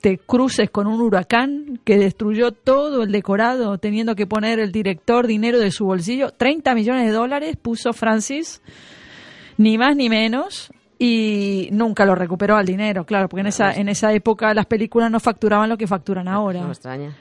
te 0.00 0.18
cruces 0.18 0.70
con 0.70 0.86
un 0.86 1.00
huracán 1.00 1.80
que 1.84 1.96
destruyó 1.96 2.52
todo 2.52 3.02
el 3.02 3.12
decorado, 3.12 3.78
teniendo 3.78 4.14
que 4.14 4.26
poner 4.26 4.58
el 4.58 4.72
director 4.72 5.26
dinero 5.26 5.58
de 5.58 5.70
su 5.70 5.86
bolsillo. 5.86 6.30
30 6.32 6.74
millones 6.74 7.06
de 7.06 7.12
dólares 7.12 7.56
puso 7.56 7.92
Francis, 7.92 8.60
ni 9.56 9.78
más 9.78 9.96
ni 9.96 10.08
menos, 10.08 10.70
y 10.98 11.68
nunca 11.72 12.04
lo 12.04 12.14
recuperó 12.14 12.56
al 12.56 12.66
dinero, 12.66 13.04
claro, 13.06 13.28
porque 13.28 13.40
en 13.40 13.46
esa, 13.46 13.72
en 13.72 13.88
esa 13.88 14.12
época 14.12 14.52
las 14.52 14.66
películas 14.66 15.10
no 15.10 15.18
facturaban 15.18 15.70
lo 15.70 15.78
que 15.78 15.86
facturan 15.86 16.26
No 16.26 16.32
ahora. 16.32 16.62
me 16.62 16.68
extraña. 16.68 17.16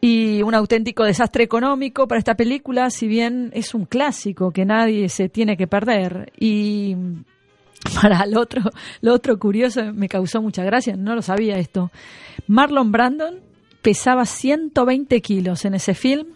Y 0.00 0.42
un 0.42 0.54
auténtico 0.54 1.04
desastre 1.04 1.44
económico 1.44 2.06
para 2.06 2.18
esta 2.20 2.34
película, 2.36 2.90
si 2.90 3.08
bien 3.08 3.50
es 3.52 3.74
un 3.74 3.84
clásico 3.84 4.52
que 4.52 4.64
nadie 4.64 5.08
se 5.08 5.28
tiene 5.28 5.56
que 5.56 5.66
perder. 5.66 6.32
Y 6.38 6.96
para 8.00 8.26
lo 8.26 8.40
otro, 8.40 8.62
lo 9.00 9.14
otro 9.14 9.38
curioso, 9.38 9.92
me 9.92 10.08
causó 10.08 10.42
mucha 10.42 10.62
gracia, 10.64 10.96
no 10.96 11.14
lo 11.14 11.22
sabía 11.22 11.58
esto. 11.58 11.90
Marlon 12.46 12.92
Brandon 12.92 13.36
pesaba 13.82 14.26
120 14.26 15.20
kilos 15.22 15.64
en 15.64 15.74
ese 15.74 15.94
film 15.94 16.26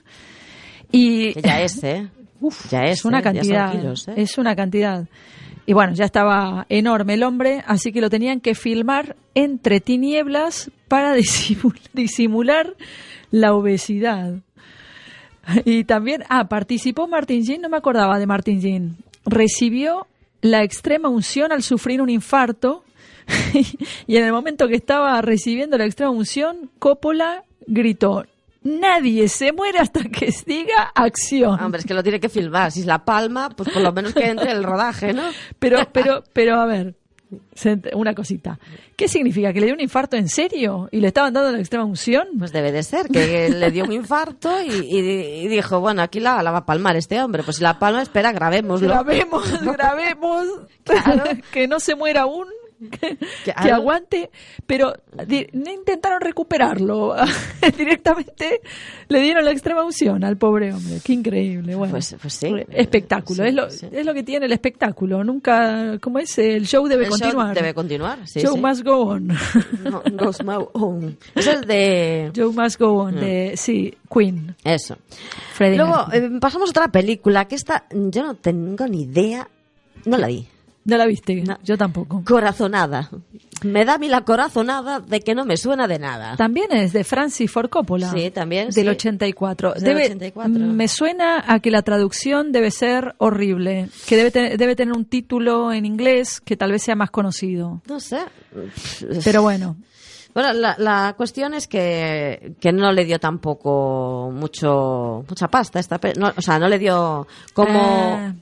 y 0.90 1.38
ya 1.40 1.60
es, 1.62 1.82
¿eh? 1.84 2.08
Uf, 2.40 2.70
Ya 2.70 2.84
es, 2.84 3.04
una 3.04 3.20
¿eh? 3.20 3.22
Cantidad. 3.22 3.72
kilos, 3.72 4.08
¿eh? 4.08 4.14
Es 4.16 4.38
una 4.38 4.54
cantidad. 4.56 5.06
Y 5.66 5.72
bueno, 5.72 5.94
ya 5.94 6.04
estaba 6.04 6.66
enorme 6.68 7.14
el 7.14 7.22
hombre, 7.22 7.64
así 7.66 7.90
que 7.90 8.02
lo 8.02 8.10
tenían 8.10 8.40
que 8.40 8.54
filmar 8.54 9.16
entre 9.34 9.80
tinieblas 9.80 10.70
para 10.88 11.16
disimul- 11.16 11.78
disimular 11.94 12.74
la 13.30 13.54
obesidad. 13.54 14.34
Y 15.64 15.84
también, 15.84 16.22
ah, 16.28 16.48
participó 16.48 17.06
Martin 17.06 17.42
Jean, 17.44 17.60
no 17.62 17.68
me 17.68 17.76
acordaba 17.76 18.18
de 18.18 18.26
Martin 18.26 18.60
Jean. 18.60 18.96
Recibió 19.26 20.06
la 20.44 20.62
extrema 20.62 21.08
unción 21.08 21.52
al 21.52 21.62
sufrir 21.62 22.02
un 22.02 22.10
infarto 22.10 22.84
y 24.06 24.16
en 24.18 24.24
el 24.24 24.30
momento 24.30 24.68
que 24.68 24.74
estaba 24.74 25.22
recibiendo 25.22 25.78
la 25.78 25.86
extrema 25.86 26.10
unción, 26.10 26.70
Coppola 26.78 27.44
gritó, 27.66 28.26
nadie 28.62 29.28
se 29.28 29.52
muere 29.52 29.78
hasta 29.78 30.02
que 30.04 30.30
diga 30.44 30.92
acción. 30.94 31.58
Hombre, 31.58 31.80
es 31.80 31.86
que 31.86 31.94
lo 31.94 32.02
tiene 32.02 32.20
que 32.20 32.28
filmar. 32.28 32.72
Si 32.72 32.80
es 32.80 32.86
la 32.86 33.06
palma, 33.06 33.48
pues 33.48 33.70
por 33.70 33.80
lo 33.80 33.90
menos 33.92 34.12
que 34.12 34.26
entre 34.26 34.52
el 34.52 34.64
rodaje, 34.64 35.14
¿no? 35.14 35.22
Pero, 35.58 35.78
pero, 35.90 36.22
pero 36.34 36.60
a 36.60 36.66
ver, 36.66 36.94
una 37.94 38.14
cosita. 38.14 38.58
¿Qué 38.96 39.08
significa? 39.08 39.52
¿Que 39.52 39.60
le 39.60 39.66
dio 39.66 39.74
un 39.74 39.80
infarto 39.80 40.16
en 40.16 40.28
serio? 40.28 40.88
¿Y 40.92 41.00
le 41.00 41.08
estaban 41.08 41.32
dando 41.32 41.52
la 41.52 41.58
extrema 41.58 41.84
unción? 41.84 42.28
Pues 42.38 42.52
debe 42.52 42.72
de 42.72 42.82
ser, 42.82 43.08
que 43.08 43.48
le 43.50 43.70
dio 43.70 43.84
un 43.84 43.92
infarto 43.92 44.50
y, 44.62 44.70
y- 44.70 45.44
y 45.44 45.48
dijo, 45.48 45.80
bueno, 45.80 46.02
aquí 46.02 46.20
la, 46.20 46.42
la 46.42 46.50
va 46.50 46.58
a 46.58 46.66
palmar 46.66 46.96
este 46.96 47.20
hombre. 47.22 47.42
Pues 47.42 47.56
si 47.58 47.62
la 47.62 47.78
palma, 47.78 48.02
espera, 48.02 48.32
grabémoslo. 48.32 48.88
Grabemos, 48.88 49.60
grabemos. 49.62 50.46
que 51.52 51.66
no 51.68 51.80
se 51.80 51.94
muera 51.94 52.22
aún. 52.22 52.46
Que, 52.90 53.16
que 53.44 53.70
aguante, 53.70 54.30
pero 54.66 54.92
no 55.52 55.70
intentaron 55.72 56.20
recuperarlo. 56.20 57.14
Directamente 57.78 58.60
le 59.08 59.20
dieron 59.20 59.44
la 59.44 59.52
extrema 59.52 59.84
unción 59.84 60.22
al 60.24 60.36
pobre 60.36 60.72
hombre. 60.72 60.98
Qué 61.04 61.12
increíble. 61.14 61.74
Bueno, 61.74 61.92
Pues- 61.92 62.16
pues 62.20 62.34
sí. 62.34 62.52
Espectáculo. 62.70 63.42
Sí, 63.42 63.48
es, 63.48 63.54
lo, 63.54 63.70
sí. 63.70 63.86
es 63.90 64.04
lo 64.04 64.12
que 64.12 64.22
tiene 64.22 64.46
el 64.46 64.52
espectáculo. 64.52 65.22
Nunca, 65.24 65.98
¿cómo 66.00 66.18
es? 66.18 66.36
El 66.38 66.66
show 66.66 66.86
debe 66.86 67.04
El 67.04 67.10
show 67.12 67.18
continuar. 67.20 67.54
debe 67.54 67.74
continuar, 67.74 68.18
show 68.26 68.56
must 68.56 68.84
go 68.84 69.00
on. 69.02 69.28
No, 69.84 70.02
goes 70.12 70.38
own. 70.74 71.16
Es 71.34 71.46
el 71.46 71.62
de... 71.66 72.30
Show 72.34 72.52
must 72.52 72.78
go 72.80 72.94
Mm. 72.94 73.06
on. 73.06 73.14
De, 73.16 73.52
sí, 73.56 73.94
Queen. 74.12 74.54
Eso. 74.64 74.96
Freddie 75.54 75.76
Luego 75.78 76.06
eh, 76.12 76.30
pasamos 76.40 76.68
a 76.68 76.70
otra 76.70 76.88
película 76.88 77.46
que 77.46 77.54
esta 77.54 77.86
yo 77.92 78.22
no 78.22 78.34
tengo 78.34 78.86
ni 78.86 79.02
idea. 79.02 79.48
No 80.04 80.16
la 80.18 80.26
vi. 80.26 80.46
¿No 80.84 80.96
la 80.98 81.06
viste? 81.06 81.34
No. 81.42 81.58
Yo 81.64 81.78
tampoco. 81.78 82.22
Corazonada. 82.26 83.08
Me 83.62 83.86
da 83.86 83.94
a 83.94 83.98
mí 83.98 84.08
la 84.08 84.20
corazonada 84.22 85.00
de 85.00 85.20
que 85.20 85.34
no 85.34 85.46
me 85.46 85.56
suena 85.56 85.88
de 85.88 85.98
nada. 85.98 86.36
También 86.36 86.70
es 86.72 86.92
de 86.92 87.04
Francis 87.04 87.50
Ford 87.50 87.70
Coppola. 87.70 88.10
Sí, 88.10 88.30
también, 88.30 88.68
Del 88.68 88.84
sí. 88.84 88.88
84. 88.90 89.76
Es 89.76 89.82
del 89.82 89.96
Debe- 89.96 90.06
84. 90.06 90.58
Me 90.58 90.86
suena 90.88 91.42
a 91.46 91.60
que 91.60 91.70
la 91.70 91.80
traducción 91.80 92.52
debe 92.52 92.70
ser 92.70 93.14
horrible. 93.18 93.88
Que 94.06 94.16
debe, 94.18 94.30
te- 94.30 94.56
debe 94.58 94.76
tener 94.76 94.94
un 94.94 95.06
título 95.06 95.72
en 95.72 95.86
inglés 95.86 96.40
que 96.42 96.56
tal 96.56 96.72
vez 96.72 96.82
sea 96.82 96.96
más 96.96 97.10
conocido. 97.10 97.80
No 97.88 97.98
sé. 98.00 98.20
Pero 99.24 99.40
bueno. 99.42 99.76
Bueno, 100.34 100.52
la, 100.52 100.74
la 100.78 101.14
cuestión 101.16 101.54
es 101.54 101.68
que, 101.68 102.54
que 102.60 102.72
no 102.72 102.90
le 102.92 103.04
dio 103.04 103.20
tampoco 103.20 104.32
mucho 104.34 105.24
mucha 105.28 105.46
pasta 105.46 105.78
esta 105.78 106.00
no, 106.18 106.32
o 106.36 106.42
sea, 106.42 106.58
no 106.58 106.66
le 106.68 106.80
dio 106.80 107.26
como 107.52 107.78
Ah. 107.80 108.34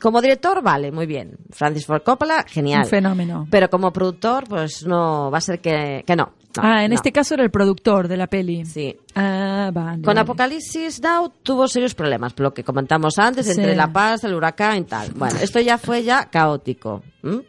Como 0.00 0.20
director, 0.22 0.62
vale, 0.62 0.90
muy 0.92 1.06
bien. 1.06 1.36
Francis 1.50 1.86
Ford 1.86 2.02
Coppola, 2.02 2.44
genial. 2.48 2.82
Un 2.84 2.88
fenómeno. 2.88 3.46
Pero 3.50 3.68
como 3.68 3.92
productor, 3.92 4.44
pues 4.48 4.86
no 4.86 5.30
va 5.30 5.38
a 5.38 5.40
ser 5.40 5.60
que, 5.60 6.02
que 6.06 6.16
no. 6.16 6.32
No, 6.56 6.62
ah, 6.62 6.84
en 6.84 6.88
no. 6.90 6.94
este 6.94 7.12
caso 7.12 7.34
era 7.34 7.42
el 7.42 7.50
productor 7.50 8.08
de 8.08 8.16
la 8.16 8.26
peli. 8.28 8.64
Sí. 8.64 8.96
Ah, 9.14 9.70
vale. 9.74 10.02
Con. 10.02 10.16
Apocalipsis 10.16 11.02
Now 11.02 11.30
tuvo 11.42 11.68
serios 11.68 11.94
problemas, 11.94 12.32
por 12.32 12.44
lo 12.44 12.54
que 12.54 12.64
comentamos 12.64 13.18
antes, 13.18 13.46
entre 13.50 13.76
la 13.76 13.92
paz, 13.92 14.24
el 14.24 14.34
huracán 14.34 14.78
y 14.78 14.84
tal. 14.84 15.10
Bueno, 15.14 15.36
esto 15.40 15.60
ya 15.60 15.76
fue 15.76 16.02
ya 16.02 16.24
caótico, 16.30 17.02
¿m? 17.22 17.42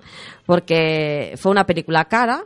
porque 0.45 1.35
fue 1.37 1.51
una 1.51 1.65
película 1.65 2.05
cara. 2.05 2.43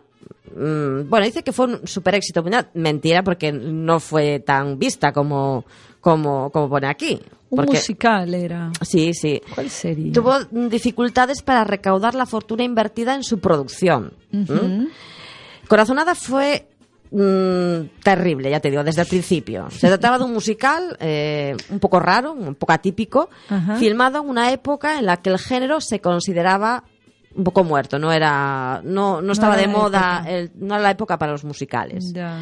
mm, 0.55 1.09
Bueno, 1.09 1.25
dice 1.25 1.43
que 1.43 1.51
fue 1.51 1.65
un 1.65 1.87
super 1.87 2.13
éxito. 2.13 2.43
Mentira, 2.75 3.23
porque 3.23 3.51
no 3.51 3.99
fue 3.99 4.39
tan 4.39 4.77
vista 4.77 5.11
como, 5.11 5.65
como, 5.99 6.51
como 6.51 6.69
pone 6.69 6.87
aquí. 6.87 7.19
Un 7.51 7.57
Porque, 7.57 7.73
musical 7.73 8.33
era. 8.33 8.71
sí, 8.81 9.13
sí. 9.13 9.39
¿Cuál 9.53 9.69
sería? 9.69 10.11
Tuvo 10.13 10.33
mm, 10.51 10.67
dificultades 10.69 11.41
para 11.43 11.63
recaudar 11.65 12.15
la 12.15 12.25
fortuna 12.25 12.63
invertida 12.63 13.13
en 13.13 13.23
su 13.23 13.39
producción. 13.39 14.13
¿m? 14.31 14.43
Ujú. 14.43 14.87
Corazonada 15.67 16.15
fue 16.15 16.67
mm, 17.11 17.99
terrible, 18.03 18.49
ya 18.49 18.59
te 18.59 18.69
digo, 18.69 18.83
desde 18.83 19.01
el 19.01 19.07
principio. 19.07 19.69
Se 19.69 19.87
trataba 19.87 20.17
de 20.17 20.23
un 20.25 20.33
musical 20.33 20.95
eh, 20.99 21.55
un 21.69 21.79
poco 21.79 21.99
raro, 21.99 22.31
un 22.33 22.55
poco 22.55 22.73
atípico, 22.73 23.29
Ajá. 23.49 23.75
filmado 23.75 24.21
en 24.21 24.29
una 24.29 24.51
época 24.51 24.97
en 24.97 25.05
la 25.05 25.17
que 25.17 25.29
el 25.29 25.37
género 25.39 25.81
se 25.81 25.99
consideraba 25.99 26.83
un 27.35 27.43
poco 27.45 27.63
muerto, 27.63 27.97
no 27.99 28.11
era, 28.11 28.81
no, 28.83 29.21
no 29.21 29.31
estaba 29.31 29.53
era 29.53 29.61
de 29.61 29.67
moda, 29.69 30.25
el- 30.27 30.51
no 30.55 30.73
era 30.75 30.83
la 30.83 30.91
época 30.91 31.17
para 31.17 31.31
los 31.31 31.43
musicales. 31.45 32.11
Ya. 32.13 32.37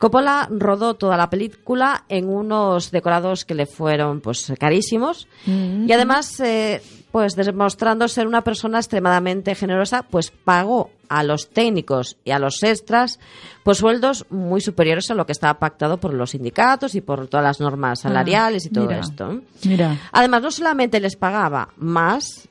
Coppola 0.00 0.48
rodó 0.50 0.94
toda 0.94 1.16
la 1.18 1.28
película 1.28 2.04
en 2.08 2.26
unos 2.28 2.90
decorados 2.90 3.44
que 3.44 3.54
le 3.54 3.66
fueron 3.66 4.20
pues 4.22 4.50
carísimos 4.58 5.28
Mm. 5.46 5.86
y 5.88 5.92
además 5.92 6.40
eh, 6.40 6.80
pues 7.12 7.36
demostrando 7.36 8.08
ser 8.08 8.26
una 8.26 8.42
persona 8.42 8.78
extremadamente 8.78 9.54
generosa 9.54 10.02
pues 10.02 10.30
pagó 10.30 10.90
a 11.10 11.22
los 11.22 11.50
técnicos 11.50 12.16
y 12.24 12.30
a 12.30 12.38
los 12.38 12.62
extras 12.62 13.20
pues 13.62 13.76
sueldos 13.78 14.24
muy 14.30 14.62
superiores 14.62 15.10
a 15.10 15.14
lo 15.14 15.26
que 15.26 15.32
estaba 15.32 15.58
pactado 15.58 15.98
por 15.98 16.14
los 16.14 16.30
sindicatos 16.30 16.94
y 16.94 17.02
por 17.02 17.26
todas 17.28 17.44
las 17.44 17.60
normas 17.60 18.00
salariales 18.00 18.64
y 18.64 18.70
todo 18.70 18.84
Ah, 18.84 18.88
mira. 18.88 19.00
esto. 19.00 19.40
Mira. 19.68 19.96
Además, 20.12 20.40
no 20.42 20.50
solamente 20.50 20.98
les 21.00 21.16
pagaba 21.16 21.68
más 21.76 22.48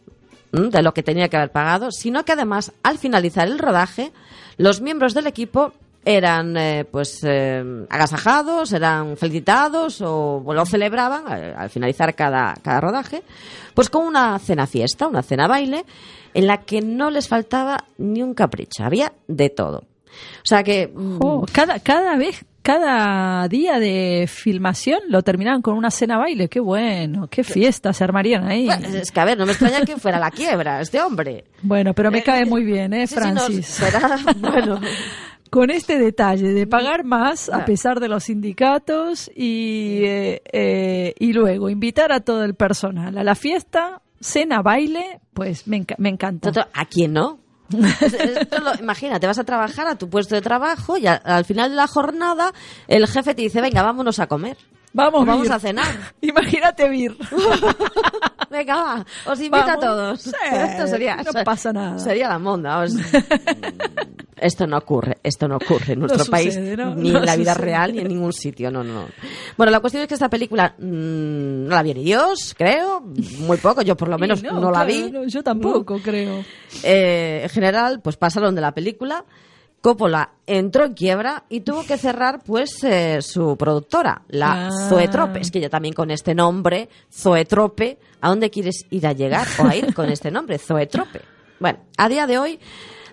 ¿m? 0.53 0.69
de 0.69 0.83
lo 0.83 0.93
que 0.93 1.01
tenía 1.03 1.29
que 1.29 1.37
haber 1.37 1.51
pagado, 1.51 1.89
sino 1.91 2.23
que 2.25 2.33
además, 2.33 2.73
al 2.83 2.99
finalizar 2.99 3.47
el 3.47 3.57
rodaje, 3.57 4.11
los 4.57 4.81
miembros 4.81 5.13
del 5.15 5.25
equipo 5.27 5.73
eran 6.05 6.55
eh, 6.57 6.85
pues 6.89 7.19
eh, 7.23 7.85
agasajados, 7.89 8.71
eran 8.73 9.17
felicitados 9.17 10.01
o, 10.01 10.43
lo 10.45 10.65
celebraban 10.65 11.23
eh, 11.31 11.53
al 11.55 11.69
finalizar 11.69 12.15
cada, 12.15 12.53
cada 12.61 12.81
rodaje, 12.81 13.23
pues 13.73 13.89
con 13.89 14.05
una 14.05 14.39
cena 14.39 14.65
fiesta, 14.67 15.07
una 15.07 15.21
cena 15.23 15.47
baile, 15.47 15.85
en 16.33 16.47
la 16.47 16.61
que 16.61 16.81
no 16.81 17.09
les 17.09 17.27
faltaba 17.27 17.85
ni 17.97 18.21
un 18.21 18.33
capricho, 18.33 18.83
había 18.83 19.13
de 19.27 19.49
todo. 19.49 19.83
O 20.43 20.45
sea 20.45 20.63
que 20.63 20.87
mm, 20.87 21.43
cada, 21.51 21.79
cada 21.79 22.15
vez, 22.15 22.43
cada 22.61 23.47
día 23.47 23.79
de 23.79 24.25
filmación 24.27 24.99
lo 25.07 25.21
terminaban 25.21 25.61
con 25.61 25.75
una 25.75 25.91
cena 25.91 26.17
baile. 26.17 26.49
Qué 26.49 26.59
bueno, 26.59 27.27
qué 27.27 27.43
fiestas 27.43 27.97
se 27.97 28.03
armarían 28.03 28.47
ahí. 28.47 28.65
bueno, 28.65 28.87
es 28.87 29.11
que 29.11 29.19
a 29.19 29.25
ver, 29.25 29.37
no 29.37 29.45
me 29.45 29.51
extraña 29.51 29.85
que 29.85 29.97
fuera 29.97 30.19
la 30.19 30.31
quiebra 30.31 30.81
este 30.81 31.01
hombre. 31.01 31.45
Bueno, 31.61 31.93
pero 31.93 32.11
me 32.11 32.23
cae 32.23 32.45
muy 32.45 32.63
bien, 32.63 32.93
¿eh, 32.93 33.07
Sí, 33.07 33.15
sí, 33.15 33.19
no, 33.19 33.41
Francis? 33.41 33.65
será, 33.67 34.19
bueno, 34.37 34.79
Con 35.49 35.71
este 35.71 35.97
detalle 35.97 36.53
de 36.53 36.67
pagar 36.67 37.03
más 37.03 37.49
a 37.49 37.53
Claro. 37.53 37.65
pesar 37.65 37.99
de 37.99 38.07
los 38.07 38.25
sindicatos 38.25 39.31
y, 39.35 40.01
eh, 40.03 40.41
eh, 40.51 41.15
y 41.17 41.33
luego 41.33 41.69
invitar 41.69 42.11
a 42.11 42.19
todo 42.19 42.43
el 42.43 42.53
personal 42.55 43.17
a 43.17 43.23
la 43.23 43.35
fiesta, 43.35 44.01
cena, 44.19 44.61
baile, 44.61 45.21
pues 45.33 45.67
me, 45.67 45.77
enca- 45.81 45.95
me 45.97 46.09
encanta. 46.09 46.51
¿A 46.73 46.85
quién 46.85 47.13
no? 47.13 47.39
Lo- 47.71 47.79
imagínate, 48.79 49.27
vas 49.27 49.39
a 49.39 49.43
trabajar 49.43 49.87
a 49.87 49.95
tu 49.97 50.09
puesto 50.09 50.35
de 50.35 50.41
trabajo 50.41 50.97
y 50.97 51.07
a- 51.07 51.13
al 51.15 51.45
final 51.45 51.69
de 51.71 51.75
la 51.77 51.87
jornada 51.87 52.51
el 52.87 53.07
jefe 53.07 53.33
te 53.35 53.41
dice, 53.43 53.61
venga, 53.61 53.81
vámonos 53.83 54.19
a 54.19 54.27
comer. 54.27 54.57
Vamos, 54.91 55.25
vamos 55.25 55.43
Vir. 55.43 55.51
a 55.53 55.59
cenar. 55.59 56.13
Imagínate 56.21 56.89
Vir. 56.89 57.15
Venga, 58.49 58.75
va, 58.75 59.05
os 59.27 59.39
invito 59.39 59.63
a 59.69 59.77
todos. 59.79 60.21
Sí, 60.21 60.31
esto 60.51 60.87
sería, 60.87 61.17
no 61.17 61.31
pasa 61.43 61.71
nada. 61.71 61.99
Sería 61.99 62.27
la 62.29 62.39
monda. 62.39 62.79
os- 62.79 62.95
esto 64.37 64.65
no 64.65 64.77
ocurre, 64.77 65.17
esto 65.21 65.47
no 65.47 65.57
ocurre 65.57 65.93
en 65.93 65.99
No 65.99 66.07
nuestro 66.07 66.25
país, 66.31 66.55
sucede, 66.55 66.75
¿no? 66.77 66.95
ni 66.95 67.11
No 67.11 67.19
en 67.19 67.25
la 67.27 67.35
vida 67.35 67.53
sucede. 67.53 67.65
real, 67.65 67.93
ni 67.93 67.99
en 67.99 68.07
ningún 68.07 68.33
sitio. 68.33 68.71
No, 68.71 68.83
no, 68.83 68.93
no. 68.93 69.05
Bueno, 69.55 69.71
la 69.71 69.79
cuestión 69.79 70.01
es 70.01 70.07
que 70.07 70.15
esta 70.15 70.29
película 70.29 70.73
mm, 70.79 71.67
no 71.67 71.75
la 71.75 71.83
vi 71.83 71.93
ni 71.93 72.03
Dios, 72.03 72.55
creo, 72.57 73.01
muy 73.39 73.57
poco, 73.57 73.83
yo 73.83 73.95
por 73.95 74.07
lo 74.07 74.17
menos 74.17 74.41
no, 74.41 74.71
la 74.71 74.83
vi. 74.85 75.11
yo 75.27 75.43
tampoco, 75.43 75.99
creo. 76.03 76.43
Eh, 76.83 77.41
en 77.43 77.49
general, 77.49 78.01
pues 78.01 78.17
pasaron 78.17 78.55
de 78.55 78.61
la 78.61 78.71
película. 78.73 79.23
Coppola 79.81 80.31
entró 80.45 80.85
en 80.85 80.93
quiebra 80.93 81.43
y 81.49 81.61
tuvo 81.61 81.83
que 81.85 81.97
cerrar 81.97 82.41
pues 82.43 82.83
eh, 82.83 83.19
su 83.21 83.55
productora, 83.57 84.23
la 84.27 84.67
Ah. 84.67 84.89
Zoetrope. 84.89 85.39
Es 85.39 85.51
que 85.51 85.61
yo 85.61 85.69
también 85.69 85.93
con 85.93 86.11
este 86.11 86.35
nombre, 86.35 86.89
Zoetrope, 87.13 87.97
¿a 88.21 88.29
dónde 88.29 88.49
quieres 88.49 88.85
ir 88.89 89.07
a 89.07 89.13
llegar 89.13 89.47
o 89.59 89.65
a 89.67 89.75
ir 89.75 89.93
con 89.93 90.09
este 90.09 90.31
nombre, 90.31 90.57
Zoetrope? 90.57 91.21
Bueno, 91.59 91.79
a 91.97 92.09
día 92.09 92.27
de 92.27 92.37
hoy 92.37 92.59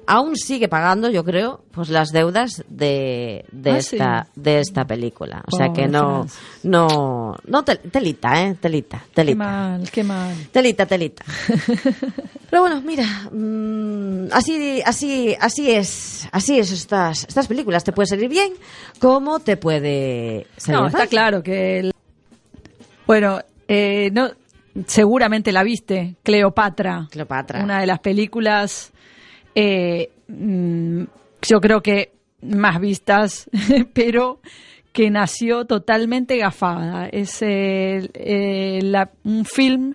aún 0.06 0.36
sigue 0.36 0.68
pagando, 0.68 1.10
yo 1.10 1.24
creo, 1.24 1.62
pues 1.72 1.88
las 1.88 2.10
deudas 2.10 2.64
de, 2.68 3.44
de 3.52 3.70
Ah, 3.70 3.76
esta 3.78 4.24
sí. 4.34 4.40
de 4.40 4.60
esta 4.60 4.84
película. 4.86 5.42
O 5.50 5.56
sea 5.56 5.72
que 5.72 5.86
no 5.88 6.26
no 6.62 7.36
no 7.46 7.64
tel- 7.64 7.80
telita, 7.90 8.42
eh, 8.42 8.56
telita, 8.60 8.98
Qué 9.08 9.14
telita. 9.14 9.36
mal, 9.38 9.90
qué 9.90 10.04
mal. 10.04 10.34
Telita, 10.52 10.86
telita. 10.86 11.24
Pero 12.50 12.62
bueno, 12.62 12.80
mira, 12.80 13.04
mm, 13.32 14.28
así, 14.32 14.80
así, 14.86 15.36
así 15.40 15.70
es, 15.70 16.28
así 16.32 16.58
es 16.58 16.70
estas, 16.70 17.24
estas 17.24 17.48
películas. 17.48 17.82
Te 17.84 17.92
puede 17.92 18.06
salir 18.06 18.28
bien, 18.28 18.52
como 19.00 19.40
te 19.40 19.56
puede 19.56 20.46
salir 20.56 20.76
No, 20.76 20.82
mal. 20.84 20.92
está 20.92 21.06
claro 21.08 21.42
que... 21.42 21.80
el- 21.80 21.92
Bueno, 23.06 23.40
eh, 23.68 24.10
no, 24.12 24.30
seguramente 24.86 25.50
la 25.52 25.64
viste, 25.64 26.14
Cleopatra. 26.22 27.08
Cleopatra. 27.10 27.62
Una 27.64 27.80
de 27.80 27.86
las 27.86 27.98
películas, 27.98 28.92
eh, 29.56 30.10
mm, 30.28 31.02
yo 31.42 31.60
creo 31.60 31.82
que 31.82 32.12
más 32.42 32.78
vistas, 32.80 33.50
pero 33.92 34.40
que 34.92 35.10
nació 35.10 35.64
totalmente 35.64 36.36
gafada. 36.38 37.08
Es 37.08 37.42
el- 37.42 38.10
eh, 38.14 38.78
la- 38.82 39.10
un 39.24 39.44
film 39.44 39.94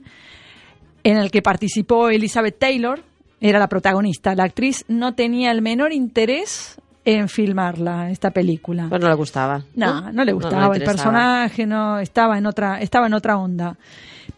en 1.04 1.18
el 1.18 1.32
que 1.32 1.42
participó 1.42 2.10
Elizabeth 2.10 2.60
Taylor, 2.60 3.02
era 3.40 3.58
la 3.58 3.68
protagonista. 3.68 4.36
La 4.36 4.44
actriz 4.44 4.86
no 4.88 5.16
tenía 5.16 5.52
el 5.52 5.62
menor 5.64 5.94
interés 5.94 6.80
en 7.06 7.28
filmarla, 7.28 8.12
esta 8.12 8.30
película. 8.30 8.86
Pues 8.88 9.02
no 9.02 9.08
le 9.10 9.16
gustaba. 9.16 9.64
No, 9.76 10.12
no 10.12 10.24
le 10.24 10.34
gustaba 10.34 10.66
el 10.76 10.84
personaje, 10.86 11.66
no 11.66 11.98
estaba 11.98 12.38
en 12.38 12.46
otra, 12.46 12.80
estaba 12.82 13.08
en 13.08 13.16
otra 13.16 13.38
onda. 13.38 13.78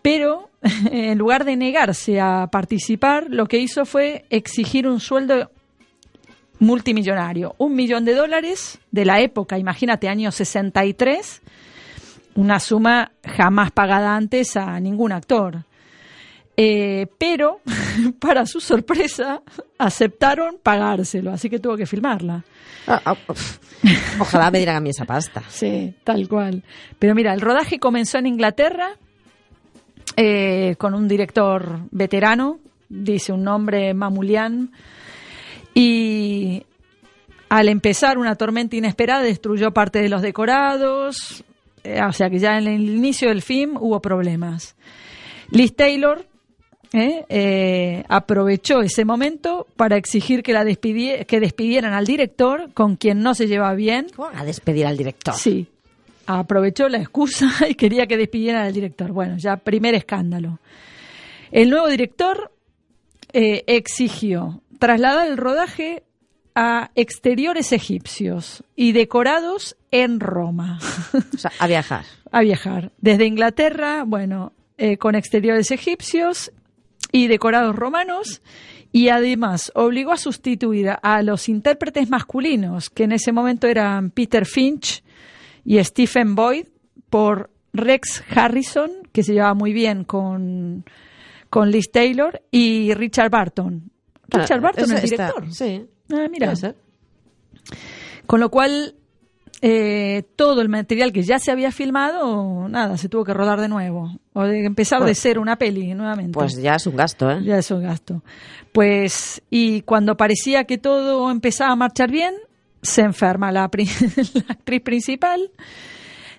Pero 0.01 0.49
en 0.91 1.17
lugar 1.17 1.45
de 1.45 1.55
negarse 1.55 2.19
a 2.19 2.47
participar, 2.47 3.27
lo 3.29 3.47
que 3.47 3.57
hizo 3.57 3.85
fue 3.85 4.25
exigir 4.29 4.87
un 4.87 4.99
sueldo 4.99 5.51
multimillonario, 6.59 7.55
un 7.57 7.75
millón 7.75 8.05
de 8.05 8.15
dólares 8.15 8.79
de 8.91 9.05
la 9.05 9.19
época, 9.19 9.57
imagínate, 9.57 10.07
año 10.07 10.31
63, 10.31 11.41
una 12.35 12.59
suma 12.59 13.11
jamás 13.23 13.71
pagada 13.71 14.15
antes 14.15 14.55
a 14.55 14.79
ningún 14.79 15.11
actor. 15.11 15.65
Eh, 16.55 17.07
pero, 17.17 17.59
para 18.19 18.45
su 18.45 18.61
sorpresa, 18.61 19.41
aceptaron 19.77 20.57
pagárselo, 20.61 21.31
así 21.31 21.49
que 21.49 21.59
tuvo 21.59 21.75
que 21.75 21.85
filmarla. 21.85 22.43
Ah, 22.87 23.01
ah, 23.05 23.15
uf. 23.27 23.57
Ojalá 24.19 24.49
me 24.51 24.59
dieran 24.59 24.77
a 24.77 24.79
mí 24.79 24.91
esa 24.91 25.05
pasta. 25.05 25.43
Sí, 25.49 25.93
tal 26.03 26.27
cual. 26.29 26.63
Pero 26.99 27.15
mira, 27.15 27.33
el 27.33 27.41
rodaje 27.41 27.79
comenzó 27.79 28.17
en 28.17 28.27
Inglaterra 28.27 28.97
eh, 30.15 30.75
con 30.77 30.93
un 30.93 31.07
director 31.07 31.79
veterano, 31.91 32.59
dice 32.89 33.31
un 33.33 33.43
nombre 33.43 33.93
Mamulian, 33.93 34.71
y 35.73 36.63
al 37.49 37.69
empezar 37.69 38.17
una 38.17 38.35
tormenta 38.35 38.75
inesperada 38.75 39.21
destruyó 39.23 39.71
parte 39.71 39.99
de 40.01 40.09
los 40.09 40.21
decorados, 40.21 41.43
eh, 41.83 41.99
o 42.07 42.11
sea 42.13 42.29
que 42.29 42.39
ya 42.39 42.57
en 42.57 42.67
el 42.67 42.89
inicio 42.89 43.29
del 43.29 43.41
film 43.41 43.77
hubo 43.79 44.01
problemas. 44.01 44.75
Liz 45.49 45.75
Taylor 45.75 46.25
eh, 46.93 48.03
aprovechó 48.07 48.81
ese 48.81 49.03
momento 49.03 49.65
para 49.75 49.97
exigir 49.97 50.43
que, 50.43 50.53
la 50.53 50.63
despidi- 50.63 51.25
que 51.25 51.39
despidieran 51.39 51.93
al 51.93 52.05
director 52.05 52.71
con 52.73 52.95
quien 52.97 53.21
no 53.23 53.33
se 53.33 53.47
lleva 53.47 53.73
bien 53.73 54.07
¿Cómo 54.15 54.29
a 54.33 54.45
despedir 54.45 54.85
al 54.85 54.95
director? 54.97 55.33
Sí. 55.33 55.67
Aprovechó 56.25 56.89
la 56.89 56.99
excusa 56.99 57.47
y 57.69 57.75
quería 57.75 58.07
que 58.07 58.17
despidieran 58.17 58.65
al 58.65 58.73
director. 58.73 59.11
Bueno, 59.11 59.35
ya 59.37 59.57
primer 59.57 59.95
escándalo. 59.95 60.59
El 61.51 61.69
nuevo 61.69 61.87
director 61.87 62.51
eh, 63.31 63.63
exigió 63.67 64.61
trasladar 64.79 65.27
el 65.27 65.37
rodaje 65.37 66.03
a 66.55 66.91
exteriores 66.95 67.71
egipcios 67.71 68.63
y 68.75 68.91
decorados 68.91 69.75
en 69.91 70.19
Roma. 70.19 70.79
O 71.33 71.37
sea, 71.37 71.51
a 71.59 71.67
viajar. 71.67 72.05
a 72.31 72.41
viajar. 72.41 72.91
Desde 72.99 73.25
Inglaterra, 73.25 74.03
bueno, 74.05 74.53
eh, 74.77 74.97
con 74.97 75.15
exteriores 75.15 75.71
egipcios 75.71 76.51
y 77.11 77.27
decorados 77.27 77.75
romanos. 77.75 78.41
Y 78.91 79.09
además 79.09 79.71
obligó 79.73 80.11
a 80.11 80.17
sustituir 80.17 80.91
a 81.01 81.21
los 81.23 81.49
intérpretes 81.49 82.09
masculinos, 82.09 82.91
que 82.91 83.05
en 83.05 83.13
ese 83.13 83.31
momento 83.31 83.67
eran 83.67 84.11
Peter 84.11 84.45
Finch 84.45 85.03
y 85.65 85.83
Stephen 85.83 86.35
Boyd, 86.35 86.67
por 87.09 87.49
Rex 87.73 88.23
Harrison, 88.35 88.91
que 89.11 89.23
se 89.23 89.33
llevaba 89.33 89.53
muy 89.53 89.73
bien 89.73 90.03
con, 90.03 90.85
con 91.49 91.71
Liz 91.71 91.91
Taylor, 91.91 92.41
y 92.51 92.93
Richard 92.93 93.29
Barton. 93.29 93.91
Richard 94.29 94.61
Bueno, 94.61 94.75
Barton, 94.75 94.91
el 94.91 94.97
ese 94.97 95.05
está- 95.05 95.27
director. 95.27 95.53
Sí. 95.53 95.85
Ah, 96.11 96.27
mira. 96.29 96.55
Ser. 96.55 96.75
Con 98.25 98.39
lo 98.39 98.49
cual, 98.49 98.95
eh, 99.61 100.23
todo 100.35 100.61
el 100.61 100.69
material 100.69 101.11
que 101.11 101.23
ya 101.23 101.39
se 101.39 101.51
había 101.51 101.71
filmado, 101.71 102.67
nada, 102.69 102.97
se 102.97 103.09
tuvo 103.09 103.23
que 103.23 103.33
rodar 103.33 103.59
de 103.61 103.67
nuevo. 103.69 104.17
O 104.33 104.43
de 104.43 104.65
empezar 104.65 104.99
de 104.99 105.05
Pues- 105.07 105.19
cero 105.21 105.41
una 105.41 105.57
peli 105.57 105.93
nuevamente. 105.93 106.33
Pues 106.33 106.55
ya 106.61 106.75
es 106.75 106.87
un 106.87 106.95
gasto, 106.95 107.29
¿eh? 107.31 107.39
Ya 107.43 107.57
es 107.57 107.69
un 107.71 107.83
gasto. 107.83 108.23
Pues, 108.71 109.41
y 109.49 109.81
cuando 109.81 110.17
parecía 110.17 110.63
que 110.65 110.77
todo 110.77 111.29
empezaba 111.31 111.71
a 111.71 111.75
marchar 111.75 112.09
bien, 112.11 112.33
se 112.83 113.01
enferma 113.01 113.51
la, 113.51 113.61
la 114.33 114.45
actriz 114.49 114.81
principal 114.81 115.51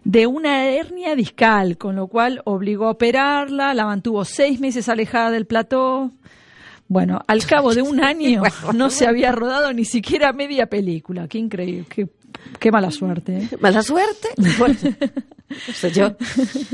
de 0.04 0.26
una 0.26 0.66
hernia 0.66 1.16
discal, 1.16 1.78
con 1.78 1.96
lo 1.96 2.06
cual 2.06 2.42
obligó 2.44 2.86
a 2.86 2.90
operarla, 2.92 3.74
la 3.74 3.86
mantuvo 3.86 4.24
seis 4.24 4.60
meses 4.60 4.88
alejada 4.88 5.30
del 5.30 5.46
plató. 5.46 6.12
Bueno, 6.94 7.18
al 7.26 7.44
cabo 7.46 7.74
de 7.74 7.82
un 7.82 8.02
año 8.02 8.42
no 8.72 8.88
se 8.88 9.08
había 9.08 9.32
rodado 9.32 9.72
ni 9.72 9.84
siquiera 9.84 10.32
media 10.32 10.66
película. 10.66 11.26
Qué 11.26 11.38
increíble, 11.38 11.86
qué, 11.88 12.08
qué 12.60 12.70
mala 12.70 12.92
suerte. 12.92 13.36
¿eh? 13.36 13.48
¿Mala 13.60 13.82
suerte? 13.82 14.28
Bueno, 14.58 14.76
no 15.50 15.74
sé 15.74 15.90
yo. 15.90 16.14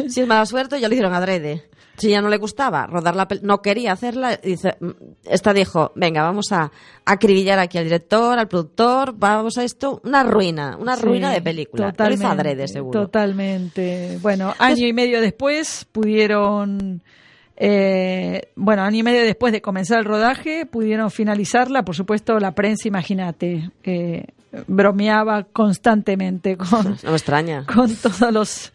Si 0.08 0.20
es 0.20 0.26
mala 0.26 0.44
suerte, 0.44 0.78
ya 0.78 0.88
lo 0.88 0.94
hicieron 0.94 1.14
adrede. 1.14 1.70
Si 1.96 2.10
ya 2.10 2.20
no 2.20 2.28
le 2.28 2.36
gustaba 2.36 2.86
rodar 2.86 3.16
la 3.16 3.26
pel- 3.28 3.40
no 3.42 3.62
quería 3.62 3.92
hacerla, 3.92 4.36
dice, 4.36 4.76
mm, 4.80 4.90
esta 5.24 5.52
dijo, 5.54 5.92
venga, 5.96 6.22
vamos 6.22 6.52
a 6.52 6.70
acribillar 7.06 7.58
aquí 7.58 7.78
al 7.78 7.84
director, 7.84 8.38
al 8.38 8.48
productor, 8.48 9.14
vamos 9.16 9.56
a 9.58 9.64
esto, 9.64 10.00
una 10.04 10.22
ruina, 10.22 10.76
una 10.78 10.96
Sí, 10.96 11.02
ruina 11.02 11.30
de 11.30 11.40
película. 11.42 11.82
Lo 11.84 11.88
hizo 11.88 11.96
Totalmente, 11.96 12.26
adrede, 12.26 12.68
seguro. 12.68 13.00
Totalmente. 13.02 14.18
Bueno, 14.20 14.54
año 14.58 14.86
y 14.86 14.92
medio 14.92 15.20
después 15.20 15.86
pudieron, 15.92 17.02
eh, 17.62 18.48
bueno, 18.56 18.82
año 18.82 18.96
y 18.98 19.02
medio 19.02 19.20
después 19.22 19.52
de 19.52 19.60
comenzar 19.60 19.98
el 19.98 20.06
rodaje, 20.06 20.64
pudieron 20.64 21.10
finalizarla. 21.10 21.84
Por 21.84 21.94
supuesto, 21.94 22.38
la 22.40 22.52
prensa, 22.54 22.88
imagínate, 22.88 23.70
eh, 23.84 24.24
bromeaba 24.66 25.44
constantemente 25.44 26.56
con, 26.56 26.96
No 27.04 27.10
me 27.10 27.16
extraña. 27.16 27.66
con 27.66 27.94
todos 27.94 28.32
los 28.32 28.72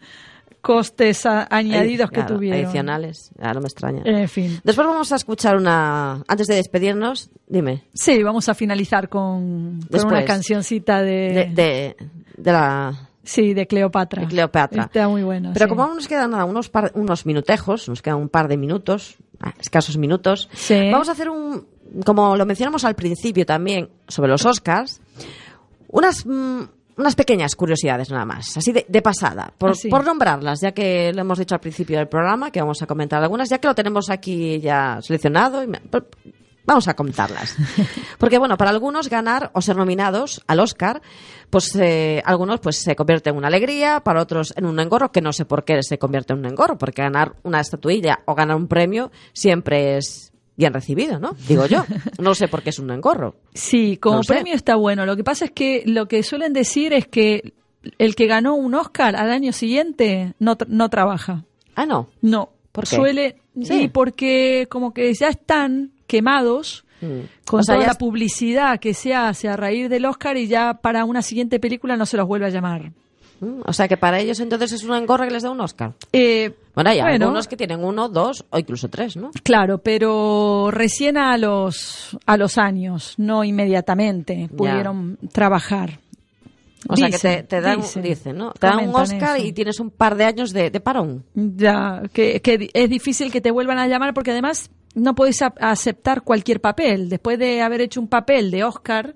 costes 0.60 1.26
a- 1.26 1.46
añadidos 1.50 2.10
que 2.10 2.20
Claro, 2.20 2.36
tuvieron. 2.36 2.60
Adicionales, 2.64 3.30
ya 3.40 3.52
no 3.52 3.60
me 3.60 3.66
extraña. 3.66 4.02
En 4.04 4.28
fin. 4.28 4.60
Después 4.64 4.86
vamos 4.86 5.10
a 5.12 5.16
escuchar 5.16 5.56
una, 5.56 6.22
antes 6.28 6.46
de 6.46 6.54
despedirnos, 6.54 7.30
dime, 7.48 7.82
Sí, 7.92 8.22
vamos 8.22 8.48
a 8.48 8.54
finalizar 8.54 9.08
con, 9.08 9.80
con 9.90 10.06
una 10.06 10.24
cancioncita 10.24 11.02
de, 11.02 11.52
de, 11.52 11.54
de, 11.54 11.96
de 12.36 12.52
la 12.52 13.08
sí, 13.26 13.52
de 13.52 13.66
Cleopatra. 13.66 14.22
de 14.22 14.28
Cleopatra. 14.28 14.84
Está 14.84 15.08
muy 15.08 15.22
bueno. 15.22 15.50
Pero 15.52 15.66
sí. 15.66 15.68
como 15.68 15.82
aún 15.84 15.96
nos 15.96 16.08
quedan 16.08 16.30
nada, 16.30 16.44
unos, 16.46 16.70
par- 16.70 16.92
unos 16.94 17.26
minutejos, 17.26 17.88
nos 17.88 18.00
quedan 18.00 18.16
un 18.18 18.28
par 18.30 18.48
de 18.48 18.56
minutos, 18.56 19.16
ah, 19.40 19.52
escasos 19.60 19.98
minutos, 19.98 20.48
Sí. 20.54 20.88
vamos 20.90 21.08
a 21.10 21.12
hacer 21.12 21.28
un, 21.28 21.66
como 22.04 22.34
lo 22.36 22.46
mencionamos 22.46 22.84
al 22.84 22.94
principio 22.94 23.44
también, 23.44 23.90
sobre 24.08 24.30
los 24.30 24.46
Oscars, 24.46 25.00
unas, 25.88 26.24
mm, 26.26 26.60
unas 26.98 27.14
pequeñas 27.14 27.54
curiosidades 27.56 28.10
nada 28.10 28.24
más, 28.24 28.56
así 28.56 28.72
de, 28.72 28.86
de 28.88 29.02
pasada, 29.02 29.52
por, 29.58 29.70
Así. 29.72 29.88
por 29.88 30.04
nombrarlas, 30.04 30.60
ya 30.62 30.72
que 30.72 31.12
lo 31.14 31.20
hemos 31.20 31.38
dicho 31.38 31.54
al 31.54 31.60
principio 31.60 31.98
del 31.98 32.08
programa, 32.08 32.50
que 32.50 32.60
vamos 32.60 32.80
a 32.82 32.86
comentar 32.86 33.22
algunas, 33.22 33.50
ya 33.50 33.58
que 33.58 33.68
lo 33.68 33.74
tenemos 33.74 34.08
aquí 34.08 34.58
ya 34.60 34.98
seleccionado, 35.02 35.62
y 35.62 35.66
me- 35.66 35.80
por- 35.80 36.08
vamos 36.66 36.88
a 36.88 36.94
comentarlas. 36.94 37.56
Porque 38.18 38.38
bueno, 38.38 38.56
para 38.56 38.70
algunos 38.70 39.08
ganar 39.08 39.50
o 39.54 39.60
ser 39.62 39.76
nominados 39.76 40.42
al 40.46 40.60
Oscar, 40.60 41.00
pues 41.50 41.74
eh, 41.76 42.22
algunos 42.24 42.60
pues 42.60 42.76
se 42.82 42.96
convierte 42.96 43.30
en 43.30 43.36
una 43.36 43.48
alegría, 43.48 44.00
para 44.00 44.20
otros 44.20 44.52
en 44.56 44.66
un 44.66 44.78
engorro, 44.80 45.12
que 45.12 45.20
no 45.20 45.32
sé 45.32 45.44
por 45.44 45.64
qué 45.64 45.82
se 45.82 45.98
convierte 45.98 46.32
en 46.32 46.40
un 46.40 46.46
engorro, 46.46 46.76
porque 46.78 47.02
ganar 47.02 47.36
una 47.44 47.60
estatuilla 47.60 48.20
o 48.26 48.34
ganar 48.34 48.56
un 48.56 48.68
premio 48.68 49.10
siempre 49.32 49.96
es 49.96 50.32
bien 50.56 50.72
recibido, 50.72 51.18
¿no? 51.18 51.36
Digo 51.46 51.66
yo. 51.66 51.84
No 52.18 52.34
sé 52.34 52.48
por 52.48 52.62
qué 52.62 52.70
es 52.70 52.78
un 52.78 52.90
engorro. 52.90 53.36
Sí, 53.54 53.98
como 53.98 54.16
No 54.16 54.22
sé. 54.22 54.32
premio 54.34 54.54
está 54.54 54.74
bueno. 54.76 55.04
Lo 55.06 55.14
que 55.16 55.22
pasa 55.24 55.44
es 55.44 55.50
que 55.50 55.82
lo 55.86 56.08
que 56.08 56.22
suelen 56.22 56.52
decir 56.54 56.92
es 56.94 57.06
que 57.06 57.52
el 57.98 58.16
que 58.16 58.26
ganó 58.26 58.54
un 58.54 58.74
Oscar 58.74 59.14
al 59.16 59.30
año 59.30 59.52
siguiente 59.52 60.34
no, 60.38 60.56
tra- 60.56 60.66
no 60.68 60.88
trabaja. 60.88 61.44
Ah, 61.74 61.84
no. 61.86 62.08
No. 62.22 62.50
¿Por 62.72 62.84
qué? 62.88 62.96
Suele. 62.96 63.36
Sí. 63.54 63.64
Sí, 63.66 63.88
porque 63.88 64.66
como 64.70 64.92
que 64.94 65.12
ya 65.14 65.28
están 65.28 65.92
quemados 66.06 66.82
Mm. 66.98 67.28
con 67.44 67.60
O 67.60 67.62
sea, 67.62 67.74
toda 67.74 67.86
ya 67.86 67.92
la 67.92 67.98
publicidad 67.98 68.80
que 68.80 68.94
se 68.94 69.14
hace 69.14 69.50
a 69.50 69.56
raíz 69.56 69.90
del 69.90 70.06
Oscar 70.06 70.38
y 70.38 70.46
ya 70.46 70.72
para 70.80 71.04
una 71.04 71.20
siguiente 71.20 71.60
película 71.60 71.94
no 71.94 72.06
se 72.06 72.16
los 72.16 72.26
vuelve 72.26 72.46
a 72.46 72.48
llamar. 72.48 72.90
Mm, 73.40 73.60
O 73.66 73.72
sea 73.74 73.86
que 73.86 73.98
para 73.98 74.18
ellos 74.18 74.40
entonces 74.40 74.72
es 74.72 74.82
un 74.82 74.94
engorro 74.94 75.24
que 75.26 75.30
les 75.30 75.42
da 75.42 75.50
un 75.50 75.60
Oscar. 75.60 75.92
Eh, 76.14 76.54
Bueno, 76.74 76.88
hay 76.88 77.00
Bueno. 77.02 77.26
algunos 77.26 77.48
que 77.48 77.56
tienen 77.58 77.84
uno, 77.84 78.08
dos 78.08 78.46
o 78.48 78.58
incluso 78.58 78.88
tres, 78.88 79.14
¿no? 79.14 79.30
Claro, 79.42 79.76
pero 79.76 80.70
recién 80.70 81.18
a 81.18 81.36
los 81.36 82.16
a 82.24 82.38
los 82.38 82.56
años, 82.56 83.12
no 83.18 83.44
inmediatamente, 83.44 84.48
pudieron 84.56 85.18
trabajar. 85.32 85.98
O 86.88 86.96
sea 86.96 87.10
que 87.10 87.18
te, 87.18 87.42
te 87.42 87.60
dan, 87.60 87.80
dicen, 87.80 88.02
dicen, 88.02 88.36
¿no? 88.38 88.52
Te 88.52 88.68
dan 88.68 88.88
un 88.88 88.94
Oscar 88.94 89.36
eso. 89.36 89.46
y 89.46 89.52
tienes 89.52 89.80
un 89.80 89.90
par 89.90 90.14
de 90.16 90.24
años 90.24 90.52
de, 90.52 90.70
de 90.70 90.80
parón. 90.80 91.24
Ya, 91.34 92.02
que, 92.12 92.40
es 92.72 92.88
difícil 92.90 93.30
que 93.32 93.40
te 93.40 93.50
vuelvan 93.50 93.78
a 93.78 93.86
llamar 93.88 94.14
porque 94.14 94.30
además 94.30 94.70
no 94.96 95.14
puedes 95.14 95.40
a- 95.42 95.54
aceptar 95.60 96.22
cualquier 96.22 96.60
papel. 96.60 97.08
Después 97.08 97.38
de 97.38 97.62
haber 97.62 97.82
hecho 97.82 98.00
un 98.00 98.08
papel 98.08 98.50
de 98.50 98.64
Oscar, 98.64 99.14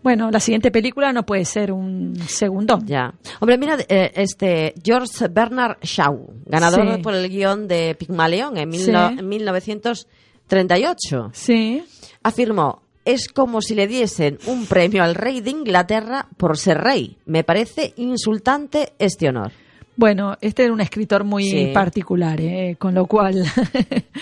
Bueno, 0.00 0.30
la 0.30 0.38
siguiente 0.38 0.70
película 0.70 1.12
no 1.12 1.26
puede 1.26 1.44
ser 1.44 1.72
un 1.72 2.14
segundo. 2.28 2.78
Ya. 2.84 3.12
Hombre, 3.40 3.58
mira, 3.58 3.76
eh, 3.88 4.12
este 4.14 4.72
George 4.82 5.26
Bernard 5.28 5.78
Shaw, 5.82 6.34
ganador 6.46 6.94
Sí. 6.96 7.02
por 7.02 7.14
el 7.16 7.28
guion 7.28 7.66
de 7.66 7.96
Pigmalión 7.98 8.56
en, 8.58 8.68
mil 8.68 8.80
Sí. 8.80 8.92
no- 8.92 9.08
en 9.10 9.28
1938, 9.28 11.30
Sí. 11.32 11.82
afirmó, 12.22 12.82
es 13.04 13.26
como 13.28 13.60
si 13.60 13.74
le 13.74 13.88
diesen 13.88 14.38
un 14.46 14.66
premio 14.66 15.02
al 15.02 15.16
rey 15.16 15.40
de 15.40 15.50
Inglaterra 15.50 16.28
por 16.36 16.56
ser 16.58 16.78
rey. 16.78 17.18
Me 17.26 17.42
parece 17.42 17.92
insultante 17.96 18.92
este 19.00 19.28
honor. 19.28 19.50
Bueno, 19.96 20.36
este 20.40 20.62
era 20.64 20.72
un 20.72 20.80
escritor 20.80 21.24
muy 21.24 21.50
Sí. 21.50 21.70
particular, 21.74 22.40
¿eh? 22.40 22.76
con 22.78 22.94
lo 22.94 23.06
cual 23.06 23.44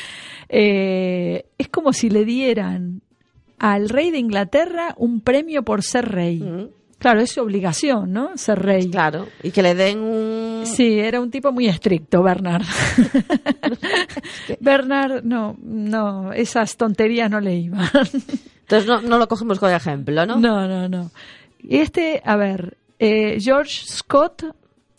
eh, 0.48 1.46
es 1.58 1.68
como 1.68 1.92
si 1.92 2.10
le 2.10 2.24
dieran 2.24 3.02
al 3.58 3.88
rey 3.88 4.10
de 4.10 4.18
Inglaterra 4.18 4.94
un 4.98 5.20
premio 5.20 5.62
por 5.62 5.82
ser 5.82 6.08
rey. 6.08 6.40
Mm. 6.40 6.68
Claro, 6.98 7.20
es 7.20 7.32
su 7.32 7.42
obligación, 7.42 8.12
¿no? 8.12 8.36
Ser 8.36 8.58
rey. 8.60 8.90
Claro, 8.90 9.28
y 9.42 9.50
que 9.50 9.62
le 9.62 9.74
den 9.74 9.98
un... 9.98 10.62
Sí, 10.64 10.98
era 10.98 11.20
un 11.20 11.30
tipo 11.30 11.52
muy 11.52 11.66
estricto, 11.68 12.22
Bernard. 12.22 12.64
Bernard, 14.60 15.22
no, 15.22 15.56
no, 15.62 16.32
esas 16.32 16.76
tonterías 16.76 17.30
no 17.30 17.40
le 17.40 17.54
iban. 17.54 17.86
Entonces 18.60 18.86
no, 18.86 19.02
no 19.02 19.18
lo 19.18 19.28
cogemos 19.28 19.58
como 19.58 19.72
ejemplo, 19.72 20.24
¿no? 20.24 20.36
No, 20.36 20.66
no, 20.66 20.88
no. 20.88 21.10
Y 21.60 21.76
este, 21.78 22.22
a 22.24 22.36
ver, 22.36 22.78
eh, 22.98 23.38
George 23.40 23.86
Scott, 23.86 24.44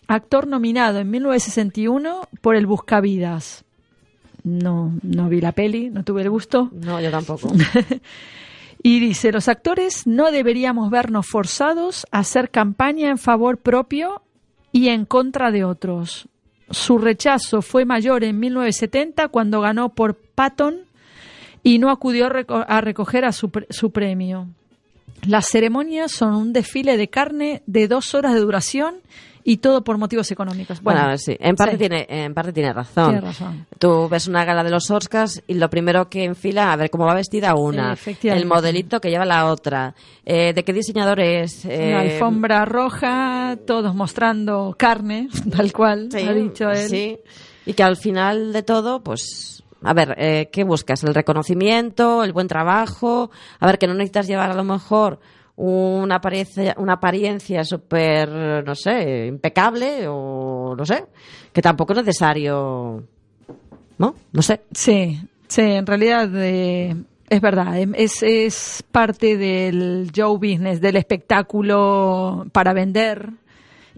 actor 0.07 0.47
nominado 0.47 0.99
en 0.99 1.09
1961 1.09 2.27
por 2.41 2.55
El 2.55 2.67
Buscavidas. 2.67 3.65
No, 4.47 4.93
no 5.03 5.27
vi 5.27 5.41
la 5.41 5.51
peli, 5.51 5.89
no 5.89 6.03
tuve 6.03 6.21
el 6.21 6.29
gusto. 6.29 6.69
No, 6.71 7.01
yo 7.01 7.11
tampoco. 7.11 7.51
Y 8.83 8.99
dice, 8.99 9.31
los 9.31 9.47
actores 9.47 10.05
no 10.05 10.31
deberíamos 10.31 10.91
vernos 10.91 11.25
forzados 11.27 12.05
a 12.11 12.19
hacer 12.19 12.51
campaña 12.51 13.09
en 13.09 13.17
favor 13.17 13.57
propio 13.57 14.21
y 14.71 14.89
en 14.89 15.05
contra 15.05 15.51
de 15.51 15.63
otros. 15.65 16.27
Su 16.69 16.99
rechazo 16.99 17.61
fue 17.63 17.85
mayor 17.85 18.23
en 18.23 18.39
1970 18.39 19.29
cuando 19.29 19.61
ganó 19.61 19.89
por 19.89 20.15
Patton 20.15 20.75
y 21.63 21.79
no 21.79 21.89
acudió 21.89 22.27
a 22.27 22.29
reco- 22.29 22.65
a 22.67 22.79
recoger 22.81 23.25
a 23.25 23.31
su, 23.31 23.49
pre- 23.49 23.65
su 23.71 23.91
premio. 23.91 24.47
Las 25.25 25.47
ceremonias 25.47 26.11
son 26.11 26.35
un 26.35 26.53
desfile 26.53 26.97
de 26.97 27.07
carne 27.09 27.63
de 27.65 27.87
dos 27.87 28.13
horas 28.13 28.35
de 28.35 28.39
duración 28.41 28.95
y 29.49 29.57
todo 29.57 29.81
por 29.81 29.97
motivos 29.97 30.29
económicos. 30.29 30.81
Bueno, 30.81 31.03
Bueno, 31.03 31.17
sí, 31.17 31.37
en 31.39 31.55
parte, 31.55 31.73
sí. 31.75 31.77
Tiene, 31.79 32.05
en 32.09 32.33
parte 32.33 32.51
tiene 32.51 32.73
razón. 32.73 33.11
Tiene 33.11 33.21
razón. 33.21 33.65
Tú 33.79 34.09
ves 34.09 34.27
una 34.27 34.43
gala 34.43 34.61
de 34.61 34.71
los 34.71 34.91
Oscars 34.91 35.41
y 35.47 35.53
lo 35.53 35.69
primero 35.69 36.09
que 36.09 36.25
enfila, 36.25 36.73
a 36.73 36.75
ver 36.75 36.89
cómo 36.89 37.05
va 37.05 37.13
vestida 37.13 37.55
una, 37.55 37.95
el 38.23 38.45
modelito 38.45 38.99
que 38.99 39.09
lleva 39.09 39.23
la 39.23 39.45
otra, 39.45 39.95
eh, 40.25 40.51
de 40.53 40.63
qué 40.63 40.73
diseñador 40.73 41.21
es. 41.21 41.63
eh, 41.63 41.91
La 41.93 42.01
alfombra 42.01 42.65
roja, 42.65 43.57
todos 43.65 43.95
mostrando 43.95 44.75
carne, 44.77 45.29
tal 45.55 45.71
cual 45.71 46.09
sí, 46.11 46.27
ha 46.27 46.33
dicho 46.33 46.69
él. 46.69 46.89
sí. 46.89 47.17
Y 47.65 47.73
que 47.73 47.83
al 47.83 47.95
final 47.95 48.51
de 48.51 48.63
todo, 48.63 49.01
pues, 49.01 49.63
a 49.81 49.93
ver, 49.93 50.13
eh, 50.17 50.49
¿qué 50.51 50.63
buscas? 50.65 51.03
¿El 51.05 51.13
reconocimiento, 51.13 52.23
el 52.25 52.33
buen 52.33 52.47
trabajo? 52.49 53.31
A 53.59 53.65
ver, 53.67 53.77
que 53.77 53.87
no 53.87 53.93
necesitas 53.93 54.27
llevar 54.27 54.51
a 54.51 54.55
lo 54.55 54.63
mejor 54.65 55.19
una 55.57 56.15
apariencia, 56.15 56.75
una 56.77 56.93
apariencia 56.93 57.63
súper, 57.65 58.29
no 58.63 58.75
sé, 58.75 59.25
impecable 59.27 60.07
o 60.07 60.75
no 60.77 60.85
sé, 60.85 61.03
que 61.51 61.61
tampoco 61.61 61.93
es 61.93 61.99
necesario, 61.99 63.03
¿no? 63.97 64.15
No 64.31 64.41
sé. 64.43 64.61
Sí, 64.71 65.19
sí, 65.47 65.61
en 65.61 65.85
realidad 65.87 66.29
eh, 66.35 66.95
es 67.29 67.41
verdad, 67.41 67.79
em- 67.79 67.95
es, 67.95 68.21
es 68.21 68.83
parte 68.91 69.35
del 69.35 70.11
show 70.11 70.35
business, 70.37 70.79
del 70.79 70.95
espectáculo 70.97 72.45
para 72.51 72.73
vender. 72.73 73.29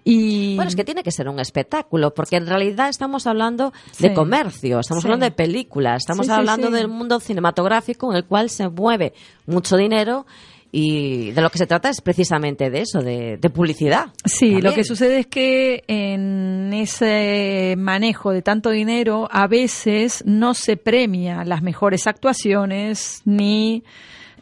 Y 0.05 0.55
Bueno, 0.55 0.69
es 0.69 0.77
que 0.77 0.85
tiene 0.85 1.03
que 1.03 1.11
ser 1.11 1.27
un 1.27 1.39
espectáculo, 1.41 2.13
porque 2.13 2.37
en 2.37 2.47
realidad 2.47 2.87
estamos 2.87 3.27
hablando 3.27 3.73
de 3.99 4.13
comercio, 4.13 4.79
estamos 4.79 5.03
Sí. 5.03 5.07
hablando 5.09 5.25
de 5.25 5.31
películas, 5.31 5.97
estamos 6.03 6.25
Sí, 6.25 6.31
hablando 6.31 6.71
del 6.71 6.87
mundo 6.87 7.19
cinematográfico 7.19 8.09
en 8.09 8.15
el 8.17 8.23
cual 8.25 8.49
se 8.49 8.69
mueve 8.69 9.13
mucho 9.45 9.75
dinero 9.75 10.25
y 10.71 11.31
de 11.31 11.41
lo 11.41 11.49
que 11.49 11.57
se 11.57 11.65
trata 11.65 11.89
es 11.89 11.99
precisamente 12.01 12.69
de 12.69 12.81
eso, 12.81 13.01
de, 13.01 13.37
de 13.37 13.49
publicidad. 13.49 14.07
Sí, 14.25 14.61
lo 14.61 14.73
que 14.73 14.83
sucede 14.83 15.19
es 15.19 15.27
que 15.27 15.83
en 15.87 16.71
ese 16.73 17.73
manejo 17.77 18.31
de 18.31 18.41
tanto 18.41 18.69
dinero 18.69 19.27
a 19.31 19.47
veces 19.47 20.23
no 20.25 20.53
se 20.53 20.77
premia 20.77 21.43
las 21.43 21.61
mejores 21.63 22.05
actuaciones 22.05 23.21
ni 23.25 23.83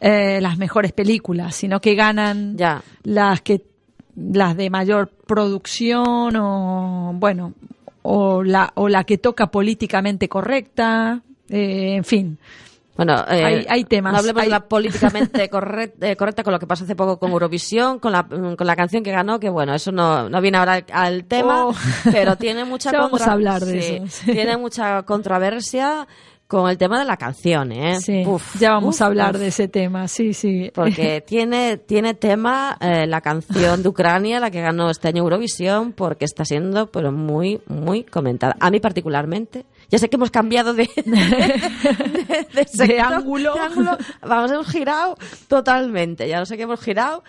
eh, 0.02 0.40
las 0.42 0.58
mejores 0.58 0.92
películas, 0.92 1.56
sino 1.56 1.80
que 1.80 1.96
ganan 1.96 2.58
Ya. 2.58 2.84
las 3.04 3.42
que 3.42 3.62
las 4.16 4.58
de 4.58 4.70
mayor 4.70 5.10
producción 5.28 6.36
o 6.36 7.12
bueno 7.16 7.54
o 8.02 8.44
la 8.44 8.72
o 8.76 8.90
la 8.90 9.04
que 9.04 9.18
toca 9.18 9.48
políticamente 9.48 10.28
correcta, 10.28 11.22
eh, 11.50 11.96
en 11.96 12.04
fin. 12.04 12.38
Bueno, 12.98 13.14
eh, 13.30 13.46
Hay- 13.46 13.66
hay 13.70 13.84
temas, 13.86 14.12
No 14.14 14.20
hablemos 14.20 14.42
hay- 14.42 14.48
de 14.48 14.52
la 14.52 14.60
políticamente 14.68 15.50
correcta, 15.50 16.16
correcta 16.16 16.44
con 16.44 16.52
lo 16.54 16.60
que 16.60 16.68
pasó 16.68 16.84
hace 16.84 16.96
poco 16.96 17.18
con 17.20 17.32
Eurovisión, 17.32 18.00
con 18.00 18.12
la, 18.12 18.24
con 18.28 18.68
la 18.68 18.76
canción 18.76 19.04
que 19.04 19.12
ganó, 19.12 19.40
que 19.40 19.50
bueno, 19.50 19.74
eso 19.74 19.92
no, 19.92 20.30
no 20.30 20.42
viene 20.42 20.58
ahora 20.58 20.84
al, 20.92 21.26
tema, 21.26 21.68
Oh. 21.68 21.74
pero 22.12 22.36
tiene 22.36 22.66
mucha 22.66 22.92
vamos 22.98 23.22
a 23.22 23.32
hablar 23.34 23.64
de 23.64 23.82
sí, 23.82 23.96
eso, 23.96 24.06
sí. 24.26 24.32
Tiene 24.32 24.58
mucha 24.58 25.04
controversia 25.04 26.08
con 26.48 26.70
el 26.70 26.78
tema 26.78 26.98
de 26.98 27.04
la 27.04 27.18
canción, 27.18 27.74
¿eh? 27.74 28.00
Sí, 28.00 28.24
Uf, 28.26 28.58
ya 28.58 28.72
vamos 28.72 28.96
uf, 28.96 29.02
a 29.02 29.06
hablar 29.08 29.36
uf. 29.36 29.42
de 29.42 29.48
ese 29.48 29.68
tema, 29.68 30.08
sí, 30.08 30.34
sí. 30.34 30.72
Porque 30.74 31.22
tiene, 31.28 31.76
tiene 31.78 32.14
tema 32.14 32.78
eh, 32.80 33.06
la 33.06 33.20
canción 33.20 33.84
de 33.84 33.90
Ucrania, 33.90 34.40
la 34.40 34.50
que 34.50 34.62
ganó 34.62 34.90
este 34.90 35.10
año 35.10 35.24
Eurovisión, 35.24 35.92
porque 35.92 36.24
está 36.24 36.46
siendo 36.46 36.88
pero 36.88 37.12
muy, 37.12 37.60
muy 37.68 38.04
comentada. 38.06 38.56
A 38.62 38.72
mí 38.72 38.80
particularmente. 38.80 39.66
Ya 39.90 39.98
sé 40.00 40.10
que 40.10 40.16
hemos 40.18 40.32
cambiado 40.32 40.74
de, 40.74 40.90
de, 41.06 42.48
de 42.54 42.66
sector, 42.66 43.00
ángulo. 43.14 43.54
de 43.54 43.60
ángulo. 43.62 43.98
Vamos, 44.22 44.52
hemos 44.52 44.68
girado 44.68 45.18
totalmente. 45.48 46.28
Ya 46.28 46.40
no 46.40 46.46
sé 46.46 46.58
qué 46.58 46.64
hemos 46.64 46.82
girado, 46.82 47.24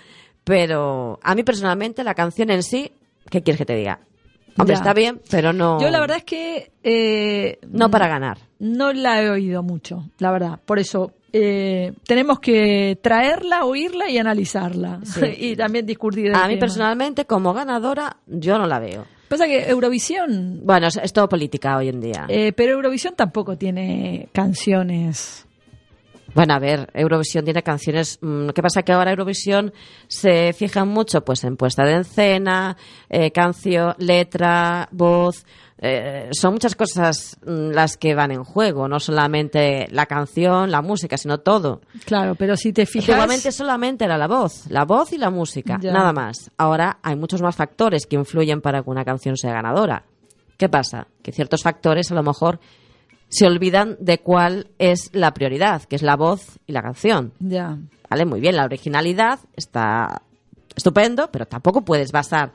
pero 0.44 1.18
a 1.22 1.34
mí 1.34 1.42
personalmente 1.42 2.02
la 2.04 2.14
canción 2.14 2.50
en 2.50 2.62
sí, 2.62 2.90
¿qué 3.30 3.42
quieres 3.42 3.58
que 3.58 3.66
te 3.66 3.76
diga? 3.76 4.00
Hombre, 4.56 4.74
Ya. 4.74 4.78
está 4.80 4.92
bien, 4.92 5.20
pero 5.30 5.52
no, 5.52 5.80
Yo 5.80 5.88
la 5.90 6.00
verdad 6.00 6.16
es 6.16 6.24
que 6.24 6.72
eh, 6.82 7.58
no 7.70 7.90
para 7.90 8.08
ganar. 8.08 8.38
no 8.58 8.92
la 8.92 9.22
he 9.22 9.30
oído 9.30 9.62
mucho, 9.62 10.04
la 10.18 10.32
verdad. 10.32 10.58
Por 10.64 10.80
eso 10.80 11.12
eh, 11.32 11.92
tenemos 12.08 12.40
que 12.40 12.98
traerla, 13.00 13.64
oírla 13.66 14.10
y 14.10 14.18
analizarla. 14.18 14.98
Sí. 15.04 15.20
y 15.38 15.56
también 15.56 15.86
discutir 15.86 16.34
A 16.34 16.48
mí 16.48 16.54
tema. 16.54 16.60
personalmente, 16.60 17.24
como 17.24 17.54
ganadora, 17.54 18.16
yo 18.26 18.58
no 18.58 18.66
la 18.66 18.80
veo. 18.80 19.04
Pasa 19.28 19.46
que 19.46 19.68
Eurovisión, 19.68 20.60
Bueno, 20.64 20.86
es, 20.88 21.12
todo 21.12 21.28
política 21.28 21.76
hoy 21.76 21.88
en 21.88 22.00
día. 22.00 22.26
eh, 22.28 22.52
pero 22.52 22.72
Eurovisión 22.72 23.14
tampoco 23.14 23.56
tiene 23.56 24.28
canciones. 24.32 25.44
Bueno, 26.34 26.54
a 26.54 26.58
ver, 26.58 26.90
Eurovisión 26.94 27.44
tiene 27.44 27.62
canciones. 27.62 28.18
mm, 28.20 28.50
que 28.50 28.62
pasa 28.62 28.82
que 28.82 28.92
ahora 28.92 29.10
Eurovisión 29.10 29.72
se 30.08 30.52
fija 30.52 30.84
mucho 30.84 31.24
pues 31.24 31.42
en 31.44 31.56
puesta 31.56 31.84
de 31.84 32.00
escena, 32.00 32.76
eh, 33.08 33.30
canción, 33.30 33.94
letra, 33.98 34.88
voz. 34.92 35.44
Eh, 35.80 36.28
son 36.32 36.54
muchas 36.54 36.74
cosas 36.74 37.36
mm, 37.46 37.70
las 37.70 37.96
que 37.96 38.14
van 38.14 38.30
en 38.32 38.42
juego, 38.44 38.88
no 38.88 38.98
solamente 39.00 39.86
la 39.90 40.06
canción, 40.06 40.70
la 40.70 40.82
música, 40.82 41.16
sino 41.16 41.38
todo. 41.38 41.80
Claro, 42.04 42.34
pero 42.34 42.56
si 42.56 42.72
te 42.72 42.84
fijas. 42.86 43.10
Antiguamente 43.10 43.52
solamente 43.52 44.04
era 44.04 44.18
la 44.18 44.26
voz, 44.26 44.66
la 44.70 44.84
voz 44.84 45.12
y 45.12 45.18
la 45.18 45.30
música, 45.30 45.78
Ya. 45.80 45.92
nada 45.92 46.12
más. 46.12 46.50
Ahora 46.56 46.98
hay 47.02 47.16
muchos 47.16 47.42
más 47.42 47.54
factores 47.56 48.06
que 48.06 48.16
influyen 48.16 48.60
para 48.60 48.82
que 48.82 48.90
una 48.90 49.04
canción 49.04 49.36
sea 49.36 49.52
ganadora. 49.52 50.04
¿Qué 50.56 50.68
pasa? 50.68 51.06
Que 51.22 51.30
ciertos 51.30 51.62
factores 51.62 52.10
a 52.10 52.14
lo 52.16 52.22
mejor 52.24 52.58
se 53.28 53.46
olvidan 53.46 53.96
de 54.00 54.18
cuál 54.18 54.68
es 54.78 55.10
la 55.12 55.32
prioridad, 55.34 55.82
que 55.84 55.94
es 55.96 56.02
la 56.02 56.16
voz 56.16 56.58
y 56.66 56.72
la 56.72 56.82
canción. 56.82 57.32
Ya. 57.38 57.78
¿Vale? 58.10 58.24
Muy 58.24 58.40
bien, 58.40 58.56
la 58.56 58.64
originalidad 58.64 59.38
está 59.54 60.22
estupendo, 60.74 61.28
pero 61.30 61.46
tampoco 61.46 61.82
puedes 61.84 62.10
basar 62.10 62.52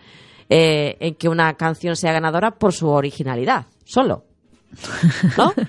eh, 0.49 0.97
en 0.99 1.15
que 1.15 1.29
una 1.29 1.53
canción 1.55 1.95
sea 1.95 2.13
ganadora 2.13 2.51
por 2.51 2.73
su 2.73 2.87
originalidad, 2.89 3.65
solo. 3.85 4.25
¿No? 5.37 5.53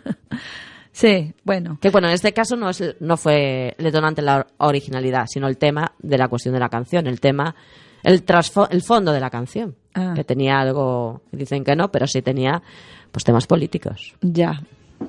Sí, 0.94 1.34
bueno. 1.42 1.76
Que 1.80 1.90
bueno, 1.90 2.06
en 2.06 2.14
este 2.14 2.32
caso 2.32 2.54
no, 2.54 2.70
es, 2.70 2.80
no 3.00 3.16
fue 3.16 3.74
el 3.76 3.84
detonante 3.84 4.22
la 4.22 4.46
originalidad, 4.58 5.26
sino 5.26 5.48
el 5.48 5.58
tema 5.58 5.92
de 5.98 6.16
la 6.16 6.28
cuestión 6.28 6.54
de 6.54 6.60
la 6.60 6.68
canción, 6.68 7.08
el 7.08 7.18
tema, 7.20 7.56
el, 8.04 8.22
el 8.70 8.82
fondo 8.82 9.12
de 9.12 9.18
la 9.18 9.28
canción. 9.28 9.74
Ah. 9.92 10.12
Que 10.14 10.22
tenía 10.22 10.60
algo, 10.60 11.22
dicen 11.32 11.64
que 11.64 11.74
no, 11.74 11.90
pero 11.90 12.06
sí 12.06 12.22
tenía 12.22 12.62
pues 13.10 13.24
temas 13.24 13.48
políticos. 13.48 14.14
Ya. 14.20 14.62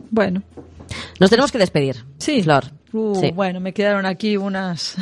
Bueno. 0.09 0.41
Nos 1.20 1.30
tenemos 1.30 1.51
que 1.51 1.59
despedir. 1.59 2.03
Sí. 2.18 2.41
Flor. 2.41 2.66
Uh, 2.95 3.15
Sí. 3.19 3.31
Bueno, 3.33 3.59
me 3.59 3.73
quedaron 3.73 4.05
aquí 4.05 4.37
unas. 4.37 4.95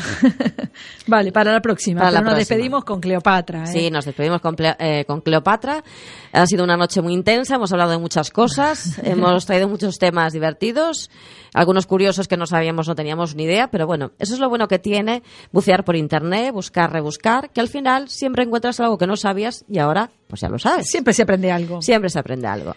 vale, 1.07 1.31
para 1.31 1.51
la 1.51 1.61
próxima. 1.61 1.99
Para 1.99 2.11
la 2.11 2.19
nos 2.21 2.33
próxima. 2.33 2.39
despedimos 2.39 2.83
con 2.83 2.99
Cleopatra. 2.99 3.63
¿eh? 3.63 3.67
Sí, 3.67 3.91
nos 3.91 4.05
despedimos 4.05 4.41
con, 4.41 4.55
eh, 4.59 5.05
con 5.05 5.21
Cleopatra. 5.21 5.83
Ha 6.31 6.47
sido 6.47 6.63
una 6.63 6.75
noche 6.75 7.01
muy 7.01 7.13
intensa, 7.13 7.55
hemos 7.55 7.71
hablado 7.71 7.91
de 7.91 7.99
muchas 7.99 8.31
cosas, 8.31 8.99
hemos 9.03 9.45
traído 9.45 9.67
muchos 9.67 9.99
temas 9.99 10.33
divertidos, 10.33 11.11
algunos 11.53 11.85
curiosos 11.85 12.27
que 12.27 12.37
no 12.37 12.47
sabíamos, 12.47 12.87
no 12.87 12.95
teníamos 12.95 13.35
ni 13.35 13.43
idea, 13.43 13.69
pero 13.69 13.85
bueno, 13.85 14.11
eso 14.17 14.33
es 14.33 14.39
lo 14.39 14.49
bueno 14.49 14.67
que 14.67 14.79
tiene 14.79 15.21
bucear 15.51 15.83
por 15.85 15.95
internet, 15.95 16.51
buscar, 16.51 16.91
rebuscar, 16.91 17.51
que 17.51 17.61
al 17.61 17.67
final 17.67 18.09
siempre 18.09 18.43
encuentras 18.43 18.79
algo 18.79 18.97
que 18.97 19.05
no 19.05 19.15
sabías 19.15 19.65
y 19.69 19.77
ahora 19.77 20.09
pues 20.27 20.41
ya 20.41 20.49
lo 20.49 20.57
sabes. 20.57 20.87
Siempre 20.89 21.13
se 21.13 21.21
aprende 21.21 21.51
algo. 21.51 21.81
Siempre 21.81 22.09
se 22.09 22.17
aprende 22.17 22.47
algo. 22.47 22.75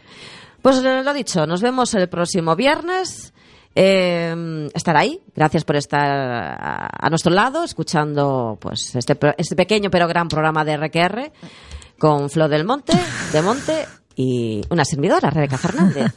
Pues 0.60 0.82
lo 0.82 1.14
dicho, 1.14 1.46
nos 1.46 1.62
vemos 1.62 1.94
el 1.94 2.08
próximo 2.08 2.56
viernes. 2.56 3.32
Eh, 3.78 4.70
estar 4.72 4.96
ahí, 4.96 5.20
gracias 5.34 5.64
por 5.64 5.76
estar 5.76 6.00
a, 6.00 6.88
a 6.98 7.10
nuestro 7.10 7.34
lado, 7.34 7.62
escuchando 7.62 8.56
pues 8.58 8.96
este, 8.96 9.18
este 9.36 9.54
pequeño 9.54 9.90
pero 9.90 10.08
gran 10.08 10.28
programa 10.28 10.64
de 10.64 10.78
RQR 10.78 11.30
con 11.98 12.30
Flo 12.30 12.48
del 12.48 12.64
Monte, 12.64 12.94
de 13.32 13.42
Monte 13.42 13.86
y 14.14 14.62
una 14.70 14.86
servidora, 14.86 15.28
Rebeca 15.28 15.58
Fernández. 15.58 16.10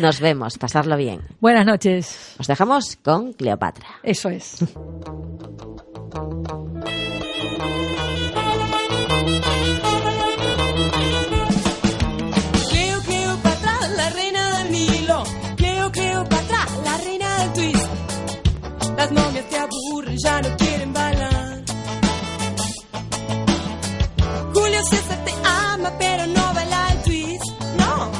Nos 0.00 0.20
vemos, 0.20 0.56
pasarlo 0.56 0.96
bien. 0.96 1.20
Buenas 1.40 1.66
noches. 1.66 2.36
Os 2.38 2.46
dejamos 2.46 2.94
con 3.02 3.32
Cleopatra. 3.32 3.88
Eso 4.04 4.28
es. 4.28 4.58
Las 19.00 19.12
momias 19.12 19.48
te 19.48 19.56
aburren, 19.56 20.18
ya 20.18 20.42
no 20.42 20.56
quieren 20.58 20.92
bailar. 20.92 21.64
Julio 24.52 24.80
César 24.90 25.24
te 25.24 25.32
ama, 25.42 25.90
pero 25.98 26.26
no 26.26 26.52
baila 26.52 26.88
el 26.92 27.02
twist. 27.04 27.44
No. 27.78 28.10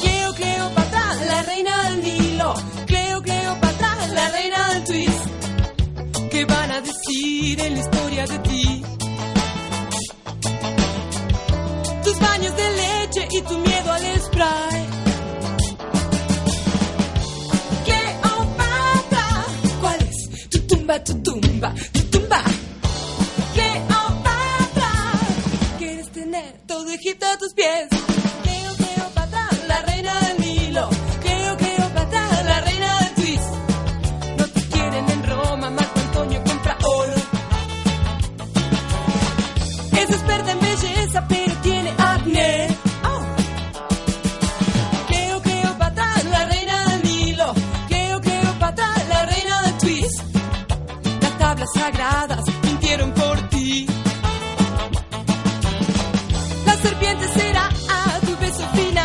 Cleo, 0.00 0.34
Cleopatra, 0.34 1.14
la 1.30 1.42
reina 1.42 1.82
del 1.84 2.02
Nilo. 2.02 2.54
Cleo, 2.86 3.22
Cleopatra, 3.22 4.08
la 4.08 4.28
reina 4.30 4.68
del 4.70 4.84
twist. 4.84 5.24
¿Qué 6.32 6.44
van 6.46 6.72
a 6.72 6.80
decir 6.80 7.60
en 7.60 7.74
la 7.74 7.80
historia 7.80 8.26
de 8.26 8.38
ti? 8.40 8.84
tus 12.02 12.18
baños 12.18 12.56
de 12.56 12.70
leche 12.82 13.28
y 13.30 13.40
tu 13.42 13.58
miedo 13.58 13.92
al 13.92 14.20
spray. 14.22 14.83
Tumba, 21.00 21.04
tu 21.04 21.40
tumba, 21.40 21.74
tu 21.92 22.02
tumba? 22.10 22.42
Cleopatra, 23.54 24.92
quieres 25.78 26.08
tener 26.10 26.54
todo 26.66 26.90
Egipto 26.90 27.26
a 27.26 27.38
tus 27.38 27.52
pies. 27.54 28.13